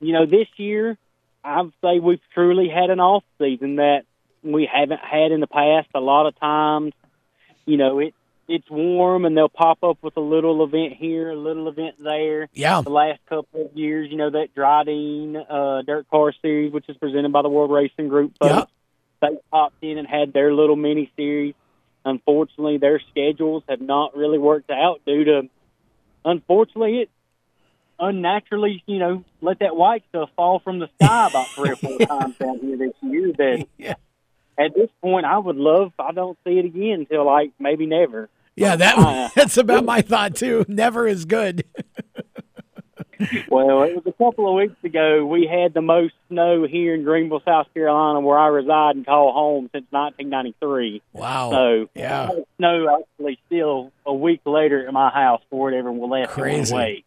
you 0.00 0.12
know, 0.12 0.26
this 0.26 0.48
year 0.56 0.98
I'd 1.44 1.70
say 1.82 2.00
we've 2.00 2.20
truly 2.32 2.68
had 2.68 2.90
an 2.90 3.00
off 3.00 3.24
season 3.38 3.76
that 3.76 4.04
we 4.42 4.68
haven't 4.72 5.00
had 5.00 5.30
in 5.30 5.40
the 5.40 5.46
past. 5.46 5.88
A 5.94 6.00
lot 6.00 6.26
of 6.26 6.38
times, 6.38 6.92
you 7.66 7.76
know, 7.76 7.98
it 7.98 8.14
it's 8.46 8.68
warm 8.68 9.24
and 9.24 9.36
they'll 9.36 9.48
pop 9.48 9.82
up 9.82 9.98
with 10.02 10.16
a 10.16 10.20
little 10.20 10.62
event 10.64 10.94
here, 10.94 11.30
a 11.30 11.36
little 11.36 11.68
event 11.68 11.96
there. 11.98 12.48
Yeah. 12.52 12.82
The 12.82 12.90
last 12.90 13.20
couple 13.26 13.66
of 13.66 13.76
years, 13.76 14.10
you 14.10 14.16
know, 14.16 14.30
that 14.30 14.54
Drydene 14.54 15.36
uh, 15.48 15.82
Dirt 15.82 16.08
Car 16.10 16.32
Series, 16.42 16.72
which 16.72 16.88
is 16.88 16.96
presented 16.98 17.32
by 17.32 17.42
the 17.42 17.48
World 17.48 17.70
Racing 17.70 18.08
Group, 18.08 18.34
folks, 18.38 18.70
they 19.20 19.28
popped 19.50 19.82
in 19.82 19.96
and 19.96 20.06
had 20.06 20.32
their 20.32 20.52
little 20.52 20.76
mini 20.76 21.10
series. 21.16 21.54
Unfortunately, 22.04 22.76
their 22.76 23.00
schedules 23.10 23.62
have 23.66 23.80
not 23.80 24.14
really 24.14 24.38
worked 24.38 24.70
out 24.70 25.00
due 25.06 25.24
to, 25.24 25.42
unfortunately, 26.24 27.00
it 27.00 27.10
unnaturally, 27.98 28.82
you 28.86 28.98
know, 28.98 29.24
let 29.40 29.60
that 29.60 29.76
white 29.76 30.02
stuff 30.10 30.30
fall 30.36 30.58
from 30.60 30.78
the 30.78 30.88
sky 31.00 31.28
about 31.28 31.46
three 31.48 31.70
or 31.70 31.76
four 31.76 31.98
times 32.06 32.36
down 32.38 32.58
here 32.60 32.76
this 32.76 32.92
year. 33.02 33.32
That 33.36 33.66
Yeah. 33.78 33.94
at 34.58 34.74
this 34.74 34.90
point, 35.02 35.26
I 35.26 35.38
would 35.38 35.56
love. 35.56 35.92
I 35.98 36.12
don't 36.12 36.38
see 36.46 36.58
it 36.58 36.64
again 36.64 37.00
until 37.08 37.24
like 37.26 37.52
maybe 37.58 37.86
never. 37.86 38.28
Yeah, 38.56 38.74
Uh, 38.74 38.76
that 38.76 39.32
that's 39.34 39.56
about 39.56 39.84
my 39.84 40.00
thought 40.00 40.36
too. 40.36 40.64
Never 40.68 41.06
is 41.08 41.24
good. 41.24 41.64
Well, 43.48 43.84
it 43.84 43.94
was 43.94 44.02
a 44.06 44.12
couple 44.12 44.48
of 44.48 44.54
weeks 44.56 44.76
ago. 44.82 45.24
We 45.24 45.46
had 45.46 45.72
the 45.72 45.80
most 45.80 46.14
snow 46.28 46.66
here 46.66 46.94
in 46.94 47.04
Greenville, 47.04 47.40
South 47.44 47.72
Carolina, 47.72 48.20
where 48.20 48.36
I 48.36 48.48
reside 48.48 48.96
and 48.96 49.06
call 49.06 49.32
home 49.32 49.70
since 49.72 49.86
1993. 49.90 51.00
Wow. 51.12 51.50
So 51.52 51.88
yeah. 51.94 52.30
snow 52.58 53.00
actually 53.00 53.38
still 53.46 53.92
a 54.04 54.12
week 54.12 54.40
later 54.44 54.86
at 54.86 54.92
my 54.92 55.10
house 55.10 55.40
before 55.48 55.72
it 55.72 55.78
ever 55.78 55.92
left 55.92 56.32
Crazy. 56.32 56.74
away. 56.74 57.04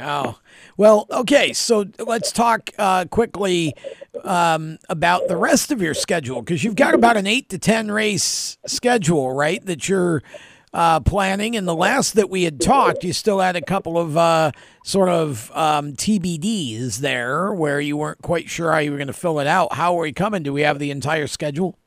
Oh, 0.00 0.38
well, 0.76 1.06
okay. 1.10 1.52
So 1.52 1.86
let's 1.98 2.32
talk 2.32 2.70
uh, 2.78 3.04
quickly 3.06 3.74
um, 4.24 4.78
about 4.88 5.28
the 5.28 5.36
rest 5.36 5.70
of 5.70 5.80
your 5.80 5.94
schedule 5.94 6.42
because 6.42 6.64
you've 6.64 6.76
got 6.76 6.94
about 6.94 7.16
an 7.16 7.26
eight 7.26 7.48
to 7.50 7.58
10 7.58 7.90
race 7.90 8.58
schedule, 8.66 9.32
right? 9.32 9.64
That 9.64 9.88
you're 9.88 10.22
uh, 10.74 11.00
planning. 11.00 11.56
And 11.56 11.66
the 11.66 11.74
last 11.74 12.14
that 12.14 12.28
we 12.28 12.42
had 12.42 12.60
talked, 12.60 13.04
you 13.04 13.12
still 13.12 13.40
had 13.40 13.56
a 13.56 13.62
couple 13.62 13.96
of 13.96 14.16
uh, 14.16 14.50
sort 14.84 15.08
of 15.08 15.50
um, 15.54 15.92
TBDs 15.92 16.98
there 16.98 17.52
where 17.52 17.80
you 17.80 17.96
weren't 17.96 18.20
quite 18.20 18.50
sure 18.50 18.72
how 18.72 18.78
you 18.78 18.90
were 18.90 18.98
going 18.98 19.06
to 19.06 19.12
fill 19.12 19.38
it 19.38 19.46
out. 19.46 19.74
How 19.74 19.96
are 19.96 20.02
we 20.02 20.12
coming? 20.12 20.42
Do 20.42 20.52
we 20.52 20.62
have 20.62 20.80
the 20.80 20.90
entire 20.90 21.28
schedule? 21.28 21.78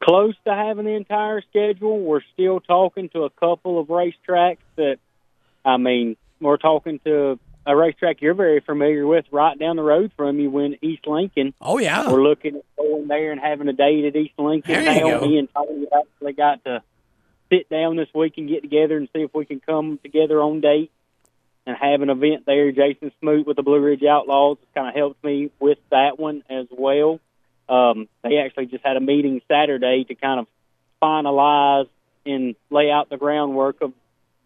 Close 0.00 0.34
to 0.44 0.54
having 0.54 0.84
the 0.84 0.94
entire 0.94 1.42
schedule. 1.42 1.98
We're 1.98 2.22
still 2.34 2.60
talking 2.60 3.08
to 3.10 3.24
a 3.24 3.30
couple 3.30 3.80
of 3.80 3.88
racetracks 3.88 4.58
that, 4.76 4.98
I 5.64 5.76
mean, 5.76 6.16
we're 6.40 6.56
talking 6.56 6.98
to 7.04 7.38
a 7.66 7.76
racetrack 7.76 8.20
you're 8.20 8.34
very 8.34 8.60
familiar 8.60 9.06
with 9.06 9.24
right 9.30 9.58
down 9.58 9.76
the 9.76 9.82
road 9.82 10.12
from 10.16 10.38
you 10.38 10.56
in 10.58 10.76
East 10.82 11.06
Lincoln. 11.06 11.54
Oh, 11.60 11.78
yeah. 11.78 12.10
We're 12.10 12.22
looking 12.22 12.56
at 12.56 12.76
going 12.76 13.08
there 13.08 13.32
and 13.32 13.40
having 13.40 13.68
a 13.68 13.72
date 13.72 14.04
at 14.04 14.16
East 14.16 14.34
Lincoln. 14.38 14.72
There 14.72 14.82
you 14.82 15.00
now 15.00 15.20
go. 15.20 15.26
me 15.26 15.38
and 15.38 15.48
Tony 15.54 15.86
actually 15.92 16.32
got 16.34 16.64
to 16.64 16.82
sit 17.50 17.68
down 17.68 17.96
this 17.96 18.08
week 18.14 18.34
and 18.36 18.48
get 18.48 18.62
together 18.62 18.96
and 18.96 19.08
see 19.14 19.22
if 19.22 19.34
we 19.34 19.44
can 19.46 19.60
come 19.60 19.98
together 20.02 20.40
on 20.40 20.60
date 20.60 20.90
and 21.66 21.76
have 21.76 22.02
an 22.02 22.10
event 22.10 22.44
there. 22.46 22.70
Jason 22.72 23.12
Smoot 23.20 23.46
with 23.46 23.56
the 23.56 23.62
Blue 23.62 23.80
Ridge 23.80 24.04
Outlaws 24.04 24.58
kind 24.74 24.88
of 24.88 24.94
helped 24.94 25.24
me 25.24 25.50
with 25.58 25.78
that 25.90 26.18
one 26.18 26.42
as 26.50 26.66
well. 26.70 27.20
Um, 27.68 28.08
they 28.22 28.38
actually 28.38 28.66
just 28.66 28.84
had 28.84 28.96
a 28.96 29.00
meeting 29.00 29.40
Saturday 29.48 30.04
to 30.04 30.14
kind 30.14 30.40
of 30.40 30.46
finalize 31.02 31.88
and 32.26 32.54
lay 32.70 32.90
out 32.90 33.08
the 33.08 33.16
groundwork 33.16 33.80
of 33.80 33.92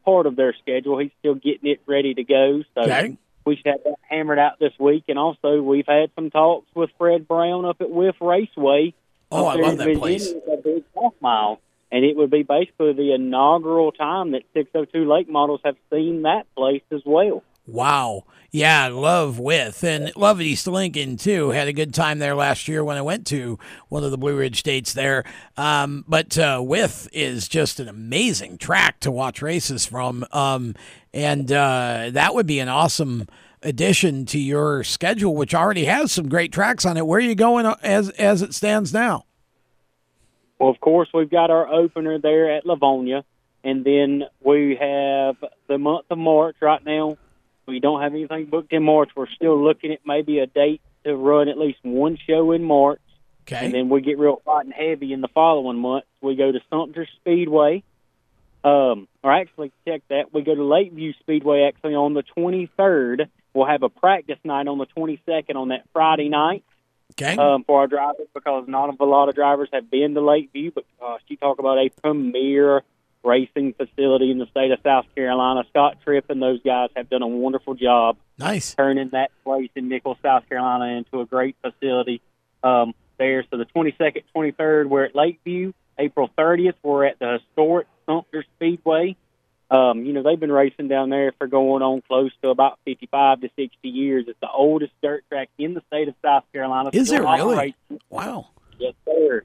part 0.08 0.26
of 0.26 0.36
their 0.36 0.54
schedule. 0.62 0.98
He's 0.98 1.10
still 1.18 1.34
getting 1.34 1.70
it 1.70 1.80
ready 1.86 2.14
to 2.14 2.24
go. 2.24 2.62
So 2.74 2.80
Okay. 2.82 3.16
we 3.44 3.56
should 3.56 3.66
have 3.66 3.84
that 3.84 3.98
hammered 4.08 4.38
out 4.38 4.58
this 4.58 4.72
week. 4.78 5.04
And 5.08 5.18
also, 5.18 5.60
we've 5.60 5.86
had 5.86 6.10
some 6.14 6.30
talks 6.30 6.66
with 6.74 6.90
Fred 6.96 7.28
Brown 7.28 7.66
up 7.66 7.80
at 7.80 7.90
Wythe 7.90 8.14
Raceway. 8.20 8.94
Oh, 9.30 9.44
I 9.44 9.56
love 9.56 9.76
that 9.76 9.98
place. 9.98 10.32
a 10.32 10.56
big 10.56 10.84
half 10.98 11.12
mile. 11.20 11.60
And 11.92 12.04
it 12.04 12.16
would 12.16 12.30
be 12.30 12.42
basically 12.42 12.92
the 12.94 13.12
inaugural 13.12 13.92
time 13.92 14.32
that 14.32 14.42
602 14.54 15.10
Late 15.10 15.28
models 15.28 15.60
have 15.64 15.76
seen 15.90 16.22
that 16.22 16.46
place 16.56 16.82
as 16.90 17.02
well. 17.04 17.42
Wow. 17.68 18.24
Yeah, 18.50 18.88
love 18.88 19.38
Wythe 19.38 19.84
and 19.84 20.10
love 20.16 20.40
East 20.40 20.66
Lincoln 20.66 21.18
too. 21.18 21.50
Had 21.50 21.68
a 21.68 21.72
good 21.74 21.92
time 21.92 22.18
there 22.18 22.34
last 22.34 22.66
year 22.66 22.82
when 22.82 22.96
I 22.96 23.02
went 23.02 23.26
to 23.26 23.58
one 23.90 24.04
of 24.04 24.10
the 24.10 24.16
Blue 24.16 24.38
Ridge 24.38 24.58
states 24.58 24.94
there. 24.94 25.22
Um, 25.58 26.02
but 26.08 26.38
uh, 26.38 26.62
Wythe 26.64 27.08
is 27.12 27.46
just 27.46 27.78
an 27.78 27.86
amazing 27.86 28.56
track 28.56 29.00
to 29.00 29.10
watch 29.10 29.42
races 29.42 29.84
from. 29.84 30.24
Um, 30.32 30.74
and 31.12 31.52
uh, 31.52 32.08
that 32.12 32.34
would 32.34 32.46
be 32.46 32.58
an 32.58 32.70
awesome 32.70 33.26
addition 33.62 34.24
to 34.24 34.38
your 34.38 34.82
schedule, 34.82 35.34
which 35.34 35.54
already 35.54 35.84
has 35.84 36.10
some 36.10 36.30
great 36.30 36.50
tracks 36.50 36.86
on 36.86 36.96
it. 36.96 37.06
Where 37.06 37.18
are 37.18 37.20
you 37.20 37.34
going 37.34 37.66
as 37.82 38.08
as 38.10 38.40
it 38.40 38.54
stands 38.54 38.94
now? 38.94 39.26
Well, 40.58 40.70
of 40.70 40.80
course, 40.80 41.10
we've 41.12 41.30
got 41.30 41.50
our 41.50 41.68
opener 41.68 42.18
there 42.18 42.56
at 42.56 42.64
Lavonia, 42.64 43.24
and 43.62 43.84
then 43.84 44.24
we 44.40 44.78
have 44.80 45.36
the 45.66 45.76
month 45.76 46.06
of 46.08 46.16
March 46.16 46.56
right 46.62 46.82
now. 46.82 47.18
We 47.68 47.80
don't 47.80 48.00
have 48.00 48.12
anything 48.12 48.46
booked 48.46 48.72
in 48.72 48.82
March. 48.82 49.10
We're 49.14 49.28
still 49.28 49.62
looking 49.62 49.92
at 49.92 50.00
maybe 50.04 50.38
a 50.38 50.46
date 50.46 50.80
to 51.04 51.14
run 51.14 51.48
at 51.48 51.58
least 51.58 51.78
one 51.82 52.18
show 52.26 52.52
in 52.52 52.64
March, 52.64 53.00
Okay. 53.42 53.64
and 53.64 53.74
then 53.74 53.88
we 53.88 54.00
get 54.00 54.18
real 54.18 54.40
hot 54.46 54.64
and 54.64 54.74
heavy 54.74 55.12
in 55.12 55.20
the 55.20 55.28
following 55.28 55.78
month. 55.78 56.04
We 56.20 56.34
go 56.34 56.50
to 56.50 56.60
Sumter 56.70 57.06
Speedway, 57.20 57.82
um, 58.64 59.06
or 59.22 59.32
actually, 59.32 59.70
check 59.86 60.02
that. 60.08 60.32
We 60.32 60.42
go 60.42 60.54
to 60.54 60.64
Lakeview 60.64 61.12
Speedway 61.20 61.62
actually 61.62 61.94
on 61.94 62.14
the 62.14 62.24
23rd. 62.36 63.28
We'll 63.54 63.66
have 63.66 63.82
a 63.82 63.88
practice 63.88 64.38
night 64.44 64.66
on 64.66 64.78
the 64.78 64.86
22nd 64.86 65.56
on 65.56 65.68
that 65.68 65.84
Friday 65.92 66.28
night 66.28 66.64
okay. 67.12 67.36
um, 67.36 67.64
for 67.64 67.80
our 67.80 67.86
drivers 67.86 68.28
because 68.34 68.64
not 68.66 68.94
a 68.98 69.04
lot 69.04 69.28
of 69.28 69.34
drivers 69.34 69.68
have 69.72 69.90
been 69.90 70.14
to 70.14 70.20
Lakeview. 70.20 70.72
But 70.74 70.84
gosh, 71.00 71.20
you 71.28 71.36
talk 71.36 71.58
about 71.58 71.78
a 71.78 71.90
premier 72.02 72.82
racing 73.24 73.74
facility 73.74 74.30
in 74.30 74.38
the 74.38 74.46
state 74.46 74.70
of 74.70 74.78
South 74.82 75.06
Carolina. 75.14 75.64
Scott 75.70 75.98
Tripp 76.04 76.30
and 76.30 76.40
those 76.40 76.60
guys 76.62 76.90
have 76.96 77.10
done 77.10 77.22
a 77.22 77.26
wonderful 77.26 77.74
job 77.74 78.16
nice. 78.38 78.74
turning 78.74 79.10
that 79.10 79.30
place 79.44 79.70
in 79.74 79.88
Nichols, 79.88 80.18
South 80.22 80.48
Carolina, 80.48 80.96
into 80.96 81.20
a 81.20 81.26
great 81.26 81.56
facility 81.62 82.20
um, 82.62 82.94
there. 83.18 83.44
So 83.50 83.56
the 83.56 83.66
22nd, 83.66 84.24
23rd, 84.34 84.88
we're 84.88 85.04
at 85.04 85.14
Lakeview. 85.14 85.72
April 85.98 86.30
30th, 86.38 86.74
we're 86.82 87.04
at 87.04 87.18
the 87.18 87.38
historic 87.40 87.88
Sumter 88.06 88.44
Speedway. 88.56 89.16
Um, 89.70 90.06
you 90.06 90.12
know, 90.12 90.22
they've 90.22 90.40
been 90.40 90.52
racing 90.52 90.88
down 90.88 91.10
there 91.10 91.32
for 91.32 91.46
going 91.46 91.82
on 91.82 92.02
close 92.02 92.30
to 92.42 92.48
about 92.48 92.78
55 92.86 93.42
to 93.42 93.50
60 93.54 93.88
years. 93.88 94.24
It's 94.28 94.38
the 94.40 94.48
oldest 94.48 94.92
dirt 95.02 95.24
track 95.28 95.50
in 95.58 95.74
the 95.74 95.82
state 95.88 96.08
of 96.08 96.14
South 96.24 96.44
Carolina. 96.52 96.90
Is 96.92 97.08
Still 97.08 97.26
it 97.26 97.36
really? 97.36 97.74
Wow. 98.08 98.48
Yes, 98.78 98.94
sir. 99.04 99.42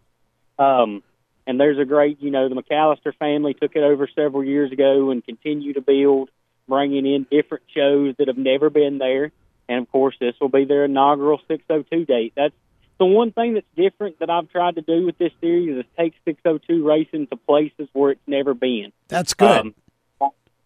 Um, 0.57 1.03
and 1.45 1.59
there's 1.59 1.79
a 1.79 1.85
great, 1.85 2.21
you 2.21 2.31
know, 2.31 2.49
the 2.49 2.55
McAllister 2.55 3.15
family 3.17 3.53
took 3.53 3.75
it 3.75 3.83
over 3.83 4.07
several 4.15 4.43
years 4.43 4.71
ago 4.71 5.11
and 5.11 5.23
continue 5.23 5.73
to 5.73 5.81
build, 5.81 6.29
bringing 6.67 7.05
in 7.05 7.25
different 7.29 7.63
shows 7.75 8.15
that 8.17 8.27
have 8.27 8.37
never 8.37 8.69
been 8.69 8.97
there. 8.97 9.31
And 9.67 9.79
of 9.79 9.91
course, 9.91 10.15
this 10.19 10.35
will 10.39 10.49
be 10.49 10.65
their 10.65 10.85
inaugural 10.85 11.39
602 11.47 12.05
date. 12.05 12.33
That's 12.35 12.53
the 12.99 13.05
one 13.05 13.31
thing 13.31 13.55
that's 13.55 13.65
different 13.75 14.19
that 14.19 14.29
I've 14.29 14.49
tried 14.49 14.75
to 14.75 14.81
do 14.81 15.05
with 15.05 15.17
this 15.17 15.31
series 15.41 15.77
is 15.77 15.85
take 15.97 16.13
602 16.25 16.87
racing 16.87 17.27
to 17.27 17.35
places 17.35 17.87
where 17.93 18.11
it's 18.11 18.27
never 18.27 18.53
been 18.53 18.91
That's 19.07 19.33
good. 19.33 19.49
um, 19.49 19.75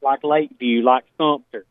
like 0.02 0.24
Lakeview, 0.24 0.84
like 0.84 1.06
Sumter. 1.18 1.66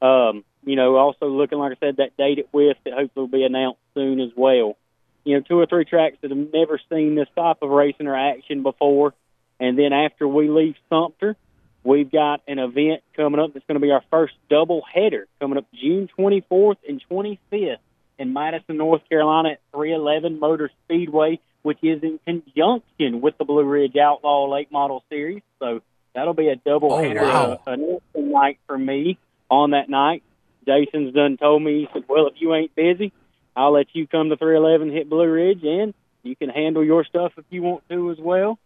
Um, 0.00 0.44
you 0.64 0.76
know, 0.76 0.96
also 0.96 1.26
looking 1.26 1.58
like 1.58 1.72
I 1.72 1.86
said 1.86 1.96
that 1.96 2.16
date 2.16 2.38
at 2.38 2.52
Wythe 2.52 2.76
that 2.84 2.92
hopefully 2.94 3.22
will 3.22 3.28
be 3.28 3.44
announced 3.44 3.80
soon 3.94 4.20
as 4.20 4.30
well. 4.36 4.76
You 5.24 5.36
know, 5.36 5.44
two 5.46 5.58
or 5.58 5.66
three 5.66 5.84
tracks 5.84 6.16
that 6.22 6.30
have 6.30 6.52
never 6.52 6.80
seen 6.90 7.14
this 7.14 7.28
type 7.36 7.58
of 7.62 7.70
racing 7.70 8.06
or 8.06 8.16
action 8.16 8.62
before. 8.62 9.14
And 9.60 9.78
then 9.78 9.92
after 9.92 10.26
we 10.26 10.48
leave 10.48 10.74
Sumter, 10.90 11.36
we've 11.84 12.10
got 12.10 12.40
an 12.48 12.58
event 12.58 13.02
coming 13.16 13.38
up 13.40 13.52
that's 13.54 13.64
going 13.66 13.76
to 13.80 13.80
be 13.80 13.92
our 13.92 14.02
first 14.10 14.34
double 14.50 14.82
header 14.92 15.26
coming 15.40 15.58
up 15.58 15.66
June 15.74 16.08
24th 16.18 16.78
and 16.88 17.00
25th 17.10 17.76
in 18.18 18.32
Madison, 18.32 18.76
North 18.76 19.02
Carolina 19.08 19.50
at 19.50 19.60
311 19.72 20.40
Motor 20.40 20.70
Speedway, 20.84 21.38
which 21.62 21.78
is 21.82 22.02
in 22.02 22.18
conjunction 22.24 23.20
with 23.20 23.38
the 23.38 23.44
Blue 23.44 23.64
Ridge 23.64 23.96
Outlaw 23.96 24.48
Late 24.50 24.72
Model 24.72 25.04
Series. 25.08 25.42
So 25.60 25.82
that'll 26.14 26.34
be 26.34 26.48
a 26.48 26.56
double 26.56 26.92
Oh, 26.92 27.02
header, 27.02 27.22
wow. 27.22 27.60
uh, 27.66 27.70
an 27.70 27.80
awesome 27.82 28.30
night 28.32 28.58
for 28.66 28.76
me 28.76 29.18
on 29.48 29.70
that 29.70 29.88
night. 29.88 30.22
Jason's 30.66 31.14
done 31.14 31.36
told 31.36 31.62
me, 31.62 31.80
he 31.80 31.88
said, 31.92 32.04
well, 32.08 32.26
if 32.28 32.34
you 32.38 32.54
ain't 32.54 32.74
busy, 32.74 33.12
I'll 33.56 33.72
let 33.72 33.86
you 33.92 34.06
come 34.06 34.30
to 34.30 34.36
311 34.36 34.90
hit 34.92 35.10
Blue 35.10 35.28
Ridge, 35.28 35.62
and 35.62 35.94
you 36.22 36.36
can 36.36 36.48
handle 36.48 36.84
your 36.84 37.04
stuff 37.04 37.32
if 37.36 37.44
you 37.50 37.62
want 37.62 37.88
to 37.88 38.10
as 38.10 38.18
well. 38.18 38.58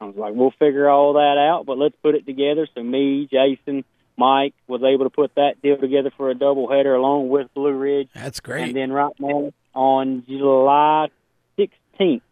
I 0.00 0.06
was 0.06 0.16
like, 0.16 0.34
we'll 0.34 0.52
figure 0.58 0.88
all 0.88 1.14
that 1.14 1.38
out, 1.38 1.64
but 1.66 1.78
let's 1.78 1.94
put 2.02 2.14
it 2.14 2.26
together. 2.26 2.66
So 2.74 2.82
me, 2.82 3.28
Jason, 3.30 3.84
Mike 4.16 4.54
was 4.66 4.82
able 4.82 5.04
to 5.04 5.10
put 5.10 5.34
that 5.36 5.62
deal 5.62 5.76
together 5.76 6.10
for 6.16 6.30
a 6.30 6.34
doubleheader 6.34 6.96
along 6.96 7.28
with 7.28 7.52
Blue 7.54 7.72
Ridge. 7.72 8.08
That's 8.14 8.40
great. 8.40 8.64
And 8.64 8.76
then 8.76 8.92
right 8.92 9.14
now 9.18 9.52
on 9.74 10.24
July 10.26 11.08
16th, 11.58 12.22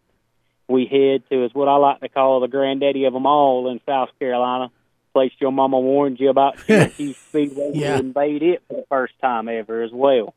we 0.67 0.85
head 0.85 1.23
to 1.29 1.45
is 1.45 1.53
what 1.53 1.67
I 1.67 1.75
like 1.75 2.01
to 2.01 2.09
call 2.09 2.39
the 2.39 2.47
granddaddy 2.47 3.05
of 3.05 3.13
them 3.13 3.25
all 3.25 3.69
in 3.69 3.79
South 3.85 4.09
Carolina. 4.19 4.71
Place 5.13 5.31
your 5.39 5.51
mama 5.51 5.79
warned 5.79 6.19
you 6.19 6.29
about 6.29 6.57
Cherokee 6.67 7.13
Speedway. 7.13 7.71
Yeah. 7.73 7.95
We 7.95 7.99
invade 7.99 8.43
it 8.43 8.63
for 8.67 8.77
the 8.77 8.85
first 8.87 9.13
time 9.21 9.49
ever 9.49 9.83
as 9.83 9.91
well. 9.91 10.33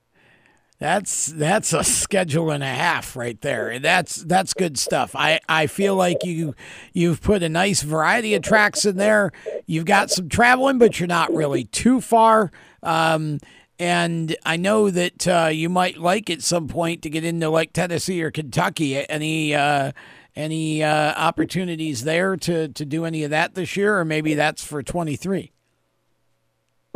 That's 0.81 1.27
that's 1.27 1.73
a 1.73 1.85
schedule 1.85 2.51
and 2.51 2.63
a 2.63 2.67
half 2.67 3.15
right 3.15 3.41
there. 3.41 3.79
That's 3.79 4.17
that's 4.17 4.53
good 4.55 4.77
stuff. 4.77 5.15
I, 5.15 5.41
I 5.49 5.67
feel 5.69 5.95
like 5.95 6.25
you 6.25 6.55
you've 6.93 7.23
put 7.23 7.43
a 7.45 7.49
nice 7.49 7.83
variety 7.83 8.35
of 8.35 8.43
tracks 8.43 8.85
in 8.85 8.97
there. 8.97 9.31
You've 9.67 9.87
got 9.87 10.11
some 10.11 10.29
traveling, 10.29 10.79
but 10.79 10.99
you're 10.99 11.07
not 11.07 11.33
really 11.33 11.65
too 11.65 12.01
far. 12.01 12.51
Um, 12.83 13.39
and 13.79 14.37
I 14.45 14.57
know 14.57 14.91
that 14.91 15.29
uh, 15.29 15.49
you 15.53 15.69
might 15.69 15.99
like 15.99 16.29
at 16.29 16.43
some 16.43 16.69
point 16.69 17.03
to 17.03 17.11
get 17.11 17.25
into 17.25 17.49
like 17.49 17.73
Tennessee 17.73 18.23
or 18.23 18.33
Kentucky. 18.33 19.09
Any 19.09 19.55
uh, 19.55 19.93
any 20.37 20.83
uh, 20.83 21.15
opportunities 21.15 22.03
there 22.03 22.37
to 22.37 22.69
to 22.69 22.85
do 22.85 23.05
any 23.05 23.23
of 23.23 23.31
that 23.31 23.55
this 23.55 23.77
year, 23.77 23.99
or 23.99 24.05
maybe 24.05 24.35
that's 24.35 24.65
for 24.65 24.83
23. 24.83 25.54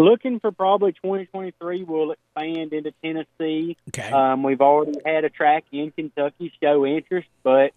Looking 0.00 0.38
for 0.38 0.52
probably 0.52 0.92
2023, 0.92 1.82
we'll 1.82 2.12
expand 2.12 2.72
into 2.72 2.92
Tennessee. 3.02 3.76
Okay. 3.88 4.08
Um, 4.08 4.44
we've 4.44 4.60
already 4.60 5.00
had 5.04 5.24
a 5.24 5.28
track 5.28 5.64
in 5.72 5.90
Kentucky 5.90 6.52
show 6.62 6.86
interest, 6.86 7.26
but 7.42 7.72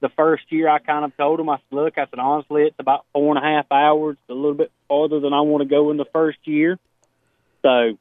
the 0.00 0.08
first 0.08 0.42
year 0.50 0.68
I 0.68 0.80
kind 0.80 1.04
of 1.04 1.16
told 1.16 1.38
them, 1.38 1.48
I 1.48 1.58
said, 1.58 1.76
look, 1.76 1.98
I 1.98 2.06
said, 2.06 2.18
honestly, 2.18 2.62
it's 2.62 2.74
about 2.80 3.06
four 3.12 3.36
and 3.36 3.38
a 3.38 3.48
half 3.48 3.66
hours, 3.70 4.16
a 4.28 4.34
little 4.34 4.54
bit 4.54 4.72
farther 4.88 5.20
than 5.20 5.32
I 5.32 5.42
want 5.42 5.62
to 5.62 5.68
go 5.68 5.92
in 5.92 5.98
the 5.98 6.04
first 6.12 6.38
year. 6.46 6.80
So, 7.62 7.96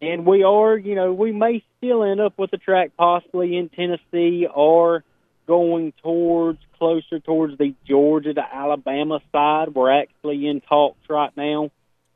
and 0.00 0.24
we 0.24 0.42
are, 0.42 0.74
you 0.78 0.94
know, 0.94 1.12
we 1.12 1.30
may 1.30 1.62
still 1.76 2.04
end 2.04 2.22
up 2.22 2.38
with 2.38 2.54
a 2.54 2.58
track 2.58 2.92
possibly 2.96 3.58
in 3.58 3.68
Tennessee 3.68 4.46
or 4.46 5.04
going 5.46 5.92
towards 6.02 6.58
closer 6.78 7.20
towards 7.20 7.58
the 7.58 7.74
Georgia 7.86 8.32
to 8.32 8.42
Alabama 8.54 9.20
side. 9.30 9.74
We're 9.74 9.92
actually 9.92 10.46
in 10.46 10.62
talks 10.62 11.06
right 11.10 11.36
now 11.36 11.70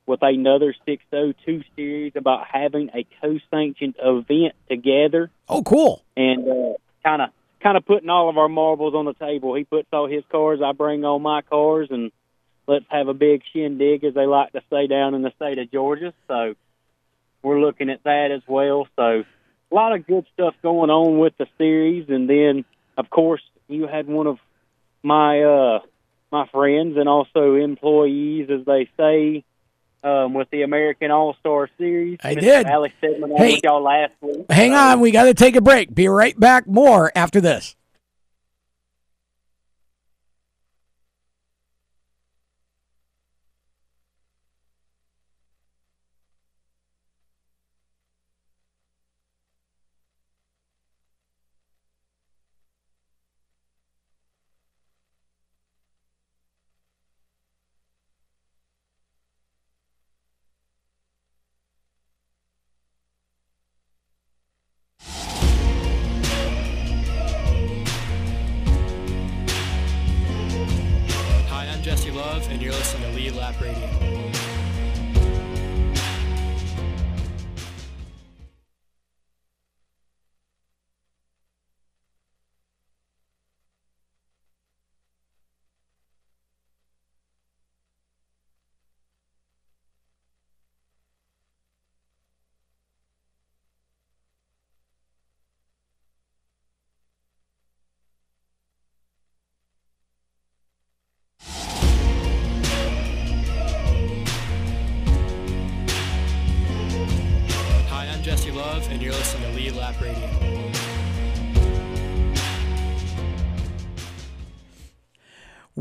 with 0.08 0.22
another 0.22 0.74
602 0.86 1.62
series 1.76 2.12
about 2.16 2.46
having 2.50 2.88
a 2.94 3.06
co-sanctioned 3.20 3.94
event 4.02 4.54
together 4.68 5.30
oh, 5.48 5.62
cool. 5.62 6.02
and 6.16 6.76
kind 7.04 7.22
of 7.22 7.28
kind 7.62 7.76
of 7.76 7.84
putting 7.84 8.08
all 8.08 8.30
of 8.30 8.38
our 8.38 8.48
marbles 8.48 8.94
on 8.94 9.04
the 9.04 9.14
table. 9.14 9.54
He 9.54 9.64
puts 9.64 9.88
all 9.92 10.08
his 10.08 10.24
cars, 10.30 10.60
I 10.64 10.72
bring 10.72 11.04
all 11.04 11.18
my 11.18 11.42
cars, 11.42 11.88
and 11.90 12.12
let's 12.66 12.84
have 12.88 13.08
a 13.08 13.14
big 13.14 13.42
shindig, 13.52 14.04
as 14.04 14.14
they 14.14 14.26
like 14.26 14.52
to 14.52 14.62
say 14.70 14.86
down 14.86 15.14
in 15.14 15.22
the 15.22 15.32
state 15.36 15.58
of 15.58 15.70
Georgia. 15.70 16.14
So 16.28 16.54
we're 17.42 17.60
looking 17.60 17.90
at 17.90 18.04
that 18.04 18.30
as 18.30 18.42
well. 18.46 18.86
So 18.96 19.24
a 19.70 19.74
lot 19.74 19.94
of 19.94 20.06
good 20.06 20.24
stuff 20.32 20.54
going 20.62 20.90
on 20.90 21.18
with 21.18 21.36
the 21.36 21.46
series, 21.58 22.08
and 22.08 22.30
then 22.30 22.64
of 22.96 23.10
course 23.10 23.42
you 23.68 23.86
had 23.86 24.06
one 24.06 24.26
of 24.26 24.38
my 25.02 25.42
uh, 25.42 25.80
my 26.32 26.46
friends 26.48 26.96
and 26.96 27.08
also 27.08 27.54
employees, 27.54 28.48
as 28.50 28.64
they 28.64 28.88
say. 28.96 29.44
Um, 30.04 30.32
with 30.32 30.48
the 30.50 30.62
American 30.62 31.10
All 31.10 31.34
Star 31.40 31.68
Series, 31.76 32.18
I 32.22 32.34
Mr. 32.36 32.40
did. 32.40 32.66
Ally 32.66 32.88
Steadman 32.98 33.36
Hey. 33.36 33.54
with 33.54 33.64
y'all 33.64 33.82
last 33.82 34.12
week. 34.20 34.46
Hang 34.48 34.70
So- 34.70 34.76
on, 34.76 35.00
we 35.00 35.10
got 35.10 35.24
to 35.24 35.34
take 35.34 35.56
a 35.56 35.60
break. 35.60 35.92
Be 35.94 36.06
right 36.08 36.38
back. 36.38 36.68
More 36.68 37.10
after 37.16 37.40
this. 37.40 37.74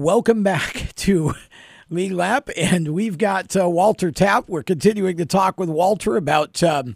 Welcome 0.08 0.42
back 0.42 0.94
to 0.96 1.34
Lead 1.90 2.14
Lap, 2.14 2.50
and 2.56 2.94
we've 2.94 3.18
got 3.18 3.58
uh, 3.58 3.68
Walter 3.68 4.10
Tapp. 4.10 4.48
We're 4.48 4.64
continuing 4.64 5.18
to 5.18 5.26
talk 5.26 5.60
with 5.60 5.68
Walter 5.68 6.16
about 6.16 6.64
um, 6.64 6.96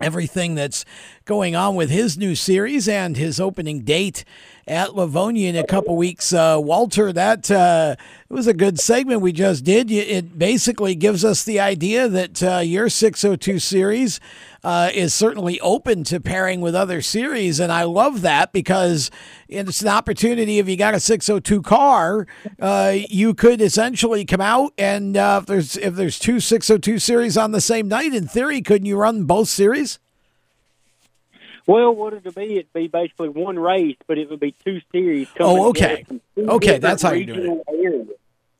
everything 0.00 0.54
that's 0.54 0.84
going 1.30 1.54
on 1.54 1.76
with 1.76 1.90
his 1.90 2.18
new 2.18 2.34
series 2.34 2.88
and 2.88 3.16
his 3.16 3.38
opening 3.38 3.82
date 3.82 4.24
at 4.66 4.88
Lavonia 4.88 5.46
in 5.46 5.54
a 5.54 5.64
couple 5.64 5.96
weeks. 5.96 6.32
Uh, 6.32 6.58
Walter, 6.60 7.12
that 7.12 7.48
uh, 7.52 7.94
was 8.28 8.48
a 8.48 8.52
good 8.52 8.80
segment 8.80 9.20
we 9.20 9.30
just 9.30 9.62
did. 9.62 9.92
It 9.92 10.36
basically 10.36 10.96
gives 10.96 11.24
us 11.24 11.44
the 11.44 11.60
idea 11.60 12.08
that 12.08 12.42
uh, 12.42 12.58
your 12.58 12.88
602 12.88 13.60
series 13.60 14.18
uh, 14.64 14.90
is 14.92 15.14
certainly 15.14 15.60
open 15.60 16.02
to 16.02 16.18
pairing 16.18 16.60
with 16.62 16.74
other 16.74 17.00
series, 17.00 17.60
and 17.60 17.70
I 17.70 17.84
love 17.84 18.22
that 18.22 18.52
because 18.52 19.08
it's 19.48 19.82
an 19.82 19.88
opportunity. 19.88 20.58
If 20.58 20.68
you 20.68 20.76
got 20.76 20.94
a 20.94 21.00
602 21.00 21.62
car, 21.62 22.26
uh, 22.58 22.96
you 23.08 23.34
could 23.34 23.60
essentially 23.60 24.24
come 24.24 24.40
out 24.40 24.72
and 24.76 25.16
uh, 25.16 25.38
if 25.42 25.46
there's 25.46 25.76
if 25.76 25.94
there's 25.94 26.18
two 26.18 26.40
602 26.40 26.98
series 26.98 27.36
on 27.36 27.52
the 27.52 27.60
same 27.60 27.86
night, 27.86 28.14
in 28.14 28.26
theory, 28.26 28.62
couldn't 28.62 28.86
you 28.86 28.96
run 28.96 29.26
both 29.26 29.48
series? 29.48 30.00
Well, 31.70 31.94
what 31.94 32.14
it'd 32.14 32.34
be, 32.34 32.56
it'd 32.56 32.72
be 32.72 32.88
basically 32.88 33.28
one 33.28 33.56
race, 33.56 33.96
but 34.08 34.18
it 34.18 34.28
would 34.28 34.40
be 34.40 34.56
two 34.64 34.80
series. 34.90 35.28
Oh, 35.38 35.38
coming 35.38 35.56
Oh, 35.62 35.68
okay. 35.68 36.04
Okay, 36.36 36.78
that's 36.78 37.02
how 37.02 37.12
you're 37.12 37.36
doing 37.36 37.62
it. 37.68 37.72
areas. 37.72 38.08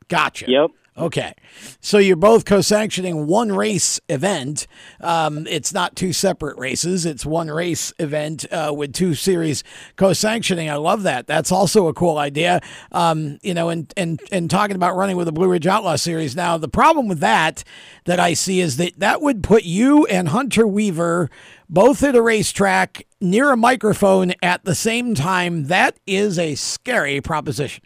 Gotcha. 0.07 0.49
Yep. 0.49 0.71
Okay. 1.01 1.33
So 1.81 1.97
you're 1.97 2.15
both 2.15 2.45
co 2.45 2.61
sanctioning 2.61 3.27
one 3.27 3.53
race 3.53 3.99
event. 4.11 4.67
Um, 5.01 5.47
it's 5.47 5.73
not 5.73 5.97
two 5.97 6.13
separate 6.13 6.59
races, 6.59 7.07
it's 7.07 7.25
one 7.25 7.49
race 7.49 7.93
event 7.99 8.45
uh, 8.53 8.75
with 8.77 8.93
two 8.93 9.15
series 9.15 9.65
co 9.97 10.13
sanctioning. 10.13 10.69
I 10.69 10.75
love 10.75 11.05
that. 11.05 11.27
That's 11.27 11.51
also 11.51 11.89
a 11.89 11.95
cool 11.95 12.19
idea. 12.19 12.61
Um, 12.93 13.39
you 13.43 13.55
know, 13.55 13.71
and, 13.71 13.91
and, 13.97 14.21
and 14.31 14.51
talking 14.51 14.77
about 14.77 14.95
running 14.95 15.17
with 15.17 15.25
the 15.25 15.33
Blue 15.33 15.49
Ridge 15.49 15.67
Outlaw 15.67 15.97
series. 15.97 16.37
Now, 16.37 16.59
the 16.59 16.69
problem 16.69 17.09
with 17.09 17.21
that 17.21 17.65
that 18.05 18.21
I 18.21 18.35
see 18.35 18.61
is 18.61 18.77
that 18.77 18.99
that 18.99 19.23
would 19.23 19.43
put 19.43 19.65
you 19.65 20.05
and 20.07 20.29
Hunter 20.29 20.67
Weaver 20.67 21.31
both 21.71 22.03
at 22.03 22.15
a 22.15 22.21
racetrack 22.21 23.07
near 23.23 23.53
a 23.53 23.57
microphone 23.57 24.35
at 24.43 24.65
the 24.65 24.75
same 24.75 25.15
time. 25.15 25.69
That 25.69 25.99
is 26.07 26.39
a 26.39 26.57
scary 26.57 27.23
proposition. 27.23 27.85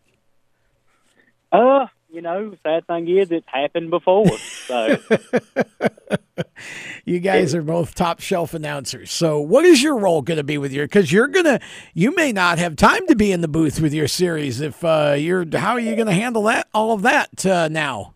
Uh, 1.53 1.87
you 2.15 2.23
know, 2.23 2.55
sad 2.63 2.87
thing 2.87 3.09
is, 3.09 3.31
it's 3.31 3.47
happened 3.49 3.91
before. 3.91 4.39
So, 4.39 4.99
You 7.05 7.21
guys 7.21 7.55
are 7.55 7.63
both 7.63 7.95
top 7.95 8.21
shelf 8.21 8.55
announcers. 8.55 9.13
So, 9.13 9.41
what 9.41 9.65
is 9.65 9.83
your 9.83 9.99
role 9.99 10.23
going 10.23 10.39
to 10.39 10.45
be 10.45 10.57
with 10.57 10.73
your? 10.73 10.87
Because 10.87 11.13
you're 11.13 11.29
gonna, 11.29 11.61
you 11.93 12.15
may 12.15 12.33
not 12.33 12.59
have 12.59 12.77
time 12.77 13.07
to 13.09 13.15
be 13.15 13.31
in 13.31 13.43
the 13.43 13.49
booth 13.49 13.81
with 13.81 13.93
your 13.93 14.09
series. 14.09 14.61
If 14.61 14.83
uh, 14.85 15.17
you're, 15.19 15.45
how 15.57 15.73
are 15.73 15.81
you 15.81 15.95
going 15.97 16.07
to 16.07 16.15
handle 16.15 16.45
that? 16.45 16.69
All 16.73 16.93
of 16.93 17.03
that 17.03 17.45
uh, 17.45 17.69
now. 17.69 18.15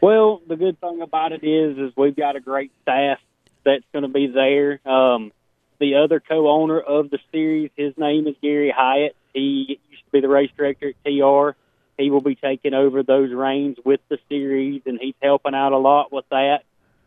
well, 0.00 0.40
the 0.48 0.56
good 0.56 0.80
thing 0.80 1.02
about 1.02 1.32
it 1.32 1.44
is, 1.44 1.76
is 1.76 1.92
we've 1.96 2.16
got 2.16 2.36
a 2.36 2.40
great 2.40 2.72
staff 2.82 3.18
that's 3.64 3.84
going 3.92 4.04
to 4.04 4.08
be 4.08 4.28
there. 4.28 4.80
Um, 4.88 5.32
the 5.78 5.96
other 5.96 6.20
co-owner 6.20 6.80
of 6.80 7.10
the 7.10 7.18
series. 7.32 7.70
His 7.76 7.92
name 7.98 8.26
is 8.26 8.34
Gary 8.40 8.72
Hyatt. 8.74 9.14
He 9.34 9.78
used 9.90 10.04
to 10.06 10.10
be 10.10 10.20
the 10.20 10.28
race 10.28 10.50
director 10.56 10.88
at 10.88 11.04
TR. 11.04 11.54
He 11.98 12.10
will 12.10 12.20
be 12.20 12.34
taking 12.34 12.74
over 12.74 13.02
those 13.02 13.32
reins 13.32 13.78
with 13.84 14.00
the 14.08 14.18
series, 14.28 14.82
and 14.86 14.98
he's 15.00 15.14
helping 15.22 15.54
out 15.54 15.72
a 15.72 15.78
lot 15.78 16.12
with 16.12 16.26
that. 16.30 16.62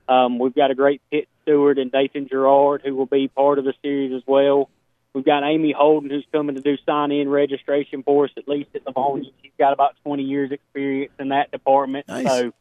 Um, 0.08 0.40
we've 0.40 0.56
got 0.56 0.72
a 0.72 0.76
great 0.76 1.02
pit 1.12 1.28
steward 1.44 1.78
and 1.78 1.92
Nathan 1.94 2.28
Gerard 2.28 2.82
who 2.84 2.96
will 2.96 3.06
be 3.06 3.28
part 3.28 3.60
of 3.60 3.66
the 3.66 3.74
series 3.84 4.12
as 4.12 4.24
well. 4.26 4.70
We've 5.14 5.26
got 5.26 5.44
Amy 5.44 5.72
Holden 5.72 6.10
who's 6.10 6.26
coming 6.32 6.56
to 6.56 6.62
do 6.62 6.78
sign 6.84 7.12
in 7.12 7.30
registration 7.30 8.02
for 8.02 8.26
us, 8.26 8.32
at 8.36 8.48
least 8.48 8.72
at 8.76 8.84
the 8.84 8.92
moment. 8.96 9.28
She's 9.42 9.52
got 9.58 9.74
about 9.74 9.96
20 10.04 10.24
years 10.24 10.52
experience 10.52 11.14
in 11.20 11.30
that 11.30 11.52
department. 11.52 12.08
Nice. 12.08 12.28
So 12.28 12.54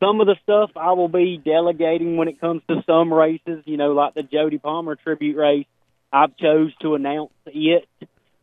some 0.00 0.20
of 0.20 0.26
the 0.26 0.36
stuff 0.42 0.70
I 0.76 0.92
will 0.92 1.08
be 1.08 1.36
delegating 1.36 2.16
when 2.16 2.28
it 2.28 2.40
comes 2.40 2.62
to 2.68 2.82
some 2.86 3.12
races, 3.12 3.62
you 3.64 3.76
know, 3.76 3.92
like 3.92 4.14
the 4.14 4.22
Jody 4.22 4.58
Palmer 4.58 4.96
tribute 4.96 5.36
race. 5.36 5.66
I've 6.12 6.36
chose 6.36 6.72
to 6.82 6.94
announce 6.94 7.32
it 7.46 7.88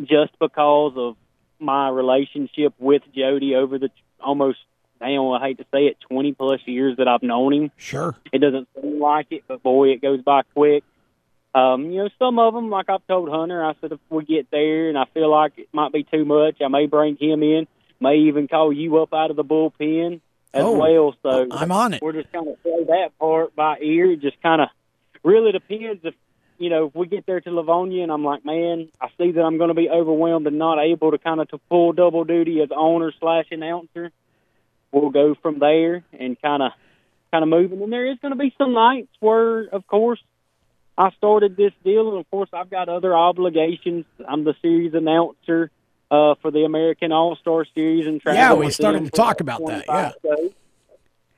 just 0.02 0.38
because 0.40 0.94
of 0.98 1.16
my 1.64 1.90
relationship 1.90 2.74
with 2.80 3.02
Jody 3.16 3.56
over 3.56 3.80
the 3.80 3.90
almost 4.20 4.60
now 5.02 5.34
I 5.34 5.40
hate 5.48 5.58
to 5.58 5.66
say 5.74 5.86
it, 5.88 5.98
twenty 6.02 6.34
plus 6.34 6.62
years 6.66 6.98
that 6.98 7.08
I've 7.08 7.24
known 7.24 7.54
him. 7.54 7.72
Sure. 7.78 8.16
It 8.32 8.40
doesn't 8.40 8.68
seem 8.80 9.00
like 9.02 9.28
it, 9.32 9.44
but 9.48 9.62
boy, 9.64 9.90
it 9.90 10.02
goes 10.02 10.22
by 10.22 10.44
quick. 10.54 10.84
Um, 11.56 11.92
you 11.92 12.04
know, 12.04 12.10
some 12.18 12.40
of 12.40 12.54
them, 12.54 12.70
like 12.70 12.90
I've 12.90 13.06
told 13.08 13.30
Hunter, 13.30 13.64
I 13.64 13.74
said 13.80 13.92
if 13.92 14.00
we 14.10 14.26
get 14.26 14.50
there 14.50 14.90
and 14.90 14.98
I 14.98 15.06
feel 15.14 15.30
like 15.30 15.54
it 15.58 15.68
might 15.72 15.92
be 15.92 16.04
too 16.04 16.26
much, 16.26 16.58
I 16.64 16.68
may 16.68 16.88
bring 16.88 17.16
him 17.18 17.44
in, 17.44 17.68
may 18.00 18.16
even 18.16 18.48
call 18.48 18.74
you 18.74 18.98
up 19.02 19.14
out 19.14 19.30
of 19.30 19.36
the 19.36 19.44
bullpen 19.44 20.16
as 20.54 20.64
Oh, 20.64 20.78
well. 20.80 21.16
So 21.22 21.48
I'm 21.52 21.72
on 21.72 21.94
it. 21.94 22.02
we're 22.02 22.14
just 22.14 22.32
kind 22.32 22.48
of 22.48 22.62
play 22.64 22.84
that 22.88 23.10
part 23.20 23.56
by 23.56 23.78
ear. 23.82 24.12
It 24.14 24.22
just 24.22 24.42
kind 24.42 24.62
of 24.62 24.70
really 25.24 25.52
depends 25.52 26.04
if 26.04 26.16
you 26.58 26.70
know 26.70 26.88
if 26.88 26.96
we 26.96 27.08
get 27.08 27.26
there 27.26 27.42
to 27.42 27.50
Lavonia 27.50 28.04
and 28.04 28.12
I'm 28.12 28.24
like, 28.24 28.46
man, 28.46 28.90
I 29.02 29.08
see 29.18 29.32
that 29.32 29.42
I'm 29.42 29.58
going 29.58 29.70
to 29.70 29.74
be 29.74 29.90
overwhelmed 29.90 30.48
and 30.48 30.58
not 30.58 30.80
able 30.80 31.12
to 31.12 31.18
kind 31.18 31.42
of 31.42 31.50
to 31.50 31.58
pull 31.70 31.94
double 31.94 32.24
duty 32.24 32.62
as 32.62 32.70
owner 32.76 33.12
slash 33.20 33.46
announcer. 33.52 34.12
We'll 34.92 35.10
go 35.10 35.36
from 35.42 35.60
there 35.60 36.04
and 36.18 36.40
kind 36.42 36.62
of 36.64 36.72
kind 37.32 37.44
of 37.44 37.50
moving. 37.50 37.74
And 37.74 37.82
then 37.82 37.90
there 37.90 38.12
is 38.12 38.20
going 38.22 38.32
to 38.32 38.38
be 38.38 38.54
some 38.58 38.74
nights 38.74 39.10
where, 39.20 39.62
of 39.64 39.88
course, 39.88 40.22
I 40.98 41.10
started 41.18 41.58
this 41.58 41.74
deal, 41.84 42.10
and 42.10 42.20
of 42.20 42.30
course, 42.30 42.50
I've 42.54 42.70
got 42.70 42.88
other 42.88 43.16
obligations. 43.16 44.06
I'm 44.28 44.44
the 44.44 44.54
series 44.62 44.94
announcer 44.94 45.72
uh, 46.12 46.36
for 46.42 46.52
the 46.52 46.66
American 46.66 47.12
All 47.12 47.36
Star 47.36 47.66
Series 47.74 48.06
and 48.06 48.22
travel 48.22 48.40
Yeah, 48.40 48.54
we 48.54 48.70
started 48.70 49.06
to 49.06 49.12
talk 49.12 49.42
about 49.42 49.66
that, 49.66 49.86
25 49.86 50.14
shows. 50.22 50.52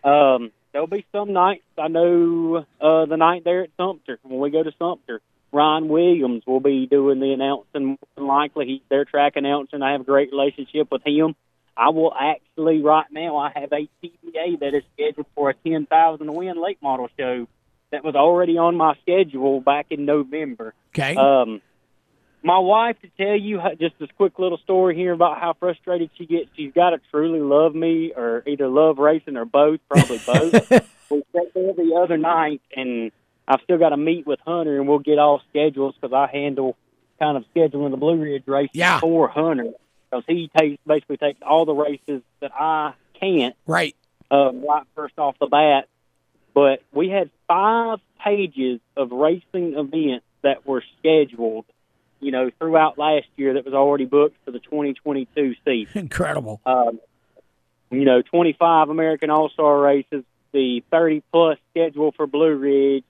Um, 0.03 0.51
there'll 0.75 0.87
be 0.87 1.05
some 1.13 1.31
nights. 1.31 1.63
I 1.77 1.87
know 1.87 2.65
uh, 2.81 3.05
the 3.05 3.15
night 3.15 3.45
there 3.45 3.63
at 3.63 3.69
Sumter 3.77 4.19
when 4.23 4.41
we 4.41 4.49
go 4.51 4.61
to 4.61 4.73
Sumter. 4.77 5.21
Ryan 5.53 5.87
Williams 5.87 6.43
will 6.45 6.59
be 6.59 6.85
doing 6.85 7.21
the 7.21 7.31
announcing. 7.31 7.85
More 7.85 7.97
than 8.17 8.27
likely, 8.27 8.65
he's 8.65 8.81
their 8.89 9.05
track 9.05 9.37
announcer, 9.37 9.77
and 9.77 9.85
I 9.85 9.93
have 9.93 10.01
a 10.01 10.03
great 10.03 10.31
relationship 10.31 10.89
with 10.91 11.01
him. 11.05 11.33
I 11.77 11.91
will 11.91 12.13
actually 12.13 12.81
right 12.81 13.05
now. 13.09 13.37
I 13.37 13.51
have 13.55 13.71
a 13.71 13.87
TBA 14.03 14.59
that 14.59 14.73
is 14.73 14.83
scheduled 14.93 15.27
for 15.33 15.49
a 15.49 15.53
ten 15.53 15.85
thousand 15.85 16.33
win 16.33 16.61
late 16.61 16.79
model 16.81 17.07
show 17.17 17.47
that 17.91 18.03
was 18.03 18.15
already 18.15 18.57
on 18.57 18.75
my 18.75 18.95
schedule 19.01 19.61
back 19.61 19.87
in 19.91 20.03
November. 20.03 20.73
Okay. 20.89 21.15
Um, 21.15 21.61
my 22.45 22.59
wife, 22.59 22.95
to 23.01 23.09
tell 23.17 23.35
you 23.35 23.59
just 23.79 23.97
this 23.99 24.09
quick 24.17 24.37
little 24.39 24.59
story 24.59 24.95
here 24.95 25.13
about 25.13 25.39
how 25.41 25.53
frustrated 25.59 26.11
she 26.17 26.25
gets, 26.25 26.47
she's 26.55 26.71
got 26.73 26.91
to 26.91 26.99
truly 27.11 27.39
love 27.39 27.73
me 27.73 28.13
or 28.15 28.43
either 28.45 28.67
love 28.67 28.99
racing 28.99 29.35
or 29.35 29.45
both, 29.45 29.79
probably 29.89 30.19
both. 30.25 30.53
we 31.09 31.23
sat 31.33 31.53
there 31.55 31.73
the 31.73 31.99
other 32.01 32.17
night, 32.17 32.61
and 32.75 33.11
I've 33.47 33.61
still 33.63 33.79
got 33.79 33.89
to 33.89 33.97
meet 33.97 34.27
with 34.27 34.39
Hunter, 34.45 34.77
and 34.79 34.87
we'll 34.87 34.99
get 34.99 35.17
all 35.17 35.41
schedules 35.49 35.95
because 35.99 36.13
I 36.13 36.27
handle 36.31 36.77
kind 37.19 37.35
of 37.35 37.45
scheduling 37.55 37.91
the 37.91 37.97
Blue 37.97 38.15
Ridge 38.17 38.43
race 38.45 38.69
Yeah. 38.73 38.99
for 38.99 39.27
Hunter 39.27 39.71
because 40.09 40.23
he 40.27 40.49
takes 40.55 40.81
basically 40.85 41.17
takes 41.17 41.39
all 41.41 41.65
the 41.65 41.73
races 41.73 42.21
that 42.41 42.51
I 42.53 42.93
can't 43.19 43.55
right. 43.65 43.95
um, 44.29 44.63
right 44.67 44.83
first 44.95 45.17
off 45.17 45.35
the 45.39 45.47
bat. 45.47 45.87
But 46.53 46.83
we 46.93 47.09
had 47.09 47.31
five 47.47 47.99
pages 48.23 48.79
of 48.95 49.11
racing 49.11 49.73
events 49.77 50.25
that 50.41 50.65
were 50.65 50.83
scheduled, 50.99 51.65
you 52.19 52.31
know, 52.31 52.49
throughout 52.59 52.97
last 52.97 53.27
year 53.35 53.53
that 53.53 53.65
was 53.65 53.73
already 53.73 54.05
booked 54.05 54.37
for 54.45 54.51
the 54.51 54.59
2022 54.59 55.55
season. 55.65 55.91
Incredible. 55.97 56.61
Um, 56.65 56.99
you 57.91 58.05
know, 58.05 58.21
25 58.21 58.89
American 58.89 59.29
All 59.29 59.49
Star 59.49 59.79
races, 59.79 60.23
the 60.51 60.83
30 60.91 61.23
plus 61.31 61.57
schedule 61.71 62.11
for 62.11 62.27
Blue 62.27 62.55
Ridge, 62.55 63.03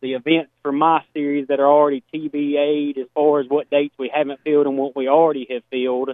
the 0.00 0.14
events 0.14 0.50
for 0.62 0.72
my 0.72 1.02
series 1.14 1.48
that 1.48 1.60
are 1.60 1.66
already 1.66 2.02
TBA'd 2.12 2.98
as 2.98 3.06
far 3.14 3.40
as 3.40 3.48
what 3.48 3.70
dates 3.70 3.94
we 3.98 4.10
haven't 4.12 4.40
filled 4.44 4.66
and 4.66 4.76
what 4.76 4.96
we 4.96 5.08
already 5.08 5.46
have 5.50 5.62
filled. 5.70 6.10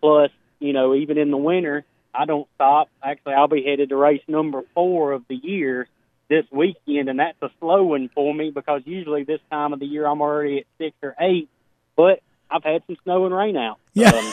Plus, 0.00 0.30
you 0.58 0.72
know, 0.72 0.94
even 0.94 1.18
in 1.18 1.30
the 1.30 1.36
winter, 1.36 1.84
I 2.14 2.24
don't 2.24 2.48
stop. 2.54 2.88
Actually, 3.02 3.34
I'll 3.34 3.48
be 3.48 3.64
headed 3.64 3.88
to 3.88 3.96
race 3.96 4.22
number 4.28 4.62
four 4.74 5.12
of 5.12 5.22
the 5.28 5.34
year 5.34 5.88
this 6.28 6.44
weekend, 6.50 7.08
and 7.08 7.18
that's 7.18 7.40
a 7.42 7.50
slow 7.60 7.84
one 7.84 8.10
for 8.14 8.34
me 8.34 8.50
because 8.50 8.82
usually 8.84 9.24
this 9.24 9.40
time 9.50 9.72
of 9.72 9.80
the 9.80 9.86
year 9.86 10.06
I'm 10.06 10.20
already 10.20 10.58
at 10.58 10.66
six 10.78 10.96
or 11.02 11.14
eight. 11.20 11.48
But 11.96 12.20
I've 12.50 12.64
had 12.64 12.82
some 12.86 12.96
snow 13.04 13.26
and 13.26 13.34
rain 13.34 13.56
out. 13.56 13.78
Yeah. 13.94 14.10
Um, 14.10 14.32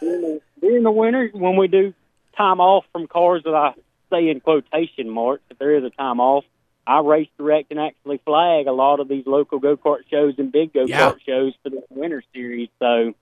during, 0.00 0.20
the, 0.22 0.40
during 0.60 0.82
the 0.82 0.90
winter, 0.90 1.30
when 1.32 1.56
we 1.56 1.68
do 1.68 1.94
time 2.36 2.60
off 2.60 2.84
from 2.92 3.06
cars 3.06 3.42
that 3.44 3.54
I 3.54 3.74
say 4.10 4.28
in 4.28 4.40
quotation 4.40 5.08
marks, 5.10 5.42
if 5.50 5.58
there 5.58 5.76
is 5.76 5.84
a 5.84 5.90
time 5.90 6.20
off, 6.20 6.44
I 6.86 7.00
race 7.00 7.28
direct 7.38 7.70
and 7.70 7.78
actually 7.78 8.18
flag 8.24 8.66
a 8.66 8.72
lot 8.72 8.98
of 9.00 9.08
these 9.08 9.24
local 9.26 9.58
go 9.58 9.76
kart 9.76 10.00
shows 10.10 10.34
and 10.38 10.50
big 10.50 10.72
go 10.72 10.84
kart 10.86 10.88
Yeah. 10.88 11.12
shows 11.26 11.54
for 11.62 11.70
the 11.70 11.82
winter 11.90 12.22
series. 12.32 12.68
So 12.78 13.14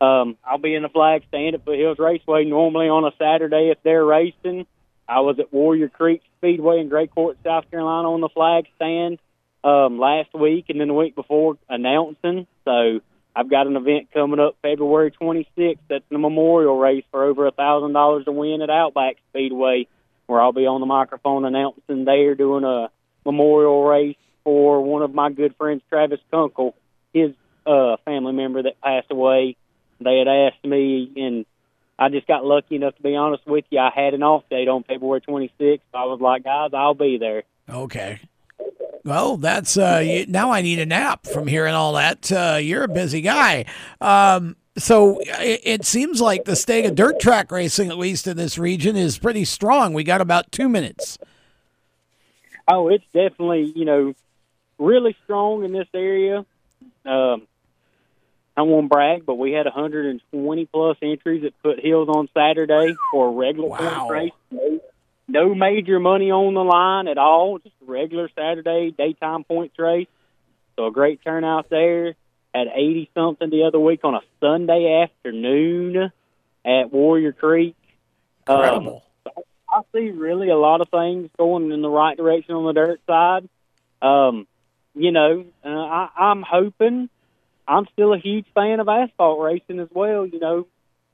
um, 0.00 0.36
I'll 0.44 0.58
be 0.58 0.74
in 0.74 0.82
the 0.82 0.88
flag 0.88 1.22
stand 1.28 1.54
at 1.54 1.64
Foothills 1.64 1.98
Raceway 1.98 2.44
normally 2.44 2.88
on 2.88 3.04
a 3.04 3.10
Saturday 3.18 3.70
if 3.70 3.82
they're 3.82 4.04
racing. 4.04 4.66
I 5.08 5.20
was 5.20 5.38
at 5.38 5.52
Warrior 5.52 5.88
Creek 5.88 6.22
Speedway 6.38 6.80
in 6.80 6.88
Gray 6.88 7.06
Court, 7.06 7.36
South 7.44 7.70
Carolina 7.70 8.10
on 8.10 8.20
the 8.20 8.28
flag 8.28 8.66
stand 8.76 9.18
um, 9.66 9.98
last 9.98 10.32
week 10.32 10.66
and 10.68 10.80
then 10.80 10.88
the 10.88 10.94
week 10.94 11.16
before 11.16 11.58
announcing. 11.68 12.46
So 12.64 13.00
I've 13.34 13.50
got 13.50 13.66
an 13.66 13.76
event 13.76 14.12
coming 14.14 14.38
up 14.38 14.56
February 14.62 15.10
26th. 15.10 15.78
That's 15.88 16.04
the 16.08 16.18
memorial 16.18 16.78
race 16.78 17.04
for 17.10 17.24
over 17.24 17.46
a 17.48 17.50
thousand 17.50 17.92
dollars 17.92 18.26
to 18.26 18.32
win 18.32 18.62
at 18.62 18.70
Outback 18.70 19.16
Speedway, 19.30 19.88
where 20.26 20.40
I'll 20.40 20.52
be 20.52 20.66
on 20.66 20.80
the 20.80 20.86
microphone 20.86 21.44
announcing 21.44 22.04
there 22.04 22.36
doing 22.36 22.62
a 22.62 22.90
memorial 23.24 23.84
race 23.84 24.16
for 24.44 24.80
one 24.82 25.02
of 25.02 25.12
my 25.12 25.32
good 25.32 25.56
friends, 25.56 25.82
Travis 25.88 26.20
Kunkel, 26.30 26.76
his 27.12 27.32
uh, 27.66 27.96
family 28.04 28.32
member 28.32 28.62
that 28.62 28.80
passed 28.80 29.10
away. 29.10 29.56
They 29.98 30.18
had 30.18 30.28
asked 30.28 30.64
me, 30.64 31.10
and 31.16 31.44
I 31.98 32.08
just 32.10 32.28
got 32.28 32.44
lucky 32.44 32.76
enough 32.76 32.94
to 32.96 33.02
be 33.02 33.16
honest 33.16 33.44
with 33.48 33.64
you. 33.70 33.80
I 33.80 33.90
had 33.92 34.14
an 34.14 34.22
off 34.22 34.44
date 34.48 34.68
on 34.68 34.84
February 34.84 35.22
26th. 35.22 35.80
I 35.92 36.04
was 36.04 36.20
like, 36.20 36.44
guys, 36.44 36.70
I'll 36.72 36.94
be 36.94 37.18
there. 37.18 37.42
Okay. 37.68 38.20
Well, 39.06 39.36
that's 39.36 39.78
uh, 39.78 40.02
you, 40.04 40.26
now 40.26 40.50
I 40.50 40.62
need 40.62 40.80
a 40.80 40.86
nap 40.86 41.26
from 41.26 41.46
hearing 41.46 41.74
all 41.74 41.92
that. 41.92 42.30
Uh, 42.32 42.58
you're 42.60 42.82
a 42.82 42.88
busy 42.88 43.20
guy. 43.20 43.64
Um, 44.00 44.56
so 44.76 45.20
it, 45.20 45.60
it 45.64 45.84
seems 45.84 46.20
like 46.20 46.44
the 46.44 46.56
state 46.56 46.84
of 46.86 46.96
dirt 46.96 47.20
track 47.20 47.52
racing, 47.52 47.88
at 47.88 47.98
least 47.98 48.26
in 48.26 48.36
this 48.36 48.58
region, 48.58 48.96
is 48.96 49.16
pretty 49.16 49.44
strong. 49.44 49.94
We 49.94 50.02
got 50.02 50.20
about 50.20 50.50
two 50.50 50.68
minutes. 50.68 51.18
Oh, 52.68 52.88
it's 52.88 53.04
definitely 53.14 53.72
you 53.76 53.84
know 53.84 54.14
really 54.78 55.16
strong 55.22 55.64
in 55.64 55.72
this 55.72 55.88
area. 55.94 56.44
Um, 57.04 57.46
I 58.56 58.62
won't 58.62 58.88
brag, 58.88 59.24
but 59.24 59.36
we 59.36 59.52
had 59.52 59.66
120 59.66 60.66
plus 60.66 60.96
entries 61.00 61.44
at 61.44 61.52
Foothills 61.62 62.08
on 62.08 62.28
Saturday 62.34 62.96
for 63.12 63.28
a 63.28 63.30
regular 63.30 63.68
Wow. 63.68 64.08
race. 64.08 64.32
No, 65.28 65.54
major 65.54 65.98
money 65.98 66.30
on 66.30 66.54
the 66.54 66.62
line 66.62 67.08
at 67.08 67.18
all. 67.18 67.58
Just 67.58 67.74
a 67.82 67.90
regular 67.90 68.28
Saturday 68.34 68.94
daytime 68.96 69.44
points 69.44 69.78
race. 69.78 70.06
So 70.76 70.86
a 70.86 70.92
great 70.92 71.22
turnout 71.24 71.68
there. 71.68 72.14
Had 72.54 72.68
80 72.72 73.10
something 73.14 73.50
the 73.50 73.64
other 73.64 73.80
week 73.80 74.00
on 74.04 74.14
a 74.14 74.20
Sunday 74.40 75.02
afternoon 75.02 76.12
at 76.64 76.92
Warrior 76.92 77.32
Creek. 77.32 77.76
Um, 78.46 78.56
Incredible. 78.56 79.02
I 79.68 79.80
see 79.92 80.10
really 80.10 80.48
a 80.48 80.56
lot 80.56 80.80
of 80.80 80.88
things 80.88 81.28
going 81.36 81.70
in 81.72 81.82
the 81.82 81.90
right 81.90 82.16
direction 82.16 82.54
on 82.54 82.64
the 82.64 82.72
dirt 82.72 83.00
side. 83.06 83.48
Um, 84.00 84.46
you 84.94 85.12
know, 85.12 85.44
uh, 85.64 85.68
I, 85.68 86.08
I'm 86.16 86.42
hoping. 86.42 87.10
I'm 87.68 87.86
still 87.92 88.14
a 88.14 88.18
huge 88.18 88.46
fan 88.54 88.80
of 88.80 88.88
asphalt 88.88 89.40
racing 89.40 89.80
as 89.80 89.88
well. 89.92 90.24
You 90.24 90.38
know, 90.38 90.66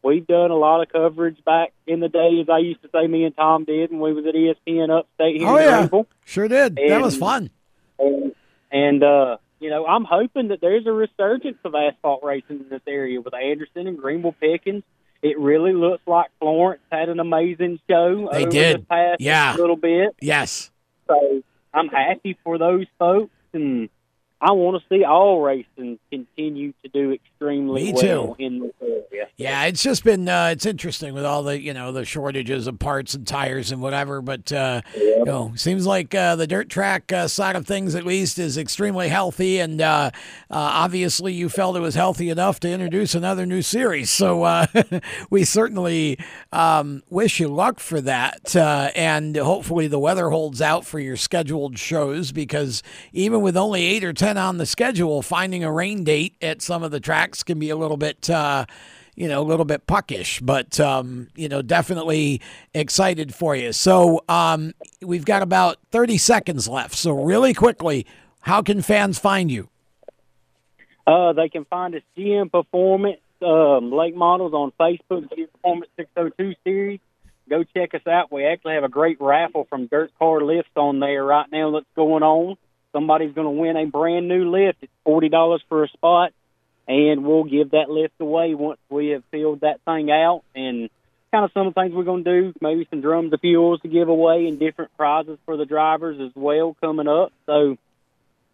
we've 0.03 0.26
done 0.26 0.50
a 0.50 0.57
lot 0.57 0.82
of 0.82 0.88
coverage 0.92 1.42
back 1.44 1.72
in 1.86 2.00
the 2.00 2.09
days. 2.09 2.46
I 2.50 2.59
used 2.59 2.82
to 2.82 2.88
say 2.92 3.07
me 3.07 3.24
and 3.24 3.36
Tom 3.36 3.64
did 3.64 3.90
when 3.90 4.00
we 4.00 4.12
was 4.12 4.26
at 4.26 4.34
ESPN 4.34 4.90
Upstate 4.90 5.38
here 5.40 5.48
Oh, 5.48 5.57
in 5.57 5.62
yeah. 5.64 5.76
Greenville. 5.78 6.07
Sure 6.24 6.48
did. 6.48 6.76
That 6.76 7.00
was 7.00 7.16
fun. 7.16 7.50
And, 7.98 8.34
and 8.70 9.03
uh, 9.03 9.36
you 9.61 9.70
know, 9.70 9.86
I'm 9.86 10.05
hoping 10.05 10.48
that 10.48 10.61
there's 10.61 10.86
a 10.86 10.92
resurgence 10.92 11.59
of 11.64 11.74
asphalt 11.74 12.22
racing 12.24 12.61
in 12.61 12.68
this 12.68 12.82
area 12.86 13.20
with 13.20 13.34
Anderson 13.34 13.86
and 13.86 13.98
Greenville 13.98 14.34
Pickens. 14.40 14.82
It 15.22 15.38
really 15.38 15.72
looks 15.72 16.03
like 16.07 16.30
Florence 16.40 16.82
had 16.90 17.09
an 17.09 17.20
amazing 17.20 17.78
show. 17.88 18.28
They 18.32 18.42
over 18.42 18.50
did. 18.50 18.88
Past 18.88 19.20
Yeah. 19.20 19.55
little 19.57 19.76
bit. 19.76 20.16
Yes. 20.20 20.70
So 21.07 21.42
I'm 21.72 21.88
happy 21.88 22.36
for 22.42 22.59
those 22.59 22.86
folks, 22.98 23.30
and 23.53 23.88
I 24.45 24.51
want 24.51 24.82
to 24.82 24.88
see 24.88 25.05
all 25.05 25.40
racing 25.40 26.01
continue 26.11 26.72
to 26.82 26.88
do 26.88 27.12
extremely 27.12 27.84
Me 27.84 27.93
well 27.93 28.34
too. 28.34 28.45
in 28.45 28.59
this 28.59 28.72
area. 28.82 29.28
Yeah, 29.36 29.64
it's 29.66 29.82
just 29.82 30.03
been 30.03 30.28
uh, 30.28 30.49
it's 30.53 30.66
interesting 30.66 31.14
with 31.14 31.24
all 31.24 31.45
the 31.45 31.61
you 31.61 31.72
know 31.72 31.93
the 31.93 32.05
shortages 32.05 32.66
of 32.66 32.80
parts 32.80 33.14
and 33.14 33.24
tires 33.24 33.70
and 33.70 33.80
whatever. 33.80 34.20
But 34.20 34.53
uh, 34.53 34.82
you 34.97 35.24
know, 35.24 35.53
seems 35.55 35.86
like 35.86 36.12
uh, 36.12 36.34
the 36.34 36.49
dirt 36.49 36.68
track 36.68 37.12
uh, 37.12 37.28
side 37.28 37.55
of 37.55 37.68
things 37.68 37.95
at 37.95 38.05
least 38.05 38.40
is 38.40 38.59
extremely 38.59 39.09
healthy, 39.09 39.61
and 39.61 39.80
uh, 39.80 40.11
uh, 40.51 40.57
obviously 40.57 41.32
you 41.32 41.49
felt 41.49 41.76
it 41.76 41.80
was 41.80 41.95
healthy 41.95 42.28
enough 42.28 42.59
to 42.61 42.68
introduce 42.68 43.14
another 43.14 43.47
new 43.47 43.62
series. 43.62 44.11
So 44.11 44.43
uh, 44.43 44.66
we 45.30 45.45
certainly 45.45 46.18
um, 46.51 47.05
wish 47.11 47.38
you 47.38 47.47
luck 47.47 47.78
for 47.78 48.01
that, 48.01 48.57
uh, 48.57 48.90
and 48.97 49.36
hopefully 49.36 49.86
the 49.86 50.01
weather 50.01 50.30
holds 50.30 50.61
out 50.61 50.84
for 50.84 50.99
your 50.99 51.16
scheduled 51.16 51.78
shows 51.78 52.32
because 52.32 52.82
even 53.12 53.40
with 53.40 53.57
only 53.57 53.84
eight 53.84 54.03
or 54.03 54.12
ten 54.12 54.32
on 54.37 54.59
the 54.59 54.66
schedule, 54.66 55.22
finding 55.22 55.64
a 55.64 55.72
rain 55.72 56.05
date 56.05 56.37
at 56.43 56.62
some 56.62 56.83
of 56.83 56.91
the 56.91 57.01
tracks 57.01 57.43
can 57.43 57.59
be 57.59 57.70
a 57.70 57.76
little 57.76 57.97
bit. 57.97 58.28
Uh, 58.28 58.66
you 59.14 59.28
know, 59.28 59.43
a 59.43 59.45
little 59.45 59.66
bit 59.66 59.87
puckish, 59.87 60.41
but 60.41 60.80
um, 60.80 61.28
you 61.37 61.47
know, 61.47 61.61
definitely 61.61 62.41
excited 62.72 63.35
for 63.35 63.55
you. 63.55 63.70
So 63.74 64.24
um, 64.26 64.72
we've 65.03 65.26
got 65.26 65.43
about 65.43 65.76
thirty 65.91 66.16
seconds 66.16 66.66
left. 66.66 66.95
So 66.95 67.12
really 67.12 67.53
quickly, 67.53 68.07
how 68.41 68.62
can 68.62 68.80
fans 68.80 69.18
find 69.18 69.51
you? 69.51 69.68
Uh, 71.07 71.33
they 71.33 71.49
can 71.49 71.64
find 71.66 71.95
us 71.95 72.03
GM 72.16 72.51
Performance 72.51 73.20
um, 73.43 73.93
Late 73.93 74.16
Models 74.16 74.55
on 74.55 74.72
Facebook, 74.78 75.28
GM 75.28 75.51
Performance 75.53 75.91
602 75.97 76.55
series. 76.64 77.01
Go 77.49 77.64
check 77.64 77.95
us 77.95 78.07
out. 78.07 78.30
We 78.30 78.47
actually 78.47 78.74
have 78.74 78.85
a 78.85 78.89
great 78.89 79.20
raffle 79.20 79.66
from 79.68 79.87
Dirt 79.87 80.12
Car 80.18 80.41
Lifts 80.43 80.70
on 80.76 81.01
there 81.01 81.24
right 81.24 81.47
now 81.51 81.72
that's 81.72 81.87
going 81.97 82.22
on. 82.22 82.57
Somebody's 82.93 83.34
going 83.34 83.47
to 83.47 83.61
win 83.61 83.76
a 83.76 83.86
brand 83.86 84.28
new 84.28 84.51
lift. 84.51 84.78
It's 84.82 84.93
forty 85.05 85.28
dollars 85.28 85.62
for 85.68 85.84
a 85.84 85.88
spot, 85.88 86.32
and 86.86 87.24
we'll 87.24 87.45
give 87.45 87.70
that 87.70 87.90
lift 87.90 88.14
away 88.20 88.55
once 88.55 88.80
we 88.88 89.09
have 89.09 89.24
filled 89.30 89.61
that 89.61 89.80
thing 89.84 90.11
out. 90.11 90.43
And 90.55 90.90
kind 91.32 91.45
of 91.45 91.53
some 91.53 91.66
of 91.66 91.74
the 91.74 91.80
things 91.80 91.95
we're 91.95 92.05
going 92.05 92.24
to 92.24 92.43
do, 92.43 92.55
maybe 92.61 92.86
some 92.90 93.01
drums 93.01 93.32
of 93.32 93.40
fuels 93.40 93.80
to 93.80 93.88
give 93.88 94.09
away, 94.09 94.47
and 94.47 94.59
different 94.59 94.97
prizes 94.97 95.38
for 95.47 95.57
the 95.57 95.64
drivers 95.64 96.20
as 96.20 96.32
well 96.34 96.76
coming 96.80 97.09
up. 97.09 97.32
So 97.47 97.78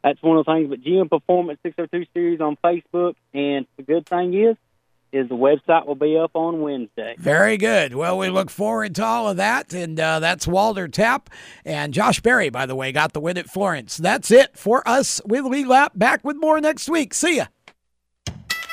that's 0.03 0.23
one 0.23 0.39
of 0.39 0.47
the 0.47 0.53
things. 0.53 0.71
But 0.71 0.83
GM 0.83 1.11
Performance 1.11 1.59
602 1.63 2.07
series 2.15 2.41
on 2.41 2.57
Facebook, 2.63 3.15
and 3.35 3.67
the 3.77 3.83
good 3.83 4.07
thing 4.07 4.35
is, 4.35 4.57
is 5.13 5.29
the 5.29 5.37
website 5.37 5.87
will 5.87 5.95
be 5.95 6.17
up 6.17 6.33
on 6.35 6.61
Wednesday. 6.61 7.15
Very 7.19 7.57
good. 7.57 7.95
Well, 7.95 8.19
we 8.19 8.29
look 8.29 8.51
forward 8.51 8.95
to 8.97 9.05
all 9.05 9.29
of 9.29 9.37
that. 9.39 9.73
And 9.73 9.99
uh, 9.99 10.21
that's 10.21 10.47
Walter 10.47 10.89
Tapp. 10.89 11.31
And 11.65 11.95
Josh 11.95 12.21
Berry, 12.21 12.51
by 12.51 12.67
the 12.67 12.75
way, 12.75 12.93
got 12.93 13.13
the 13.13 13.21
win 13.21 13.39
at 13.39 13.49
Florence. 13.49 13.97
That's 13.97 14.31
it 14.31 14.57
for 14.57 14.87
us 14.87 15.21
with 15.25 15.45
Lead 15.45 15.67
Lap. 15.67 15.93
Back 15.95 16.25
with 16.25 16.37
more 16.37 16.61
next 16.61 16.89
week. 16.89 17.15
See 17.15 17.37
ya. 17.37 17.47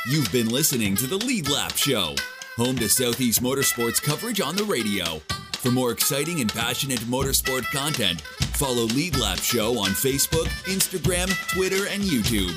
You've 0.07 0.31
been 0.31 0.49
listening 0.49 0.95
to 0.97 1.07
the 1.07 1.17
Lead 1.17 1.49
Lap 1.49 1.71
Show, 1.71 2.13
home 2.57 2.75
to 2.77 2.87
Southeast 2.87 3.41
Motorsports 3.41 4.01
coverage 4.01 4.39
on 4.39 4.55
the 4.55 4.63
radio. 4.63 5.19
For 5.53 5.71
more 5.71 5.91
exciting 5.91 6.41
and 6.41 6.53
passionate 6.53 6.99
motorsport 6.99 7.63
content, 7.71 8.21
follow 8.21 8.83
Lead 8.83 9.17
Lap 9.17 9.39
Show 9.39 9.79
on 9.79 9.89
Facebook, 9.89 10.45
Instagram, 10.65 11.33
Twitter, 11.51 11.87
and 11.87 12.03
YouTube. 12.03 12.51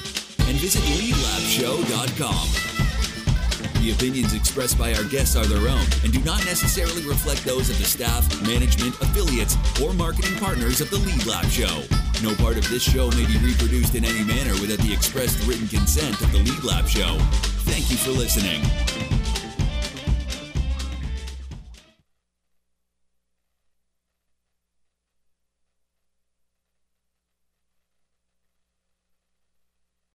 And 0.47 0.59
visit 0.59 0.83
leadlapshow.com. 0.83 2.88
The 3.81 3.93
opinions 3.93 4.35
expressed 4.35 4.77
by 4.77 4.93
our 4.95 5.05
guests 5.05 5.37
are 5.37 5.47
their 5.47 5.69
own 5.69 5.87
and 6.03 6.13
do 6.13 6.21
not 6.25 6.45
necessarily 6.45 7.07
reflect 7.07 7.45
those 7.45 7.71
of 7.71 7.79
the 7.79 7.85
staff, 7.85 8.27
management, 8.43 8.95
affiliates, 9.01 9.57
or 9.81 9.93
marketing 9.93 10.37
partners 10.39 10.81
of 10.81 10.91
the 10.91 10.99
Lead 10.99 11.25
Lap 11.27 11.45
Show. 11.47 11.85
No 12.23 12.35
part 12.35 12.57
of 12.57 12.69
this 12.71 12.83
show 12.83 13.09
may 13.13 13.27
be 13.27 13.39
reproduced 13.39 13.95
in 13.95 14.05
any 14.05 14.25
manner 14.25 14.53
without 14.61 14.79
the 14.79 14.93
expressed 14.93 15.47
written 15.47 15.69
consent 15.69 16.21
of 16.21 16.33
the 16.33 16.39
Lead 16.39 16.65
Lap 16.65 16.89
Show. 16.89 17.19
Thank 17.65 17.89
you 17.91 17.97
for 17.97 18.11
listening. 18.11 19.08